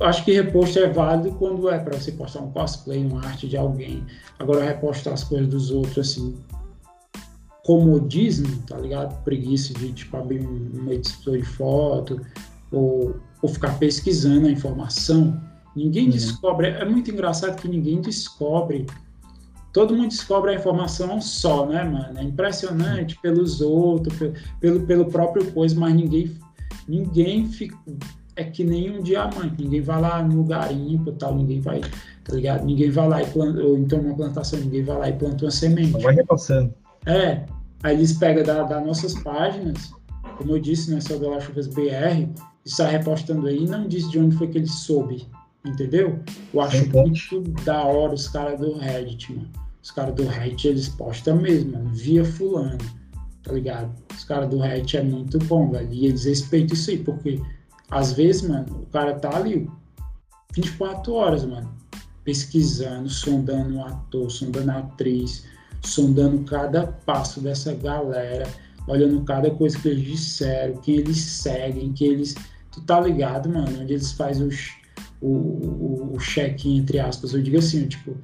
[0.00, 3.56] Acho que reposto é válido quando é para você postar um cosplay, uma arte de
[3.56, 4.04] alguém.
[4.38, 6.34] Agora, repostar as coisas dos outros, assim,
[7.64, 9.22] comodismo, tá ligado?
[9.24, 12.20] Preguiça de, tipo, abrir um, editor de foto
[12.70, 15.40] ou, ou ficar pesquisando a informação.
[15.74, 16.10] Ninguém uhum.
[16.10, 16.68] descobre.
[16.68, 18.86] É muito engraçado que ninguém descobre.
[19.72, 22.18] Todo mundo descobre a informação só, né, mano?
[22.18, 24.16] É impressionante pelos outros,
[24.60, 26.34] pelo, pelo próprio coisa, mas ninguém,
[26.88, 27.76] ninguém fica,
[28.36, 29.62] é que nem um diamante.
[29.62, 32.64] Ninguém vai lá no garimpo tal, ninguém vai, tá ligado?
[32.64, 35.50] Ninguém vai lá e planta, ou então uma plantação, ninguém vai lá e planta uma
[35.50, 36.02] semente.
[36.02, 36.72] Vai repassando.
[37.06, 37.44] É,
[37.82, 39.90] aí eles pegam das da nossas páginas,
[40.36, 42.28] como eu disse, né, sobre o Chuvas BR,
[42.64, 45.26] está repostando aí e não diz de onde foi que ele soube,
[45.64, 46.18] entendeu?
[46.52, 49.48] Eu acho muito da hora os caras do Reddit, mano.
[49.82, 52.76] Os caras do Reddit, eles postam mesmo, mano, via fulano,
[53.44, 53.94] tá ligado?
[54.12, 57.40] Os caras do Reddit é muito bom, velho, e eles respeitam isso aí, porque
[57.90, 59.70] às vezes, mano, o cara tá ali
[60.54, 61.72] 24 horas, mano,
[62.24, 65.44] pesquisando, sondando o ator, sondando a atriz,
[65.82, 68.48] sondando cada passo dessa galera,
[68.88, 72.34] olhando cada coisa que eles disseram, quem eles seguem, que eles.
[72.72, 73.80] Tu tá ligado, mano?
[73.80, 74.72] Onde eles fazem os,
[75.20, 77.32] o, o, o check-in, entre aspas.
[77.32, 78.16] Eu digo assim, tipo,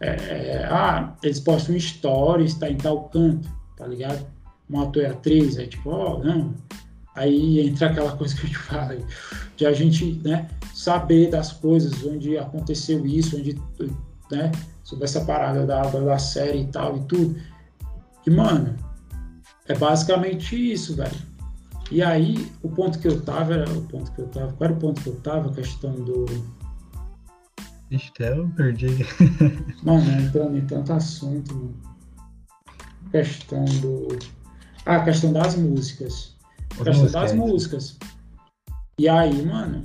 [0.00, 4.26] é, é, ah, eles postam stories, tá em tal canto, tá ligado?
[4.68, 6.54] Um ator e atriz, é tipo, ó, oh, não,
[7.16, 9.02] Aí entra aquela coisa que eu te falei,
[9.56, 13.58] de a gente né, saber das coisas, onde aconteceu isso, onde,
[14.30, 14.52] né,
[14.84, 17.40] sobre essa parada da, da série e tal e tudo.
[18.26, 18.76] E, mano,
[19.66, 21.36] é basicamente isso, velho.
[21.90, 24.76] E aí, o ponto que eu tava, era o ponto que eu tava, qual era
[24.76, 25.50] o ponto que eu tava?
[25.50, 26.26] A questão do.
[27.90, 29.06] Ixi, até eu perdi.
[29.82, 31.76] Mano, entrando em tanto assunto, mano.
[33.10, 34.08] Questão do.
[34.84, 36.35] Ah, a questão das músicas
[36.84, 37.98] questão das músicas.
[38.98, 39.82] E aí, mano,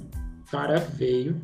[0.48, 1.40] o cara veio.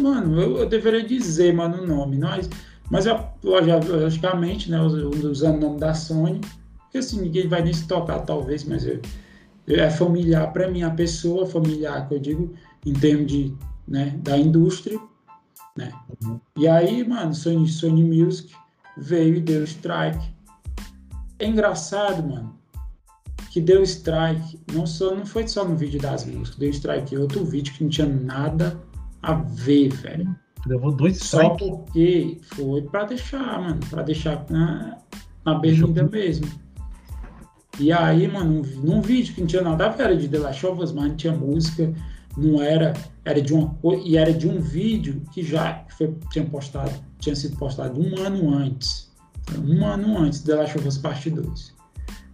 [0.00, 2.48] Mano, eu, eu deveria dizer, mano, o nome, mas,
[2.90, 6.40] mas eu, logicamente, né, usando o nome da Sony,
[6.78, 9.00] porque assim, ninguém vai nem se tocar, talvez, mas eu,
[9.68, 13.54] é familiar para mim, a pessoa familiar, que eu digo, em termos de,
[13.86, 14.98] né, da indústria,
[15.76, 15.92] né?
[16.22, 16.40] Uhum.
[16.56, 18.54] E aí, mano, Sony, Sony Music
[18.96, 20.32] veio e deu strike.
[21.38, 22.54] É engraçado, mano,
[23.54, 27.18] que deu strike, não, só, não foi só no vídeo das músicas, deu strike em
[27.18, 28.76] outro vídeo que não tinha nada
[29.22, 30.34] a ver, velho.
[30.66, 31.60] Levou dois strikes.
[31.60, 34.98] Só porque foi pra deixar, mano, pra deixar na,
[35.44, 36.48] na berlinda mesmo.
[37.78, 40.66] E aí, mano, num vídeo que não tinha nada a ver, era de The Last
[40.66, 41.94] of Us, mas não tinha música,
[42.36, 42.92] não era,
[43.24, 46.90] era de uma e era de um vídeo que já foi, tinha postado,
[47.20, 49.14] tinha sido postado um ano antes.
[49.56, 51.73] Um ano antes de The Last of Us Parte 2.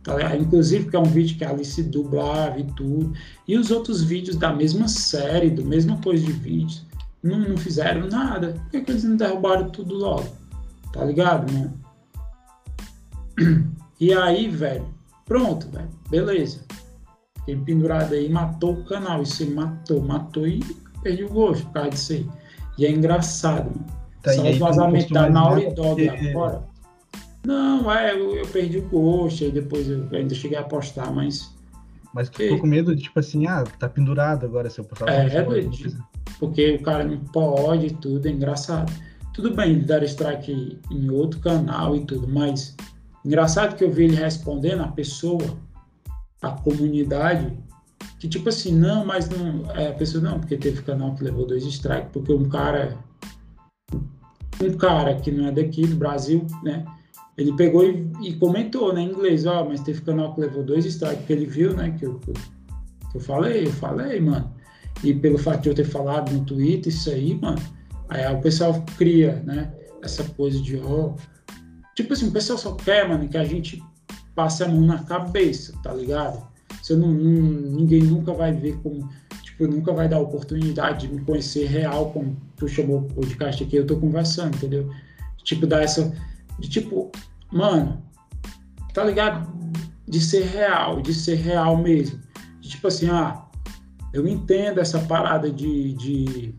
[0.03, 3.13] Tá Inclusive, que é um vídeo que a Alice dublava e tudo.
[3.47, 6.87] E os outros vídeos da mesma série, do mesma coisa de vídeos,
[7.23, 8.53] não, não fizeram nada.
[8.53, 10.27] Por que, que eles não derrubaram tudo logo?
[10.93, 11.71] Tá ligado, né?
[14.01, 14.87] E aí, velho,
[15.27, 16.61] pronto, velho, beleza.
[17.41, 19.23] Fiquei pendurado aí, matou o canal.
[19.23, 20.65] Isso aí matou, matou e
[21.03, 22.27] perdi o gosto por causa disso aí.
[22.79, 24.01] E é engraçado, mano.
[24.23, 26.70] Tá, Só os vazamentos da Naughty Dog agora
[27.45, 31.55] não, é, eu, eu perdi o gosto, aí depois eu ainda cheguei a postar, mas.
[32.13, 35.11] Mas tu ficou com medo de, tipo assim, ah, tá pendurado agora se eu postar.
[35.11, 35.71] É, é doido.
[36.39, 38.93] Porque o cara não pode tudo, é engraçado.
[39.33, 42.77] Tudo bem ele dar strike em outro canal e tudo, mas
[43.25, 45.57] engraçado que eu vi ele respondendo a pessoa,
[46.43, 47.57] a comunidade,
[48.19, 49.71] que tipo assim, não, mas não.
[49.73, 52.99] É, a pessoa, não, porque teve canal que levou dois strikes, porque um cara.
[54.63, 56.85] Um cara que não é daqui do Brasil, né?
[57.41, 60.63] Ele pegou e, e comentou né, em inglês, ó, oh, mas teve canal que levou
[60.63, 61.91] dois strikes, porque ele viu, né?
[61.99, 64.53] Que eu, que eu falei, eu falei, mano.
[65.03, 67.59] E pelo fato de eu ter falado no Twitter isso aí, mano,
[68.11, 69.73] aí o pessoal cria, né?
[70.03, 71.07] Essa coisa de, ó.
[71.07, 71.17] Oh,
[71.95, 73.83] tipo assim, o pessoal só quer, mano, que a gente
[74.35, 76.47] passe a mão na cabeça, tá ligado?
[76.83, 79.09] Você não, não, ninguém nunca vai ver como,
[79.43, 83.77] tipo, nunca vai dar oportunidade de me conhecer real, como tu chamou o podcast aqui,
[83.77, 84.91] eu tô conversando, entendeu?
[85.43, 86.13] Tipo, dar essa,
[86.59, 87.11] de tipo,
[87.53, 88.03] mano,
[88.93, 89.51] tá ligado?
[90.07, 92.21] De ser real, de ser real mesmo.
[92.61, 93.45] De, tipo assim, ah,
[94.13, 96.55] eu entendo essa parada de, de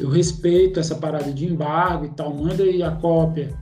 [0.00, 3.56] eu respeito essa parada de embargo e tal, manda aí a cópia.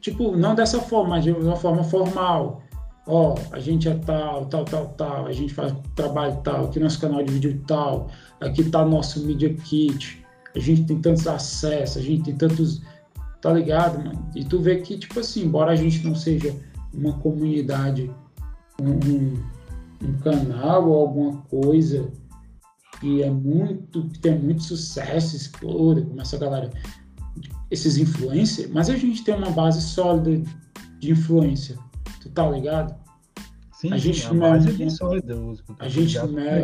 [0.00, 2.62] Tipo, não dessa forma, mas de uma forma formal
[3.06, 7.00] ó, a gente é tal, tal, tal, tal, a gente faz trabalho tal, aqui nosso
[7.00, 8.08] canal de vídeo tal,
[8.40, 10.24] aqui tá nosso Media Kit,
[10.54, 12.82] a gente tem tantos acessos, a gente tem tantos.
[13.46, 14.28] Tá ligado, mano?
[14.34, 16.52] E tu vê que, tipo assim, embora a gente não seja
[16.92, 18.10] uma comunidade,
[18.82, 19.36] um,
[20.04, 22.10] um, canal ou alguma coisa
[22.98, 26.72] que é muito, que tem muito sucesso, explode, como essa galera,
[27.70, 30.42] esses influencers, mas a gente tem uma base sólida
[30.98, 31.78] de influência
[32.20, 32.96] Tu tá ligado?
[33.74, 35.36] Sim, a gente não é bem sólida.
[35.78, 36.62] A gente não é.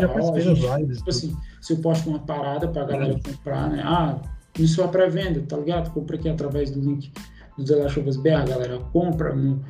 [0.97, 3.83] Tipo assim, se eu posto uma parada pra galera comprar, né?
[3.85, 4.21] Ah,
[4.59, 5.93] isso é pré-venda, tá ligado?
[5.93, 7.12] Compra aqui através do link
[7.57, 9.61] do The Last of Us BR, a galera compra, não,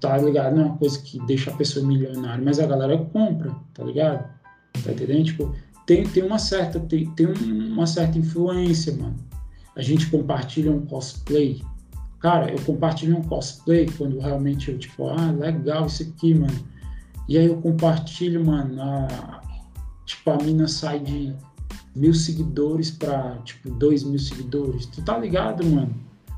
[0.00, 0.54] tá ligado?
[0.54, 4.28] Não é uma coisa que deixa a pessoa milionária, mas a galera compra, tá ligado?
[4.82, 5.24] Tá entendendo?
[5.24, 5.54] Tipo,
[5.86, 9.16] tem, tem uma certa tem, tem uma certa influência, mano.
[9.76, 11.62] A gente compartilha um cosplay,
[12.20, 16.66] Cara, eu compartilho um cosplay quando realmente eu, tipo, ah, legal isso aqui, mano.
[17.28, 19.40] E aí eu compartilho, mano, a,
[20.04, 21.34] tipo, a mina sai de
[21.94, 24.86] mil seguidores pra, tipo, dois mil seguidores.
[24.86, 25.94] Tu tá ligado, mano?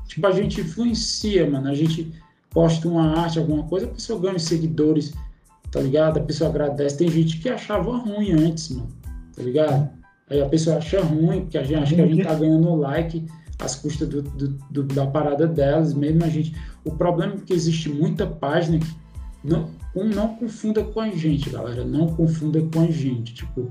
[0.07, 1.69] Tipo, a gente influencia, mano.
[1.69, 2.11] A gente
[2.49, 5.13] posta uma arte, alguma coisa, a pessoa ganha seguidores,
[5.71, 6.17] tá ligado?
[6.17, 6.97] A pessoa agradece.
[6.97, 8.89] Tem gente que achava ruim antes, mano,
[9.35, 9.89] tá ligado?
[10.29, 13.25] Aí a pessoa acha ruim, porque a gente acha que a gente tá ganhando like
[13.59, 16.55] às custas do, do, do, da parada delas, mesmo a gente.
[16.85, 18.95] O problema é que existe muita página que
[19.43, 21.83] não, um, não confunda com a gente, galera.
[21.83, 23.33] Não confunda com a gente.
[23.33, 23.69] Tipo,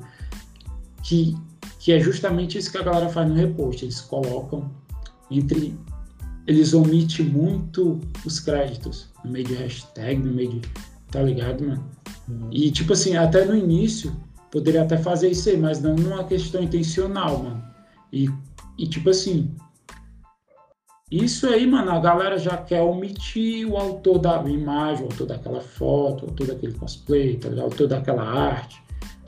[1.02, 1.36] que,
[1.80, 3.84] que é justamente isso que a galera faz no repost.
[3.84, 4.70] Eles colocam
[5.30, 5.74] entre.
[6.46, 10.60] Eles omitem muito os créditos no meio de hashtag, no meio de.
[11.10, 11.84] Tá ligado, mano?
[12.28, 12.48] Uhum.
[12.52, 14.14] E, tipo assim, até no início,
[14.50, 17.64] poderia até fazer isso aí, mas não numa questão intencional, mano.
[18.12, 18.28] E,
[18.78, 19.52] e tipo assim,
[21.10, 25.60] isso aí, mano, a galera já quer omitir o autor da imagem, o autor daquela
[25.60, 27.64] foto, o autor daquele cosplay, tá ligado?
[27.64, 28.80] O autor daquela arte.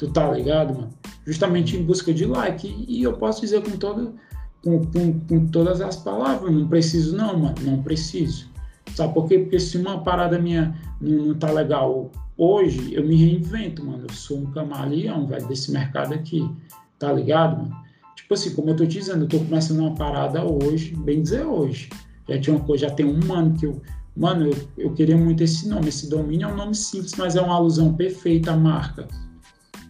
[0.03, 0.91] Tu tá ligado, mano?
[1.25, 2.85] Justamente em busca de like.
[2.89, 4.15] E eu posso dizer com, todo,
[4.63, 8.51] com, com, com todas as palavras, não preciso não, mano, não preciso.
[8.95, 9.39] Sabe por quê?
[9.39, 14.05] Porque se uma parada minha não, não tá legal hoje, eu me reinvento, mano.
[14.09, 16.51] Eu sou um camaleão, velho, desse mercado aqui.
[16.99, 17.77] Tá ligado, mano?
[18.17, 21.45] Tipo assim, como eu tô te dizendo, eu tô começando uma parada hoje, bem dizer
[21.45, 21.89] hoje.
[22.29, 23.81] Já tinha uma coisa, já tem um ano que eu.
[24.17, 25.89] Mano, eu, eu queria muito esse nome.
[25.89, 29.07] Esse domínio é um nome simples, mas é uma alusão perfeita à marca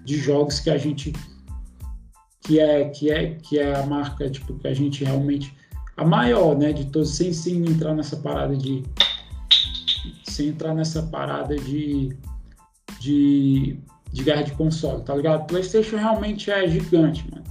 [0.04, 1.12] de jogos que a gente.
[2.40, 5.54] Que é, que é, que é a marca, tipo, que a gente realmente.
[5.96, 8.82] A maior, né, de todos, sem, sem entrar nessa parada de.
[10.24, 12.16] Sem entrar nessa parada de.
[13.00, 13.76] De,
[14.12, 15.46] de guerra de console, tá ligado?
[15.48, 17.42] PlayStation realmente é gigante, mano.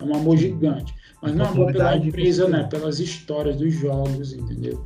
[0.00, 0.92] É um amor gigante.
[1.22, 2.64] Mas não é amor pela empresa, né?
[2.64, 4.84] Pelas histórias dos jogos, entendeu?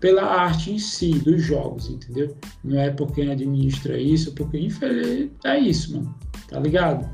[0.00, 2.36] Pela arte em si, dos jogos, entendeu?
[2.64, 5.30] Não é por quem administra isso, porque infeliz...
[5.44, 6.14] é isso, mano.
[6.52, 7.08] Tá ligado?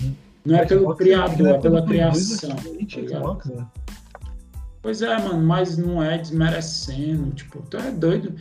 [0.00, 0.14] Uhum.
[0.44, 2.54] Não é pelo criador, é pela criação.
[2.54, 3.66] Tá né?
[4.82, 7.30] Pois é, mano, mas não é desmerecendo.
[7.32, 8.34] Tipo, tu é doido.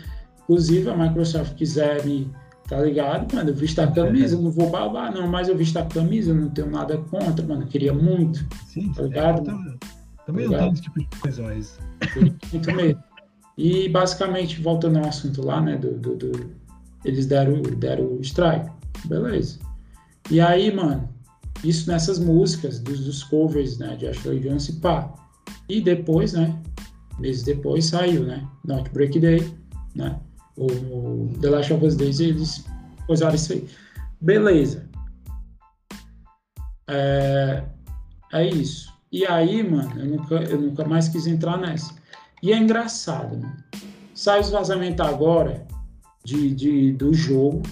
[0.43, 2.29] Inclusive, a Microsoft quiser me
[2.67, 3.49] Tá ligado, mano?
[3.49, 6.69] Eu visto a camisa, não vou babar, não, mas eu visto a camisa, não tenho
[6.69, 7.63] nada contra, mano.
[7.63, 8.45] Eu queria muito.
[8.67, 9.51] Sim, tá ligado?
[9.51, 11.79] É, também, tá não esse tipo de coisa, mas.
[12.51, 13.03] Muito mesmo.
[13.57, 15.75] E basicamente, voltando ao assunto lá, né?
[15.75, 16.51] Do, do, do,
[17.03, 18.71] eles deram, deram o strike.
[19.05, 19.59] Beleza.
[20.29, 21.09] E aí, mano,
[21.63, 23.95] isso nessas músicas, dos, dos covers, né?
[23.95, 25.13] De Ashley Jones e pá.
[25.69, 26.59] E depois, né?
[27.19, 28.47] Meses depois saiu, né?
[28.65, 29.53] Not Break Day,
[29.95, 30.19] né?
[30.57, 32.65] o The Last of Us Days, eles
[33.09, 33.67] usaram isso aí.
[34.21, 34.87] Beleza.
[36.87, 37.63] É,
[38.31, 38.93] é isso.
[39.11, 41.93] E aí, mano, eu nunca, eu nunca mais quis entrar nessa.
[42.41, 43.57] E é engraçado, mano.
[44.13, 45.65] Sai os vazamentos agora
[46.23, 47.63] de, de, do jogo,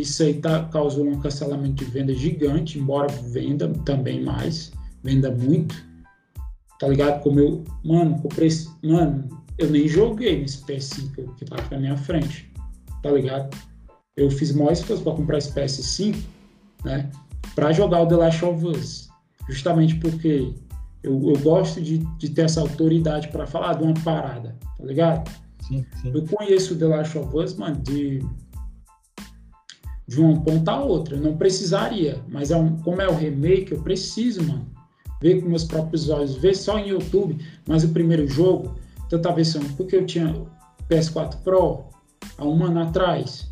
[0.00, 5.74] isso aí tá, causou um cancelamento de venda gigante, embora venda também mais, venda muito,
[6.78, 7.22] tá ligado?
[7.22, 8.48] Como eu, mano, comprei,
[8.82, 9.28] mano,
[9.58, 12.52] eu nem joguei nesse PS5 que tá aqui na minha frente,
[13.02, 13.56] tá ligado?
[14.16, 16.16] Eu fiz maior esforço para comprar esse PS5,
[16.84, 17.10] né,
[17.54, 19.08] para jogar o The Last of Us,
[19.48, 20.52] justamente porque
[21.02, 25.30] eu, eu gosto de, de ter essa autoridade para falar de uma parada, tá ligado?
[25.66, 26.12] Sim, sim.
[26.14, 28.20] Eu conheço o The Last of Us, mano, de
[30.06, 31.16] de uma ponta a outra.
[31.16, 34.66] Eu não precisaria, mas é um, como é o remake, eu preciso, mano.
[35.20, 38.76] Ver com meus próprios olhos, ver só em YouTube, mas o primeiro jogo,
[39.08, 40.34] tanta versão, porque eu tinha
[40.88, 41.84] PS4 Pro
[42.38, 43.48] há um ano atrás.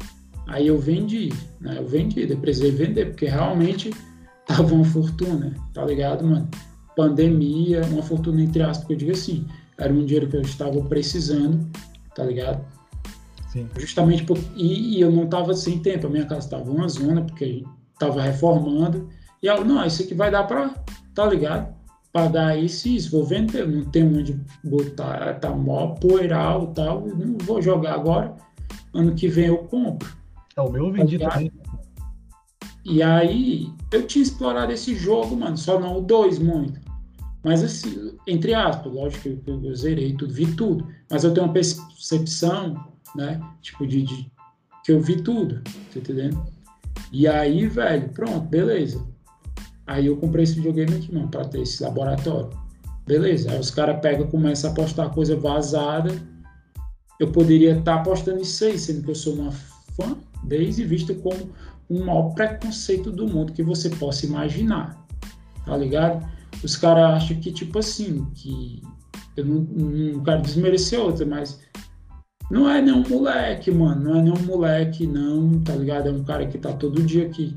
[0.47, 1.79] Aí eu vendi, né?
[1.79, 3.91] Eu vendi, precisei vender, porque realmente
[4.47, 6.49] tava uma fortuna, tá ligado, mano?
[6.95, 9.47] Pandemia, uma fortuna entre aspas, porque eu digo assim,
[9.79, 11.67] era um dinheiro que eu estava precisando,
[12.15, 12.65] tá ligado?
[13.55, 13.69] Sim.
[13.79, 17.23] Justamente por, e, e eu não estava sem tempo, a minha casa estava uma zona,
[17.23, 19.09] porque estava reformando.
[19.41, 20.75] E ela, não, isso aqui vai dar para,
[21.15, 21.73] tá ligado?
[22.13, 27.07] Pagar isso e isso, vou vender, não tem onde botar, tá mó poeiral e tal,
[27.07, 28.35] não vou jogar agora,
[28.93, 30.13] ano que vem eu compro.
[30.57, 31.53] É, o meu eu vendi tá também.
[32.85, 36.81] E aí, eu tinha explorado esse jogo, mano, só não o 2 muito.
[37.45, 40.89] Mas assim, entre aspas, lógico que eu, eu zerei tudo, vi tudo.
[41.11, 43.41] Mas eu tenho uma percepção né?
[43.63, 44.33] Tipo, de, de
[44.85, 46.45] que eu vi tudo, tá entendendo?
[47.11, 49.03] E aí, velho, pronto, beleza.
[49.87, 52.51] Aí eu comprei esse videogame aqui, mano, pra ter esse laboratório.
[53.07, 53.51] Beleza.
[53.51, 56.11] Aí os caras pegam, começam a postar coisa vazada.
[57.21, 61.15] Eu poderia estar tá apostando isso aí, sendo que eu sou uma fã desde vista
[61.15, 61.51] como
[61.89, 65.07] o maior preconceito do mundo que você possa imaginar.
[65.65, 66.27] Tá ligado?
[66.63, 68.83] Os caras acham que, tipo assim, que
[69.37, 71.61] eu não, não quero desmerecer outra, mas
[72.51, 74.05] não é nenhum moleque, mano.
[74.05, 76.09] Não é nenhum moleque, não, tá ligado?
[76.09, 77.57] É um cara que tá todo dia aqui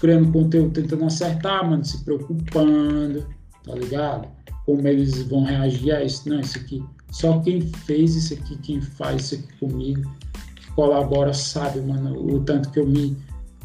[0.00, 3.26] criando conteúdo, tentando acertar, mano, se preocupando,
[3.64, 4.28] tá ligado?
[4.64, 6.28] Como eles vão reagir a isso.
[6.28, 6.84] Não, isso aqui.
[7.10, 10.10] Só quem fez isso aqui, quem faz isso aqui comigo,
[10.56, 13.16] que colabora, sabe, mano, o tanto que eu me.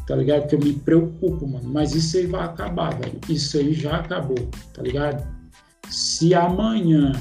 [0.06, 0.46] Tá ligado?
[0.46, 1.68] Que eu me preocupo, mano.
[1.70, 3.18] Mas isso aí vai acabar, velho.
[3.28, 4.36] Isso aí já acabou,
[4.74, 5.26] tá ligado?
[5.88, 7.12] Se amanhã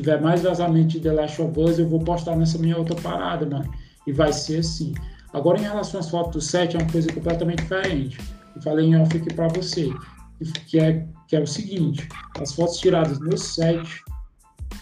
[0.00, 3.46] tiver mais vazamento de The Last of Us, eu vou postar nessa minha outra parada,
[3.46, 3.72] mano.
[4.06, 4.92] E vai ser assim.
[5.32, 8.18] Agora, em relação às fotos do set, é uma coisa completamente diferente.
[8.54, 9.90] Eu falei em off aqui pra você.
[10.66, 12.06] Que é, que é o seguinte:
[12.38, 14.02] as fotos tiradas no set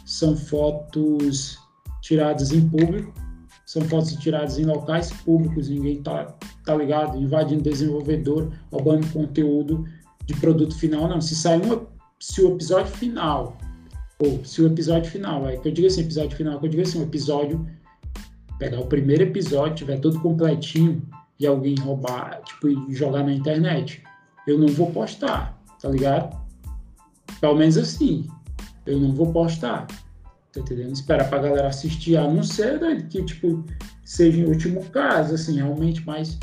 [0.04, 1.58] são fotos
[2.02, 3.14] tiradas em público,
[3.64, 6.34] são fotos tiradas em locais públicos, ninguém tá,
[6.64, 9.84] tá ligado, invadindo desenvolvedor, roubando conteúdo
[10.26, 11.20] de produto final, não.
[11.20, 11.86] Se sair uma,
[12.18, 13.56] se o episódio final
[14.18, 16.82] ou se o episódio final, é que eu digo assim, episódio final, que eu digo
[16.82, 17.66] assim, um episódio,
[18.58, 21.02] pegar o primeiro episódio, tiver todo completinho,
[21.38, 24.02] e alguém roubar, tipo, e jogar na internet,
[24.46, 26.38] eu não vou postar, tá ligado?
[27.40, 28.28] Pelo menos assim,
[28.86, 29.86] eu não vou postar,
[30.52, 30.92] tá entendendo?
[30.92, 33.64] Esperar pra galera assistir, a não ser né, que, tipo,
[34.04, 36.38] seja em último caso, assim, realmente, mas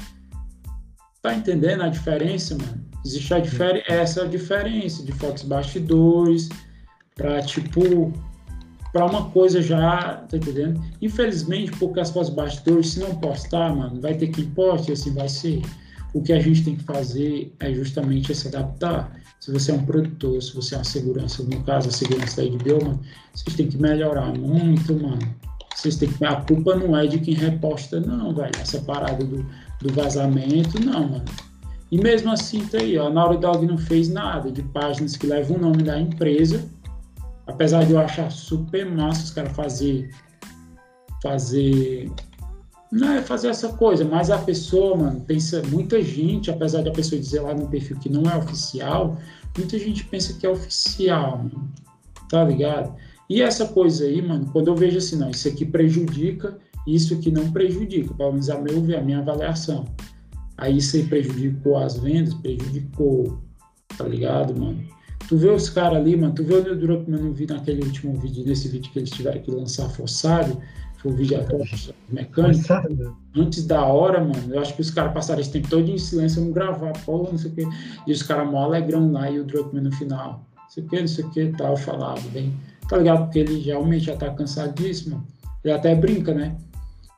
[1.21, 2.81] tá entendendo a diferença, mano?
[3.05, 6.49] Existe a diferença, essa diferença de fotos bastidores,
[7.21, 8.11] para tipo
[8.91, 10.83] para uma coisa já, tá entendendo?
[11.01, 15.29] Infelizmente, porque as fotos bastidores, se não postar, mano, vai ter que poste assim vai
[15.29, 15.61] ser.
[16.13, 19.17] O que a gente tem que fazer é justamente se adaptar.
[19.39, 22.49] Se você é um produtor, se você é uma segurança, no caso a segurança da
[22.49, 22.99] HBO, mano,
[23.33, 25.35] vocês têm que melhorar muito, mano.
[25.73, 26.25] Vocês têm que.
[26.25, 28.51] A culpa não é de quem reposta, não, velho.
[28.59, 29.45] Essa parada do,
[29.79, 31.25] do vazamento, não, mano.
[31.89, 33.09] E mesmo assim, tá aí, ó.
[33.09, 36.69] Na hora Dog não fez nada de páginas que levam o nome da empresa
[37.51, 40.09] apesar de eu achar super massa os caras fazer
[41.21, 42.11] fazer
[42.91, 46.91] não é fazer essa coisa, mas a pessoa, mano, pensa, muita gente, apesar de a
[46.91, 49.17] pessoa dizer lá no perfil que não é oficial,
[49.57, 51.71] muita gente pensa que é oficial, mano,
[52.29, 52.93] tá ligado?
[53.29, 57.31] E essa coisa aí, mano, quando eu vejo assim, não, isso aqui prejudica, isso aqui
[57.31, 59.85] não prejudica, pelo menos a meu ver, a minha avaliação.
[60.57, 63.39] Aí isso aí prejudicou as vendas, prejudicou,
[63.97, 64.83] tá ligado, mano?
[65.31, 68.19] Tu vê os caras ali, mano, tu vê o Neil Druckmann, não vi naquele último
[68.19, 70.61] vídeo, nesse vídeo que eles tiveram que lançar forçado,
[70.97, 72.67] foi o vídeo atrás mecânico.
[73.33, 76.43] Antes da hora, mano, eu acho que os caras passaram esse tempo todo em silêncio,
[76.43, 77.67] não gravar, porra, não sei o quê.
[78.05, 80.45] E os caras mó alegrão lá e o Druckmann no final.
[80.53, 82.53] Não sei o que, não sei o que, tal, falava bem.
[82.89, 83.23] Tá ligado?
[83.23, 85.25] Porque ele realmente já tá cansadíssimo.
[85.63, 86.57] Ele até brinca, né?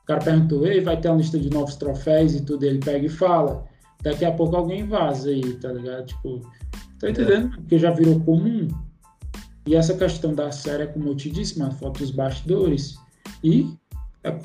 [0.04, 3.06] O cara perguntou, ei, vai ter uma lista de novos troféus e tudo, ele pega
[3.06, 3.64] e fala.
[4.04, 6.06] Daqui a pouco alguém vaza aí, tá ligado?
[6.06, 6.42] Tipo,
[7.04, 7.50] Tá entendendo?
[7.56, 8.68] Porque já virou comum.
[9.66, 12.98] E essa questão da série, como eu te disse, mano, foto dos bastidores.
[13.42, 13.74] E
[14.22, 14.38] é,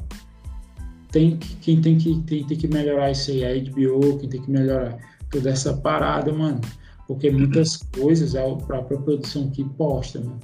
[1.12, 4.42] tem que, quem tem que, tem, tem que melhorar isso aí, a HBO, quem tem
[4.42, 4.98] que melhorar
[5.30, 6.62] toda essa parada, mano.
[7.08, 10.40] Porque muitas coisas é a própria produção que posta, mano.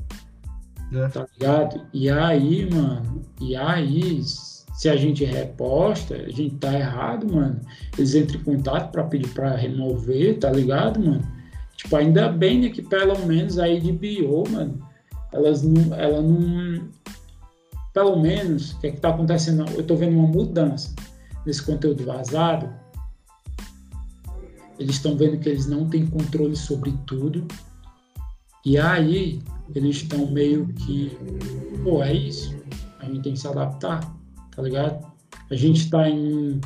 [0.93, 1.07] É.
[1.09, 1.85] Tá ligado?
[1.93, 7.61] E aí, mano, e aí, se a gente reposta, a gente tá errado, mano.
[7.97, 11.34] Eles entram em contato para pedir para remover, tá ligado, mano?
[11.85, 14.79] Tipo, ainda bem né, que pelo menos a HBO, mano,
[15.31, 16.89] elas não, ela não.
[17.93, 19.63] Pelo menos, o que é que tá acontecendo?
[19.69, 20.95] Eu tô vendo uma mudança
[21.45, 22.73] nesse conteúdo vazado.
[24.79, 27.47] Eles estão vendo que eles não têm controle sobre tudo.
[28.65, 29.39] E aí,
[29.75, 31.15] eles estão meio que.
[31.83, 32.55] Pô, é isso.
[32.99, 33.99] A gente tem que se adaptar,
[34.55, 35.05] tá ligado?
[35.51, 36.59] A gente tá em.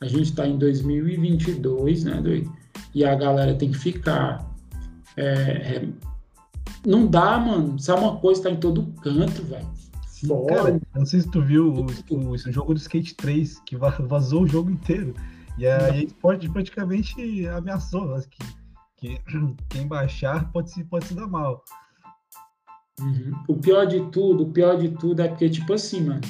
[0.00, 2.65] A gente tá em 2022, né, doido?
[2.94, 4.48] E a galera tem que ficar.
[5.16, 5.88] É, é,
[6.84, 7.76] não dá, mano.
[7.76, 9.66] Isso é uma coisa tá em todo canto, velho.
[10.48, 14.42] Cara, não sei se tu viu o, o, o, jogo do Skate 3, que vazou
[14.42, 15.14] o jogo inteiro.
[15.58, 18.38] E a esporte praticamente ameaçou que,
[18.96, 19.20] que
[19.68, 21.62] quem baixar pode se, pode se dar mal.
[23.00, 23.32] Uhum.
[23.46, 26.20] O pior de tudo, o pior de tudo é porque, tipo assim, mano,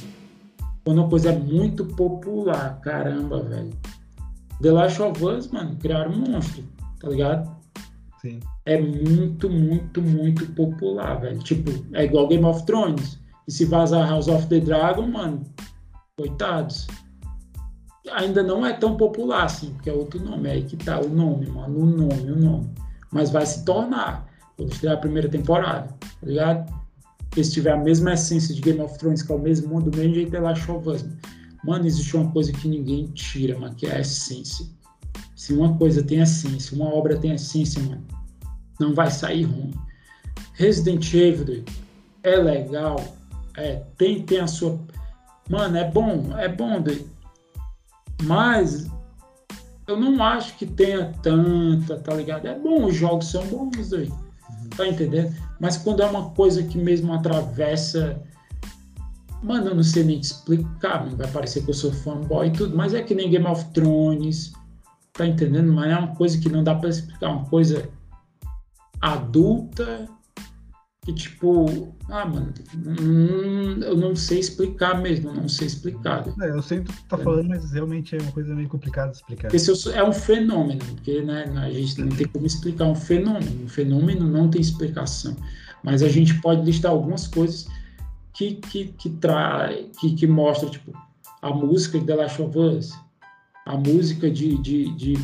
[0.85, 3.71] quando uma coisa é muito popular, caramba, velho.
[4.63, 6.65] The Last of Us, mano, criaram um monstro,
[7.01, 7.57] tá ligado?
[8.21, 8.41] Sim.
[8.65, 11.39] É muito, muito, muito popular, velho.
[11.39, 13.19] Tipo, é igual Game of Thrones.
[13.47, 15.43] E se vazar House of the Dragon, mano,
[16.17, 16.87] coitados.
[18.13, 20.49] Ainda não é tão popular assim, porque é outro nome.
[20.49, 21.79] É aí que tá o nome, mano.
[21.79, 22.71] O nome, o nome.
[23.13, 24.27] Mas vai se tornar
[24.57, 26.73] quando estrear a primeira temporada, tá ligado?
[27.29, 29.91] Porque se tiver a mesma essência de Game of Thrones, que é o mesmo mundo,
[29.91, 31.03] do mesmo jeito é Last of Us.
[31.03, 31.19] Mano,
[31.75, 34.67] existe uma coisa que ninguém tira, mano, que é a essência.
[35.35, 38.05] Se uma coisa tem essência, uma obra tem essência, mano,
[38.79, 39.75] não vai sair ruim.
[40.53, 41.65] Resident Evil
[42.23, 42.97] é legal,
[43.57, 44.79] é, tem, tem a sua.
[45.49, 47.09] Mano, é bom, é bom, doido.
[48.23, 48.91] Mas
[49.87, 52.47] eu não acho que tenha tanta, tá ligado?
[52.47, 54.15] É bom, os jogos são bons, doido.
[54.77, 55.35] Tá entendendo?
[55.61, 58.21] Mas quando é uma coisa que mesmo atravessa
[59.43, 62.77] Mano, eu não sei nem te explicar, vai parecer que eu sou fanboy e tudo,
[62.77, 64.53] mas é que nem Game of Thrones,
[65.13, 65.73] tá entendendo?
[65.73, 67.89] Mas é uma coisa que não dá para explicar, uma coisa
[69.01, 70.09] adulta
[71.07, 76.27] que tipo, ah, mano, hum, eu não sei explicar mesmo, não sei explicar.
[76.43, 77.23] É, eu sei o que tu tá é.
[77.23, 79.43] falando, mas realmente é uma coisa meio complicada de explicar.
[79.43, 82.97] Porque se eu, é um fenômeno, porque né, a gente não tem como explicar um
[82.97, 85.37] fenômeno, um fenômeno não tem explicação,
[85.85, 87.69] mas a gente pode listar algumas coisas
[88.37, 90.93] que, que, que, trai, que, que mostra tipo,
[91.41, 92.93] a música de The Last of Us,
[93.65, 95.15] a música de, de, de,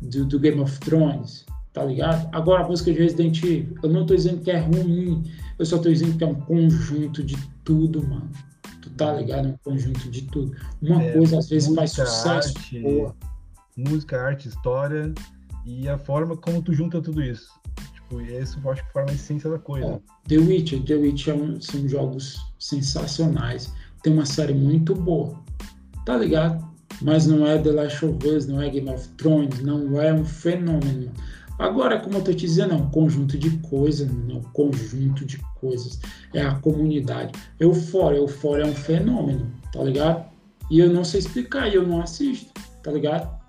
[0.00, 2.28] de, do Game of Thrones, tá ligado?
[2.32, 5.22] Agora a música de Resident Evil, eu não tô dizendo que é ruim,
[5.58, 8.30] eu só tô dizendo que é um conjunto de tudo, mano.
[8.80, 9.48] Tu tá ligado?
[9.48, 10.56] É um conjunto de tudo.
[10.80, 12.28] Uma é, coisa às vezes faz sucesso.
[12.58, 13.14] Arte, boa.
[13.76, 15.14] Música, arte, história
[15.64, 17.48] e a forma como tu junta tudo isso.
[18.12, 19.86] Tipo, e isso eu acho que forma a essência da coisa.
[19.86, 23.72] É, The Witcher, The Witcher é são jogos sensacionais.
[24.02, 25.34] Tem uma série muito boa,
[26.04, 26.62] tá ligado?
[27.00, 30.24] Mas não é The Last of Us, não é Game of Thrones, não é um
[30.24, 31.10] fenômeno.
[31.58, 35.38] Agora, como eu tô te dizendo, é um conjunto de coisas, é um conjunto de
[35.60, 36.00] coisas.
[36.34, 37.32] É a comunidade.
[37.58, 40.24] Eufória, Eufória é um fenômeno, tá ligado?
[40.70, 42.52] E eu não sei explicar, e eu não assisto,
[42.82, 43.41] tá ligado?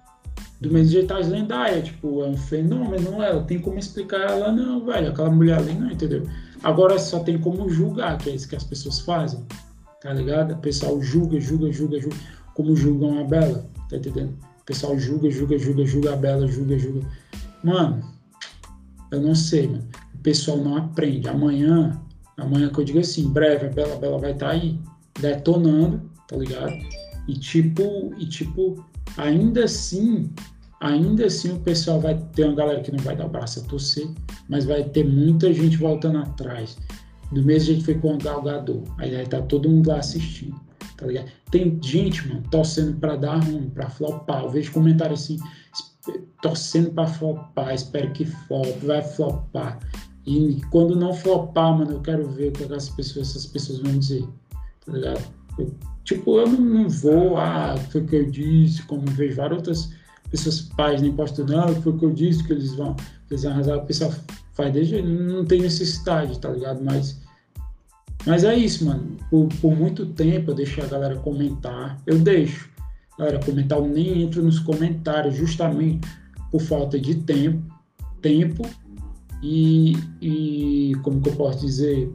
[0.64, 3.38] Do mesmo jeito as lendárias, tipo, é um fenômeno, é?
[3.42, 5.10] Tem como explicar ela, não, velho.
[5.10, 6.26] Aquela mulher ali, não, entendeu?
[6.64, 9.46] Agora só tem como julgar, que é isso que as pessoas fazem,
[10.02, 10.54] tá ligado?
[10.54, 12.16] O pessoal julga, julga, julga, julga,
[12.54, 14.38] como julgam a Bela, tá entendendo?
[14.62, 17.06] O pessoal julga, julga, julga, julga a Bela, julga, julga.
[17.62, 18.02] Mano,
[19.12, 19.84] eu não sei, mano.
[20.16, 21.28] O pessoal não aprende.
[21.28, 22.02] Amanhã,
[22.38, 24.80] amanhã que eu digo assim, breve, a Bela, a Bela vai estar tá aí
[25.20, 26.72] detonando, tá ligado?
[27.28, 28.82] E tipo, e tipo,
[29.18, 30.30] ainda assim,
[30.84, 33.64] ainda assim o pessoal vai ter uma galera que não vai dar o braço a
[33.64, 34.06] torcer,
[34.50, 36.78] mas vai ter muita gente voltando atrás.
[37.32, 38.84] Do mesmo jeito que foi com o Galgador.
[38.98, 40.60] Aí vai estar tá todo mundo lá assistindo,
[40.98, 41.32] tá ligado?
[41.50, 44.44] Tem gente, mano, torcendo para dar ruim, para flopar.
[44.44, 45.40] Eu vejo comentário assim,
[46.42, 49.80] torcendo para flopar, espero que flop, vai flopar.
[50.28, 53.98] E quando não flopar, mano, eu quero ver o que essas pessoas, essas pessoas vão
[53.98, 54.28] dizer,
[54.86, 55.24] tá ligado?
[55.58, 55.74] Eu,
[56.04, 60.03] tipo, eu não, não vou, ah, foi o que eu disse, como vejo várias outras
[60.34, 63.44] pessoas, pais nem postam, não, foi o que eu disse, que eles vão, que eles
[63.44, 64.12] vão arrasar, o pessoal
[64.54, 66.84] faz desde, não tem necessidade, tá ligado?
[66.84, 67.22] Mas,
[68.26, 69.18] mas é isso, mano.
[69.30, 72.74] Por, por muito tempo eu deixei a galera comentar, eu deixo
[73.18, 76.08] galera comentar, eu nem entro nos comentários, justamente
[76.52, 77.64] por falta de tempo,
[78.22, 78.64] tempo
[79.42, 82.12] e, e como que eu posso dizer,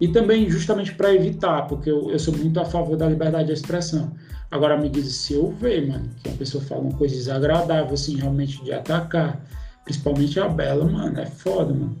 [0.00, 3.52] E também justamente para evitar, porque eu, eu sou muito a favor da liberdade de
[3.52, 4.12] expressão.
[4.50, 8.16] Agora me diz se eu ver, mano, que uma pessoa fala uma coisa desagradável, assim,
[8.16, 9.40] realmente de atacar,
[9.84, 11.96] principalmente a Bela, mano, é foda, mano.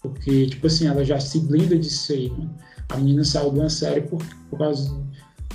[0.00, 2.54] Porque, tipo assim, ela já se blinda disso aí, mano.
[2.88, 4.20] A menina saiu de uma série por,
[4.50, 5.00] por, causa,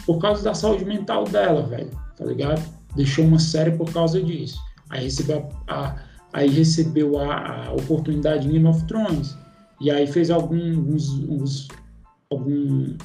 [0.06, 2.64] por causa da saúde mental dela, velho, tá ligado?
[2.96, 4.58] Deixou uma série por causa disso.
[4.90, 9.36] Aí recebeu a, a aí recebeu a, a, oportunidade em Game of Thrones.
[9.80, 11.68] E aí fez alguns, uns,
[12.30, 12.96] algum,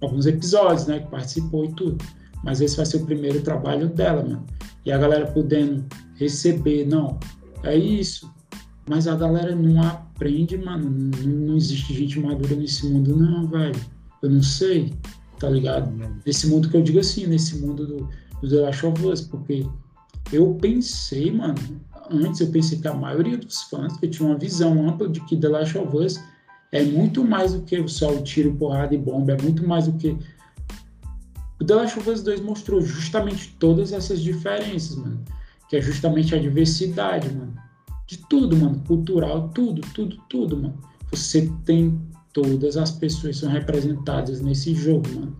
[0.00, 1.00] alguns episódios, né?
[1.00, 2.04] Que participou e tudo.
[2.46, 4.46] Mas esse vai ser o primeiro trabalho dela, mano.
[4.84, 7.18] E a galera podendo receber, não,
[7.64, 8.32] é isso.
[8.88, 10.88] Mas a galera não aprende, mano.
[10.88, 13.78] Não, não existe gente madura nesse mundo, não, velho.
[14.22, 14.94] Eu não sei,
[15.40, 15.92] tá ligado?
[16.24, 18.08] Nesse mundo que eu digo assim, nesse mundo do,
[18.40, 19.66] do The Last of Us, porque
[20.32, 21.56] eu pensei, mano,
[22.10, 25.36] antes eu pensei que a maioria dos fãs que tinha uma visão ampla de que
[25.36, 26.20] The Last of Us
[26.72, 29.92] é muito mais do que só o tiro, porrada e bomba, é muito mais do
[29.94, 30.16] que.
[31.60, 35.24] O The Last of Us 2 mostrou justamente todas essas diferenças, mano.
[35.68, 37.54] Que é justamente a diversidade, mano.
[38.06, 38.82] De tudo, mano.
[38.86, 40.78] Cultural, tudo, tudo, tudo, mano.
[41.10, 41.98] Você tem
[42.32, 45.36] todas as pessoas são representadas nesse jogo, mano.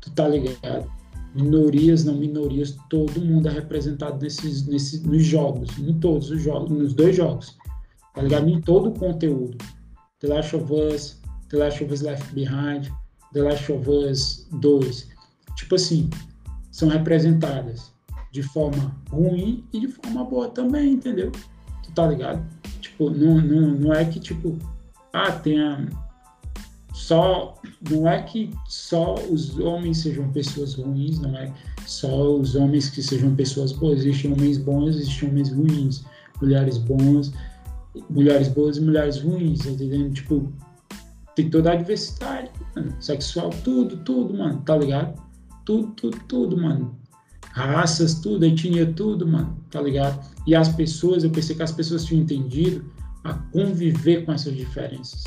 [0.00, 0.88] Tu tá ligado?
[1.34, 6.70] minorias, não minorias, todo mundo é representado nesses, nesses, nos jogos, em todos os jogos,
[6.70, 7.56] nos dois jogos,
[8.14, 8.48] tá ligado?
[8.48, 9.56] Em todo o conteúdo.
[10.20, 11.20] The Last of Us,
[11.50, 12.90] The Last of Us Left Behind,
[13.32, 15.17] The Last of Us 2.
[15.58, 16.08] Tipo assim,
[16.70, 17.92] são representadas
[18.30, 21.32] de forma ruim e de forma boa também, entendeu?
[21.82, 22.46] Tu tá ligado?
[22.80, 24.56] Tipo, não, não, não é que, tipo,
[25.12, 25.84] ah, tem a
[26.94, 27.54] só
[27.90, 31.52] não é que só os homens sejam pessoas ruins, não é
[31.86, 34.00] só os homens que sejam pessoas boas.
[34.00, 36.04] Existem homens bons, existem homens ruins,
[36.40, 37.32] mulheres bons,
[38.10, 40.12] mulheres boas e mulheres ruins, tá entendendo?
[40.12, 40.52] Tipo,
[41.34, 42.94] tem toda a diversidade, mano.
[43.00, 45.27] sexual, tudo, tudo, mano, tá ligado?
[45.68, 46.98] Tudo, tudo, tudo, mano.
[47.52, 50.18] Raças, tudo, etnia, tudo, mano, tá ligado?
[50.46, 52.90] E as pessoas, eu pensei que as pessoas tinham entendido
[53.22, 55.24] a conviver com essas diferenças.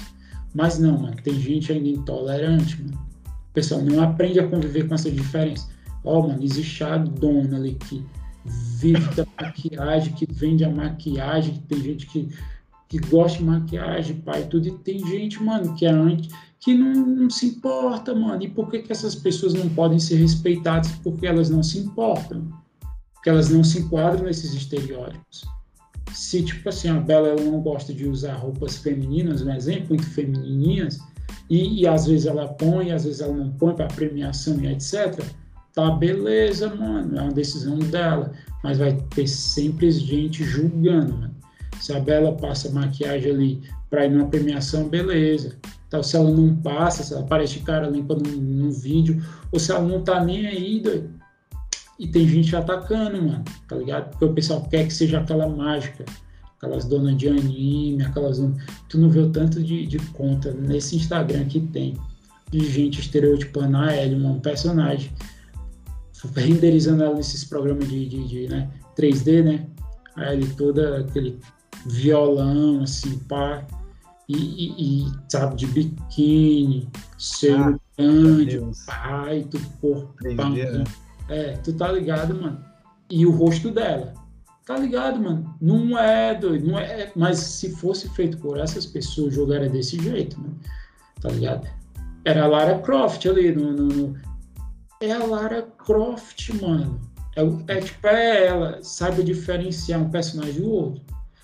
[0.51, 2.97] Mas não, mano, tem gente ainda intolerante, mano.
[3.27, 5.69] O pessoal não aprende a conviver com essa diferença.
[6.03, 8.03] Ó, oh, mano, existe a dona ali que
[8.79, 12.29] vive da maquiagem, que vende a maquiagem, que tem gente que,
[12.91, 14.67] que gosta de maquiagem, pai, tudo.
[14.67, 18.43] E tem gente, mano, que é antes, que não, não, se importa, mano.
[18.43, 20.91] E por que, que essas pessoas não podem ser respeitadas?
[21.01, 22.49] Porque elas não se importam.
[23.13, 25.49] Porque elas não se enquadram nesses estereótipos
[26.13, 30.05] se tipo assim a Bela ela não gosta de usar roupas femininas, um exemplo, muito
[30.09, 30.99] feminininhas,
[31.49, 35.23] e, e às vezes ela põe, às vezes ela não põe para premiação e etc.
[35.73, 41.30] Tá beleza, mano, é uma decisão dela, mas vai ter sempre gente julgando, mano.
[41.81, 45.57] Se a Bela passa maquiagem ali para ir numa premiação, beleza.
[45.87, 49.21] Então, se ela não passa, se ela aparece de cara limpa num, num vídeo,
[49.51, 50.81] ou se ela não tá nem aí,
[51.99, 54.11] e tem gente atacando, mano, tá ligado?
[54.11, 56.05] Porque o pessoal quer que seja aquela mágica,
[56.55, 58.39] aquelas donas de anime, aquelas.
[58.87, 61.97] Tu não vê o tanto de, de conta nesse Instagram que tem
[62.51, 65.11] de gente estereotipando a Ellie, um personagem,
[66.35, 69.67] renderizando ela nesses programas de, de, de né, 3D, né?
[70.15, 71.39] A Ellie toda aquele
[71.85, 73.65] violão, assim, pá.
[74.27, 80.83] E, e, e, sabe, de biquíni, ser ah, grande, pai, tu corpo, 3D, né?
[81.27, 82.63] É, tu tá ligado, mano?
[83.09, 84.13] E o rosto dela.
[84.65, 85.53] Tá ligado, mano?
[85.59, 87.11] Não é doido, não é.
[87.15, 90.57] Mas se fosse feito por essas pessoas, jogar desse jeito, mano.
[91.19, 91.67] Tá ligado?
[92.23, 93.71] Era a Lara Croft ali no.
[93.73, 94.17] no, no...
[95.01, 97.01] É a Lara Croft, mano.
[97.35, 101.03] É, é tipo, é ela, sabe diferenciar um personagem do outro.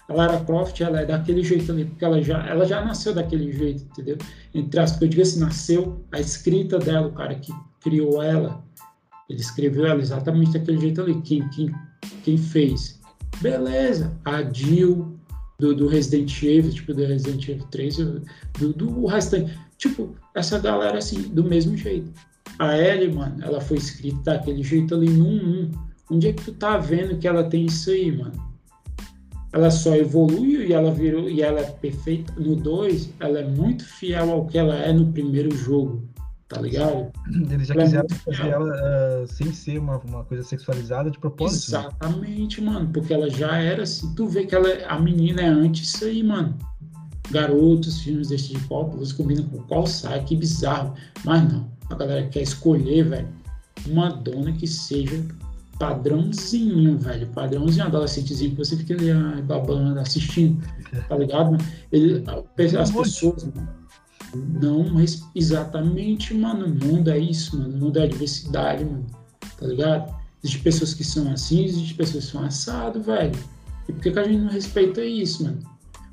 [0.10, 3.52] A Lara Croft, ela é daquele jeito ali, porque ela já, ela já nasceu daquele
[3.52, 4.18] jeito, entendeu?
[4.54, 7.52] Entre aspas, eu digo assim, nasceu a escrita dela, o cara que
[7.82, 8.64] criou ela,
[9.30, 11.22] ele escreveu ela exatamente daquele jeito ali.
[11.22, 11.72] Quem, quem,
[12.24, 13.00] quem fez?
[13.42, 14.16] Beleza.
[14.24, 15.18] A Jill
[15.60, 19.58] do, do Resident Evil, tipo, do Resident Evil 3, do, do restante.
[19.78, 22.12] Tipo, essa galera, assim, do mesmo jeito.
[22.58, 25.72] A Ellie, mano, ela foi escrita daquele jeito ali no 1.
[26.10, 28.47] Onde é que tu tá vendo que ela tem isso aí, mano?
[29.58, 32.32] Ela só evoluiu e ela virou e ela é perfeita.
[32.38, 36.08] No 2, ela é muito fiel ao que ela é no primeiro jogo
[36.48, 37.12] tá ligado?
[37.52, 41.12] Eles já ela é quiseram é fazer ela uh, sem ser uma, uma coisa sexualizada
[41.12, 41.72] de propósito.
[41.72, 41.80] Né?
[41.80, 42.72] Exatamente, né?
[42.72, 44.14] mano, porque ela já era assim.
[44.16, 46.56] Tu vê que ela, a menina é antes isso aí, mano.
[47.30, 50.94] Garotos, filmes desse de pop, eles combinam com qual sai, que bizarro.
[51.26, 53.28] Mas não, a galera quer escolher, velho,
[53.86, 55.22] uma dona que seja
[55.78, 60.62] padrãozinho, velho, padrãozinho adolescentezinho, que você fica ali babando, assistindo,
[61.08, 61.58] tá ligado?
[61.92, 62.24] Ele,
[62.80, 63.70] as pessoas, mano,
[64.36, 64.86] Não,
[65.36, 66.66] exatamente, mano.
[66.66, 67.76] O mundo é isso, mano.
[67.76, 69.06] O mundo é a diversidade, mano.
[69.60, 70.16] Tá ligado?
[70.44, 73.38] Existem pessoas que são assim, existem pessoas que são assado, velho.
[73.88, 75.60] E por que, que a gente não respeita isso, mano?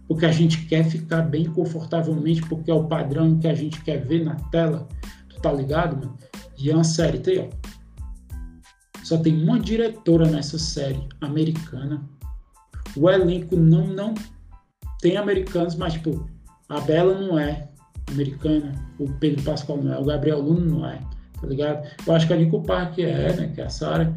[0.07, 4.05] Porque a gente quer ficar bem confortavelmente, porque é o padrão que a gente quer
[4.05, 4.87] ver na tela.
[5.29, 6.17] Tu tá ligado, mano?
[6.59, 7.74] E é uma série, tá aí, ó.
[9.05, 12.03] Só tem uma diretora nessa série americana.
[12.97, 14.15] O elenco não, não
[15.01, 16.29] tem americanos, mas, tipo,
[16.69, 17.69] a Bela não é
[18.11, 21.01] americana, o Pedro Pascoal não é, o Gabriel Luna não é,
[21.41, 21.87] tá ligado?
[22.07, 24.13] Eu acho que a Nico Park é, né, que é a Sarah.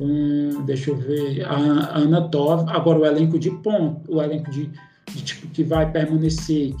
[0.00, 4.50] Hum, deixa eu ver, a, a Ana Tov, agora o elenco de ponto, o elenco
[4.50, 4.70] de,
[5.12, 6.74] de tipo que vai permanecer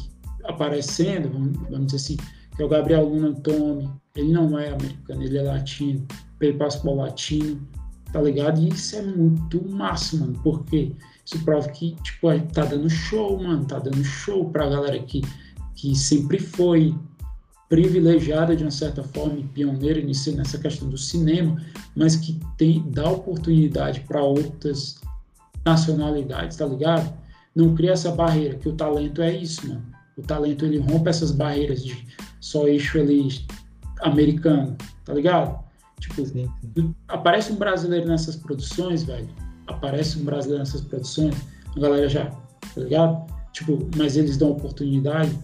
[0.44, 2.16] aparecendo, vamos, vamos dizer assim,
[2.56, 6.06] que é o Gabriel Luna Tome, ele não é americano, ele é latino,
[6.40, 7.60] Pedro Pascoal latino,
[8.12, 8.60] tá ligado?
[8.60, 10.90] E isso é muito massa, mano, porque
[11.24, 15.22] isso prova que, tipo, tá dando show, mano, tá dando show pra galera que
[15.80, 16.94] que sempre foi
[17.70, 21.56] privilegiada de uma certa forma e pioneira nessa questão do cinema,
[21.96, 25.00] mas que tem dá oportunidade para outras
[25.64, 27.10] nacionalidades, tá ligado?
[27.54, 29.82] Não cria essa barreira, que o talento é isso, mano.
[30.18, 32.06] O talento ele rompe essas barreiras de
[32.40, 33.28] só eixo ali
[34.02, 35.64] americano, tá ligado?
[36.00, 36.22] Tipo,
[37.08, 39.28] aparece um brasileiro nessas produções, velho.
[39.66, 41.34] Aparece um brasileiro nessas produções,
[41.76, 43.26] a galera já, tá ligado?
[43.52, 45.38] Tipo, mas eles dão oportunidade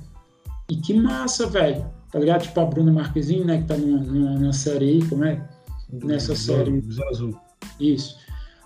[0.69, 1.87] e que massa, velho.
[2.11, 2.43] Tá ligado?
[2.43, 3.59] Tipo a Bruna Marquezine, né?
[3.59, 5.47] Que tá numa, numa, série aí, como é?
[5.93, 6.81] Nessa do, série.
[6.81, 7.41] Besouro Azul.
[7.81, 8.17] Isso.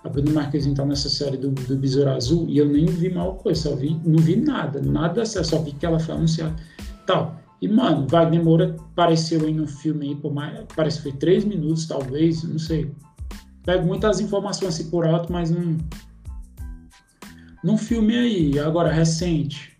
[0.04, 3.34] A Bruna Marquezine tá nessa série do, do Besouro Azul e eu nem vi mal
[3.36, 6.54] coisa, só vi, não vi nada, nada só vi que ela foi anunciada.
[7.06, 7.38] Tal.
[7.60, 11.44] E, mano, Wagner Moura apareceu aí no filme aí, por mais, parece que foi três
[11.44, 12.90] minutos, talvez, não sei.
[13.64, 15.76] Pego muitas informações assim por alto, mas não.
[17.62, 19.78] Num filme aí, agora recente.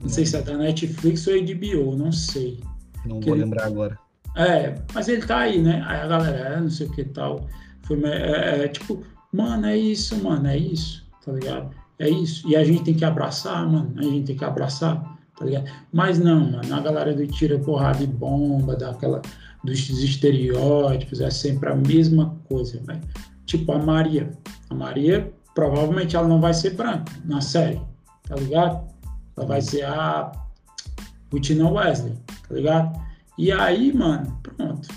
[0.00, 2.60] Não sei se é da Netflix ou HBO, não sei.
[3.04, 3.44] Não vou ele...
[3.44, 3.98] lembrar agora.
[4.36, 5.82] É, mas ele tá aí, né?
[5.86, 7.48] Aí a galera, é, não sei o que tal.
[7.82, 11.74] Foi, é, é, tipo, mano, é isso, mano, é isso, tá ligado?
[11.98, 12.48] É isso.
[12.48, 13.92] E a gente tem que abraçar, mano.
[13.96, 15.70] A gente tem que abraçar, tá ligado?
[15.92, 19.20] Mas não, mano, a galera do tira porrada e bomba, daquela,
[19.62, 23.00] dos estereótipos, é sempre a mesma coisa, velho.
[23.46, 24.30] Tipo a Maria.
[24.70, 27.80] A Maria, provavelmente ela não vai ser branca na série,
[28.28, 28.86] tá ligado?
[29.36, 30.32] Ela vai ser a
[31.30, 32.14] Putina Wesley,
[32.48, 33.00] tá ligado?
[33.36, 34.88] E aí, mano, pronto.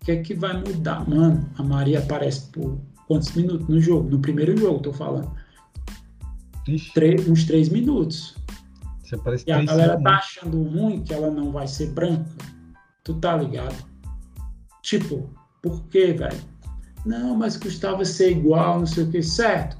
[0.00, 1.08] O que é que vai mudar?
[1.08, 4.10] Mano, a Maria aparece por quantos minutos no jogo?
[4.10, 5.30] No primeiro jogo, tô falando.
[6.94, 8.34] Três, uns três minutos.
[9.10, 12.30] Você parece e a galera tá achando ruim que ela não vai ser branca.
[13.02, 13.74] Tu tá ligado?
[14.82, 15.28] Tipo,
[15.60, 16.38] por quê, velho?
[17.04, 19.20] Não, mas custava ser igual, não sei o que.
[19.20, 19.76] Certo,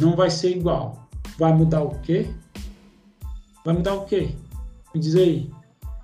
[0.00, 1.08] não vai ser igual.
[1.38, 2.28] Vai mudar o quê?
[3.64, 4.34] vai mudar o quê?
[4.92, 5.48] Me diz aí.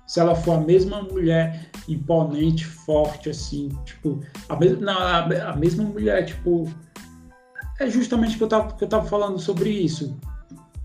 [0.07, 5.55] Se ela for a mesma mulher imponente, forte, assim, tipo, a mesma, não, a, a
[5.57, 6.73] mesma mulher, tipo,
[7.77, 10.17] é justamente que eu tava, que eu tava falando sobre isso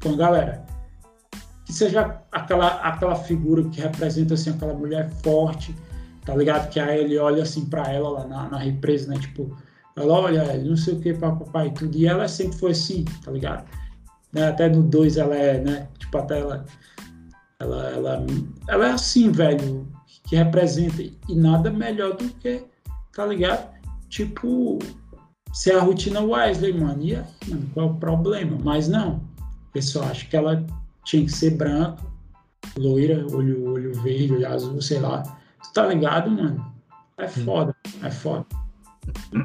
[0.03, 0.74] com a galera.
[1.65, 5.75] Que seja aquela, aquela figura que representa, assim, aquela mulher forte,
[6.25, 6.69] tá ligado?
[6.69, 9.19] Que aí ele olha, assim, para ela lá na, na represa, né?
[9.19, 9.57] Tipo,
[9.97, 11.97] ela olha, não sei o que, papai, tudo.
[11.97, 13.65] E ela sempre foi assim, tá ligado?
[14.33, 14.49] Né?
[14.49, 15.89] Até no 2 ela é, né?
[15.99, 16.65] Tipo, até ela,
[17.61, 18.27] ela, ela,
[18.69, 19.87] ela é assim, velho,
[20.25, 21.03] que representa.
[21.03, 22.65] E nada melhor do que,
[23.15, 23.73] tá ligado?
[24.09, 24.79] Tipo,
[25.53, 27.03] ser a rotina Wesley, mano.
[27.03, 28.59] E aí, mano, qual é o problema?
[28.63, 29.23] Mas não.
[29.73, 30.65] Pessoal acha que ela
[31.05, 32.03] tinha que ser branca,
[32.77, 35.23] loira, olho, olho verde, olho azul, sei lá.
[35.63, 36.73] Tu tá ligado, mano?
[37.19, 38.47] É foda, é foda.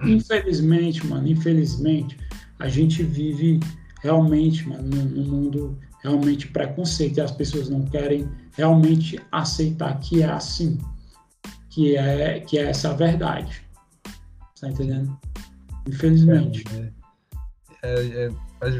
[0.03, 2.17] Infelizmente, mano, infelizmente,
[2.57, 3.59] a gente vive
[4.01, 10.29] realmente, mano, no mundo realmente preconceito e as pessoas não querem realmente aceitar que é
[10.29, 10.77] assim,
[11.69, 13.61] que é que é essa a verdade.
[14.59, 15.17] Tá entendendo?
[15.87, 16.63] Infelizmente.
[16.73, 16.91] É,
[17.83, 18.31] é, é,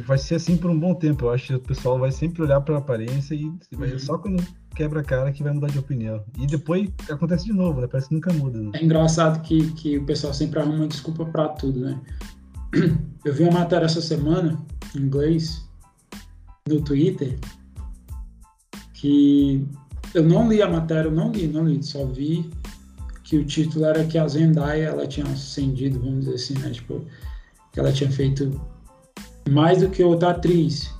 [0.06, 1.26] vai ser assim por um bom tempo.
[1.26, 4.00] Eu acho que o pessoal vai sempre olhar para a aparência e vai, uhum.
[4.00, 4.44] só quando
[4.76, 6.24] quebra a cara que vai mudar de opinião.
[6.38, 7.88] E depois acontece de novo, né?
[7.88, 8.60] Parece que nunca muda.
[8.60, 8.72] Né?
[8.74, 12.00] É engraçado que, que o pessoal sempre arruma desculpa para tudo, né?
[13.26, 14.58] Eu vi uma matéria essa semana,
[14.96, 15.68] em inglês,
[16.68, 17.38] no Twitter,
[18.94, 19.66] que
[20.14, 22.50] eu não li a matéria, eu não li, não li, só vi
[23.24, 26.72] que o título era que a Zendaya ela tinha ascendido, vamos dizer assim, né?
[26.72, 27.06] Tipo,
[27.72, 28.60] que ela tinha feito
[29.50, 30.94] mais do que outra atriz,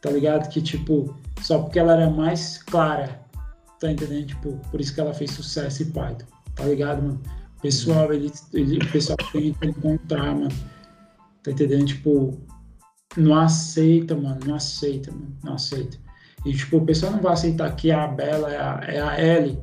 [0.00, 0.48] tá ligado?
[0.48, 3.20] Que tipo, só porque ela era mais clara,
[3.80, 4.26] tá entendendo?
[4.26, 7.20] Tipo, por isso que ela fez sucesso e Python, tá ligado, mano?
[7.58, 10.48] O pessoal, ele, ele, o pessoal tenta encontrar, mano
[11.42, 11.86] Tá entendendo?
[11.86, 12.38] Tipo,
[13.16, 15.96] não aceita, mano, não aceita, mano, não aceita.
[16.44, 19.56] E, tipo, o pessoal não vai aceitar que a Bela é a, é a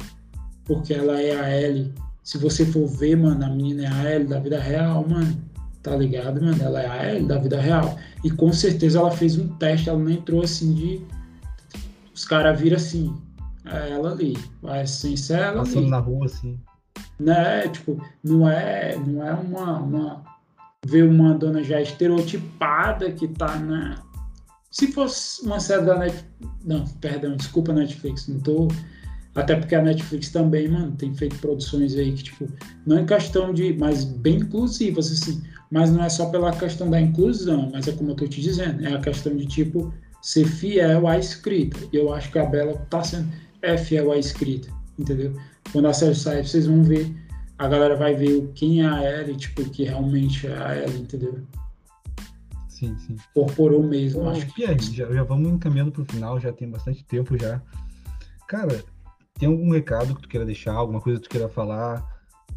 [0.66, 1.94] porque ela é a Ellie.
[2.24, 5.40] Se você for ver, mano, a menina é a Ellie da vida real, mano.
[5.86, 6.58] Tá ligado, mano?
[6.64, 7.96] Ela é a Ellie da vida real.
[8.24, 11.02] E com certeza ela fez um teste, ela não entrou assim de.
[12.12, 13.16] Os caras viram assim.
[13.66, 14.36] É ela ali.
[14.64, 15.90] A essência é ela Passando ali.
[15.92, 16.60] na rua, assim.
[17.20, 17.68] Né?
[17.68, 20.24] Tipo, não é, não é uma, uma.
[20.88, 24.02] Ver uma dona já estereotipada que tá na.
[24.72, 26.26] Se fosse uma série da Netflix.
[26.66, 28.28] Não, perdão, desculpa, Netflix.
[28.28, 28.70] Não tô.
[29.36, 32.48] Até porque a Netflix também, mano, tem feito produções aí que, tipo,
[32.88, 33.72] não é questão de.
[33.78, 35.44] Mas bem inclusivas, assim.
[35.76, 38.88] Mas não é só pela questão da inclusão, mas é como eu tô te dizendo,
[38.88, 41.78] é a questão de, tipo, ser fiel à escrita.
[41.92, 43.30] E eu acho que a Bela tá sendo.
[43.62, 45.36] É fiel à escrita, entendeu?
[45.74, 47.14] Quando a série sair, vocês vão ver.
[47.58, 51.44] A galera vai ver quem é a Ellie, tipo, que realmente é a Ellie, entendeu?
[52.70, 53.18] Sim, sim.
[53.32, 54.54] Incorporou mesmo, Ô, acho que.
[54.54, 57.62] Pierre, já, já vamos encaminhando pro final, já tem bastante tempo já.
[58.48, 58.82] Cara,
[59.38, 62.02] tem algum recado que tu queira deixar, alguma coisa que tu queira falar,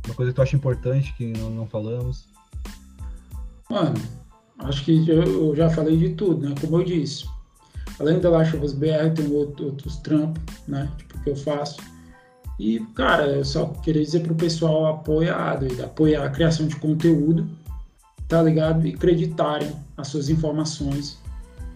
[0.07, 2.28] uma coisa que tu acha importante que não, não falamos?
[3.71, 4.01] Mano,
[4.61, 6.55] acho que eu, já falei de tudo, né?
[6.61, 7.27] Como eu disse.
[8.01, 10.91] Além da Us BR, tem outro, outros trampos, né?
[10.97, 11.79] Tipo, que eu faço.
[12.59, 17.49] E, cara, eu só queria dizer pro pessoal apoiar, apoiar a criação de conteúdo,
[18.27, 18.87] tá ligado?
[18.87, 21.19] E acreditarem as suas informações,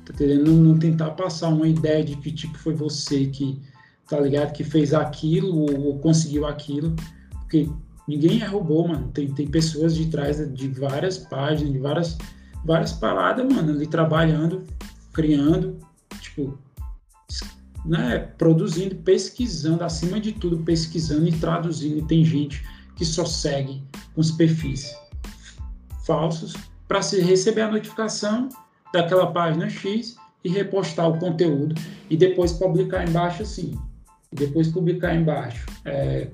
[0.05, 0.51] tá entendendo?
[0.51, 3.61] Não, não tentar passar uma ideia de que, tipo, foi você que,
[4.09, 4.53] tá ligado?
[4.53, 6.95] Que fez aquilo ou, ou conseguiu aquilo,
[7.41, 7.69] porque
[8.07, 9.11] ninguém é robô, mano.
[9.13, 12.19] Tem, tem pessoas de trás de várias páginas, de várias,
[12.65, 14.65] várias paradas, mano, ali trabalhando,
[15.13, 15.79] criando,
[16.21, 16.59] tipo,
[17.85, 21.99] né, produzindo, pesquisando, acima de tudo, pesquisando e traduzindo.
[21.99, 22.65] E tem gente
[22.97, 23.83] que só segue
[24.17, 24.95] os perfis
[26.05, 26.55] falsos
[26.87, 28.49] para se receber a notificação
[28.93, 31.75] daquela página X e repostar o conteúdo
[32.11, 33.79] e depois publicar embaixo assim.
[34.31, 35.67] E depois publicar embaixo.
[35.85, 36.29] É,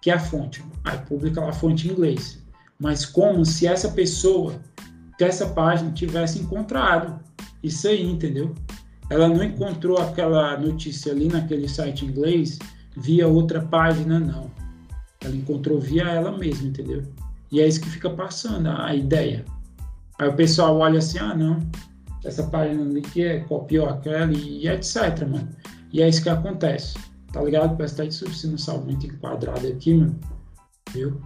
[0.00, 0.64] que é a fonte.
[0.84, 2.42] Aí publica a fonte em inglês.
[2.78, 4.54] Mas como se essa pessoa,
[5.18, 7.20] que essa página tivesse encontrado
[7.62, 8.54] isso aí, entendeu?
[9.10, 12.58] Ela não encontrou aquela notícia ali naquele site inglês
[12.96, 14.50] via outra página, não.
[15.22, 17.02] Ela encontrou via ela mesma, entendeu?
[17.52, 19.44] E é isso que fica passando, a ideia.
[20.18, 21.58] Aí o pessoal olha assim, ah, não,
[22.24, 25.48] essa página ali que é, copiou aquela e etc, mano.
[25.92, 26.94] E é isso que acontece.
[27.32, 27.76] Tá ligado?
[27.76, 30.18] Parece que tá de muito enquadrado aqui, mano.
[30.92, 31.20] Viu?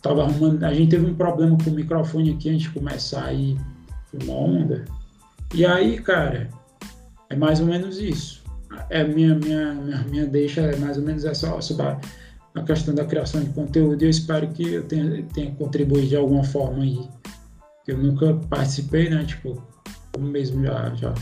[0.00, 0.62] Tava arrumando.
[0.64, 3.56] A gente teve um problema com o microfone aqui antes de começar aí.
[4.06, 4.84] Foi uma onda.
[5.54, 6.48] E aí, cara,
[7.28, 8.42] é mais ou menos isso.
[8.88, 12.00] É minha, minha, minha, minha deixa é mais ou menos essa sobre a,
[12.54, 14.02] a questão da criação de conteúdo.
[14.02, 17.08] E eu espero que eu tenha, tenha contribuído de alguma forma aí.
[17.86, 19.24] Eu nunca participei, né?
[19.24, 19.62] Tipo,
[20.12, 21.14] como mesmo já, já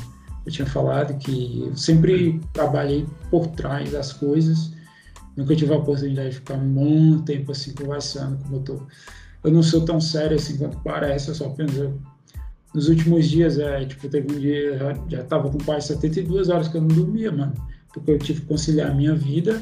[0.45, 4.73] eu tinha falado que eu sempre trabalhei por trás das coisas,
[5.37, 8.81] nunca tive a oportunidade de ficar um bom tempo assim conversando como eu tô.
[9.43, 11.95] Eu não sou tão sério assim quanto parece, eu só penso.
[12.73, 16.69] Nos últimos dias, é, tipo, teve um dia, já, já tava com quase 72 horas
[16.69, 17.53] que eu não dormia, mano,
[17.93, 19.61] porque eu tive que conciliar a minha vida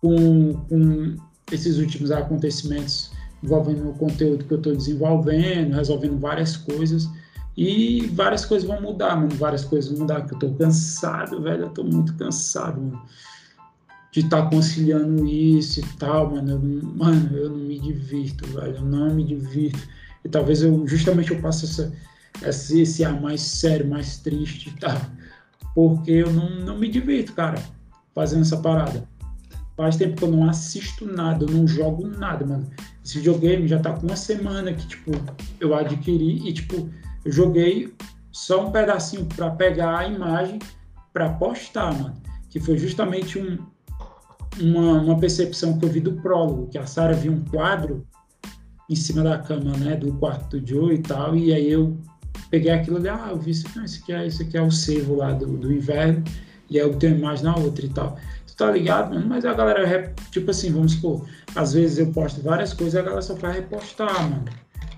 [0.00, 1.16] com, com
[1.50, 3.10] esses últimos acontecimentos
[3.42, 7.08] envolvendo o conteúdo que eu estou desenvolvendo, resolvendo várias coisas.
[7.56, 9.34] E várias coisas vão mudar, mano.
[9.34, 11.64] Várias coisas vão mudar, porque eu tô cansado, velho.
[11.64, 13.02] Eu tô muito cansado, mano.
[14.12, 16.52] De estar tá conciliando isso e tal, mano.
[16.52, 16.60] Eu,
[16.96, 18.76] mano, eu não me divirto, velho.
[18.76, 19.78] Eu não me divirto.
[20.24, 21.92] E talvez eu, justamente eu passe essa,
[22.42, 25.00] esse, esse ar mais sério, mais triste e tal.
[25.74, 27.62] Porque eu não, não me divirto, cara,
[28.14, 29.08] fazendo essa parada.
[29.76, 32.66] Faz tempo que eu não assisto nada, eu não jogo nada, mano.
[33.04, 35.12] Esse videogame já tá com uma semana que, tipo,
[35.60, 36.88] eu adquiri e, tipo,
[37.26, 37.92] eu joguei
[38.30, 40.60] só um pedacinho para pegar a imagem
[41.12, 42.14] para postar, mano.
[42.48, 43.58] Que foi justamente um,
[44.60, 48.06] uma, uma, percepção que eu vi do prólogo, que a Sarah viu um quadro
[48.88, 51.98] em cima da cama, né, do quarto do Joe e tal, e aí eu
[52.48, 55.16] peguei aquilo ali, ah, eu vi isso, não, aqui é, isso aqui é o servo
[55.16, 56.22] lá do, do inverno,
[56.70, 58.16] e aí eu tenho imagem na outra e tal.
[58.46, 59.26] Tu tá ligado, mano?
[59.26, 61.26] Mas a galera, tipo assim, vamos supor,
[61.56, 64.44] às vezes eu posto várias coisas e a galera só faz repostar, mano.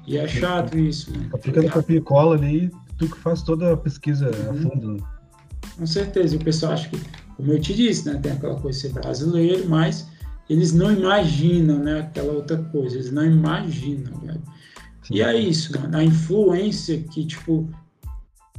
[0.09, 1.29] E é chato isso, né?
[1.35, 4.51] Aplica no copia e cola ali, tu que faz toda a pesquisa uhum.
[4.51, 5.09] a fundo.
[5.77, 6.99] Com certeza, o pessoal acha que,
[7.37, 10.09] como eu te disse, né, tem aquela coisa de ser brasileiro, mas
[10.49, 14.43] eles não imaginam, né, aquela outra coisa, eles não imaginam, velho.
[15.11, 17.69] E é isso, mano, a influência que, tipo,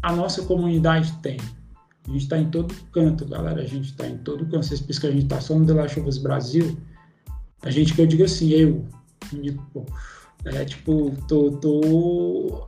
[0.03, 1.39] a nossa comunidade tem.
[2.07, 4.67] A gente está em todo canto, galera, a gente está em todo canto.
[4.67, 6.77] Vocês pensam que a gente está só no The Last of Us Brasil?
[7.63, 8.85] A gente que eu digo assim, eu,
[9.30, 9.85] tipo,
[10.45, 12.68] é, tipo, tô, tô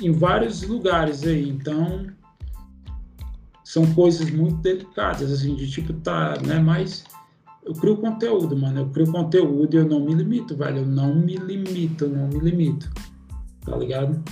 [0.00, 2.06] em vários lugares aí, então
[3.64, 6.58] são coisas muito delicadas, assim, de tipo, tá, né?
[6.58, 7.04] Mas
[7.68, 8.80] eu crio conteúdo, mano.
[8.80, 10.78] Eu crio conteúdo e eu não me limito, velho.
[10.78, 12.90] Eu não me limito, eu não me limito.
[13.62, 14.22] Tá ligado?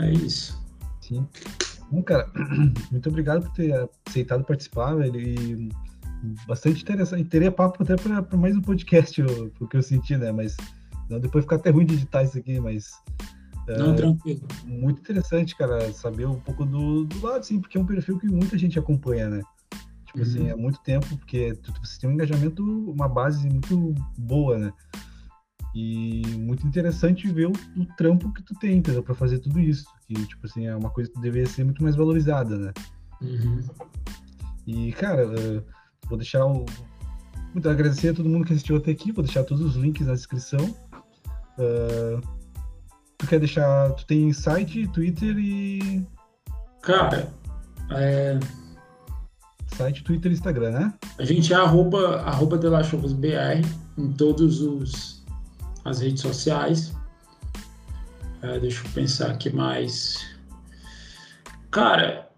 [0.00, 0.60] É isso.
[1.00, 1.24] Sim.
[1.88, 2.28] Bom, cara,
[2.90, 5.20] muito obrigado por ter aceitado participar, velho.
[5.20, 5.68] E
[6.48, 7.28] bastante interessante.
[7.28, 10.32] Teria papo até para mais um podcast, o que eu senti, né?
[10.32, 10.56] Mas
[11.08, 12.90] não, depois fica até ruim de editar isso aqui, mas.
[13.68, 14.46] Não, é, tranquilo.
[14.64, 18.28] Muito interessante, cara, saber um pouco do, do lado, sim, porque é um perfil que
[18.28, 19.42] muita gente acompanha, né?
[20.06, 20.44] Tipo assim, uhum.
[20.44, 24.72] assim, é muito tempo, porque você tem um engajamento, uma base muito boa, né?
[25.74, 29.02] E muito interessante ver o, o trampo que tu tem, entendeu?
[29.02, 29.84] Pra fazer tudo isso.
[30.06, 32.72] Que, tipo assim, é uma coisa que deveria ser muito mais valorizada, né?
[33.20, 33.60] Uhum.
[34.66, 35.62] E, cara, uh,
[36.08, 36.64] vou deixar o.
[37.52, 40.14] Muito agradecer a todo mundo que assistiu até aqui, vou deixar todos os links na
[40.14, 40.74] descrição.
[41.58, 42.20] Uh,
[43.18, 43.90] tu quer deixar.
[43.92, 46.06] Tu tem site, Twitter e.
[46.82, 47.32] Cara,
[47.90, 48.38] é
[49.76, 50.94] Site, Twitter e Instagram, né?
[51.18, 53.66] A gente é arroba, arroba BR
[53.98, 55.22] em todas
[55.84, 56.94] as redes sociais.
[58.42, 60.26] É, deixa eu pensar aqui mais.
[61.70, 62.30] Cara,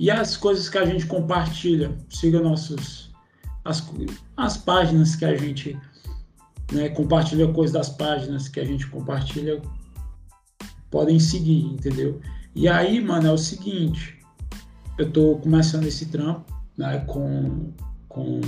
[0.00, 1.96] e as coisas que a gente compartilha?
[2.08, 3.14] Siga nossos
[3.64, 3.84] as,
[4.36, 5.78] as páginas que a gente
[6.72, 9.60] né, compartilha coisas das páginas que a gente compartilha.
[10.90, 12.20] Podem seguir, entendeu?
[12.54, 14.16] E aí, mano, é o seguinte
[14.98, 17.72] eu estou começando esse trampo, né, com,
[18.08, 18.40] com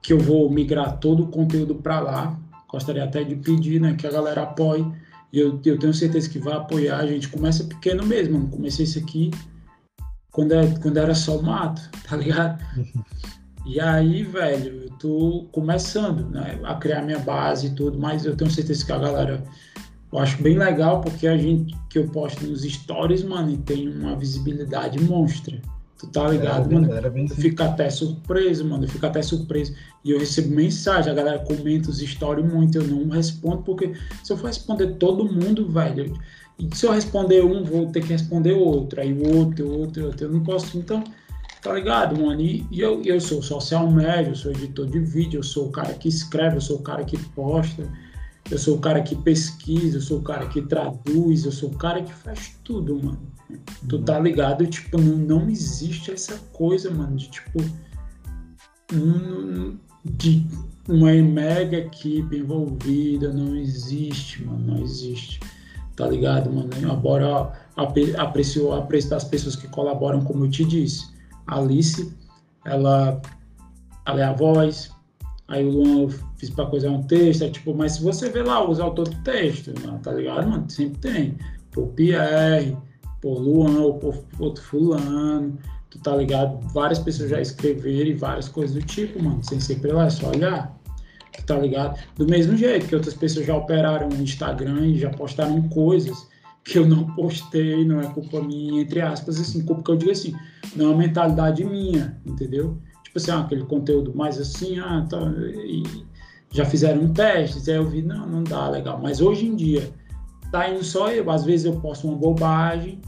[0.00, 2.38] que eu vou migrar todo o conteúdo para lá.
[2.68, 4.86] Gostaria até de pedir, né, que a galera apoie.
[5.32, 6.98] E eu, eu tenho certeza que vai apoiar.
[6.98, 8.48] A gente começa pequeno mesmo.
[8.48, 9.30] Comecei isso aqui
[10.30, 12.62] quando, é, quando era só mato, tá ligado?
[13.66, 18.50] E aí, velho, tô começando, né, a criar minha base e tudo, mas eu tenho
[18.50, 19.42] certeza que a galera
[20.12, 23.88] eu acho bem legal porque a gente que eu posto nos stories, mano, e tem
[23.88, 25.60] uma visibilidade monstra.
[25.98, 26.92] Tu tá ligado, é, mano?
[26.92, 28.84] Eu fico até surpreso, mano.
[28.84, 29.72] Eu fico até surpreso.
[30.04, 32.76] E eu recebo mensagem, a galera comenta os stories muito.
[32.76, 36.12] Eu não respondo, porque se eu for responder todo mundo, velho.
[36.58, 39.00] E se eu responder um, vou ter que responder outro.
[39.00, 40.26] Aí outro, outro, outro.
[40.26, 40.76] Eu não posso.
[40.76, 41.02] Então,
[41.62, 42.40] tá ligado, mano?
[42.40, 45.72] E, e eu, eu sou social médio, eu sou editor de vídeo, eu sou o
[45.72, 47.88] cara que escreve, eu sou o cara que posta.
[48.50, 51.78] Eu sou o cara que pesquisa, eu sou o cara que traduz, eu sou o
[51.78, 53.20] cara que faz tudo, mano.
[53.88, 54.66] Tu tá ligado?
[54.66, 57.62] Tipo, não, não existe essa coisa, mano, de tipo.
[60.04, 60.44] de
[60.88, 65.38] uma mega equipe envolvida, não existe, mano, não existe.
[65.94, 66.70] Tá ligado, mano?
[66.76, 71.11] Embora aprecio, aprecio das pessoas que colaboram, como eu te disse.
[71.46, 72.14] Alice,
[72.64, 73.20] ela,
[74.06, 74.90] ela é a voz,
[75.52, 76.08] Aí o Luan
[76.38, 79.22] fiz para coisar um texto, é tipo, mas se você vê lá os autores do
[79.22, 80.64] texto, mano, tá ligado, mano?
[80.70, 81.38] Sempre tem.
[81.70, 82.74] Por Pierre,
[83.20, 85.58] por Luan, ou por outro fulano,
[85.90, 86.58] tu tá ligado?
[86.72, 89.44] Várias pessoas já escreveram e várias coisas do tipo, mano.
[89.44, 90.74] Sem sempre lá, é só olhar.
[91.36, 91.98] Tu tá ligado?
[92.16, 96.28] Do mesmo jeito que outras pessoas já operaram no Instagram e já postaram coisas
[96.64, 100.10] que eu não postei, não é culpa minha, entre aspas, assim, culpa que eu digo
[100.12, 100.34] assim,
[100.76, 102.78] não é uma mentalidade minha, entendeu?
[103.12, 105.18] tipo assim, ah, aquele conteúdo mais assim, ah, tá,
[106.50, 108.98] já fizeram um teste, aí eu vi, não, não dá, legal.
[109.02, 109.92] Mas hoje em dia,
[110.50, 113.00] tá indo só eu, às vezes eu posto uma bobagem,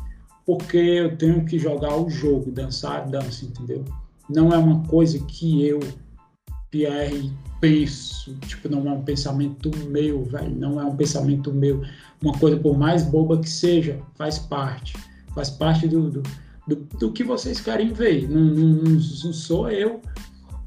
[0.44, 3.82] porque eu tenho que jogar o jogo, dançar, dança, entendeu?
[4.28, 5.80] Não é uma coisa que eu,
[6.70, 7.32] Pierre,
[7.64, 11.82] penso, tipo, não é um pensamento meu, velho, não é um pensamento meu.
[12.22, 14.94] Uma coisa, por mais boba que seja, faz parte,
[15.34, 16.22] faz parte do, do
[16.66, 18.28] do, do que vocês querem ver.
[18.28, 20.00] Não, não, não, sou eu.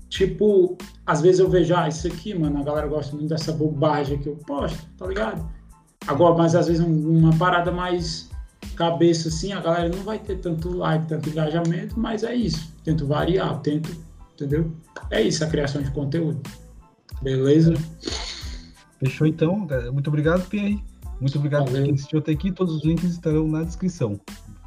[0.09, 4.17] Tipo, às vezes eu vejo, ah, isso aqui, mano, a galera gosta muito dessa bobagem
[4.19, 5.47] que eu posto, tá ligado?
[6.07, 8.29] Agora, mas às vezes uma parada mais
[8.75, 12.71] cabeça assim, a galera não vai ter tanto like, tanto engajamento, mas é isso.
[12.83, 13.93] Tento variar, tento,
[14.33, 14.71] entendeu?
[15.09, 16.41] É isso a criação de conteúdo.
[17.21, 17.73] Beleza?
[18.99, 19.67] Fechou então.
[19.91, 20.83] Muito obrigado, Pierre.
[21.19, 22.51] Muito obrigado por quem assistiu até aqui.
[22.51, 24.19] Todos os links estarão na descrição.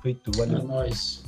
[0.02, 0.58] Feito, valeu.
[0.58, 1.24] É nóis.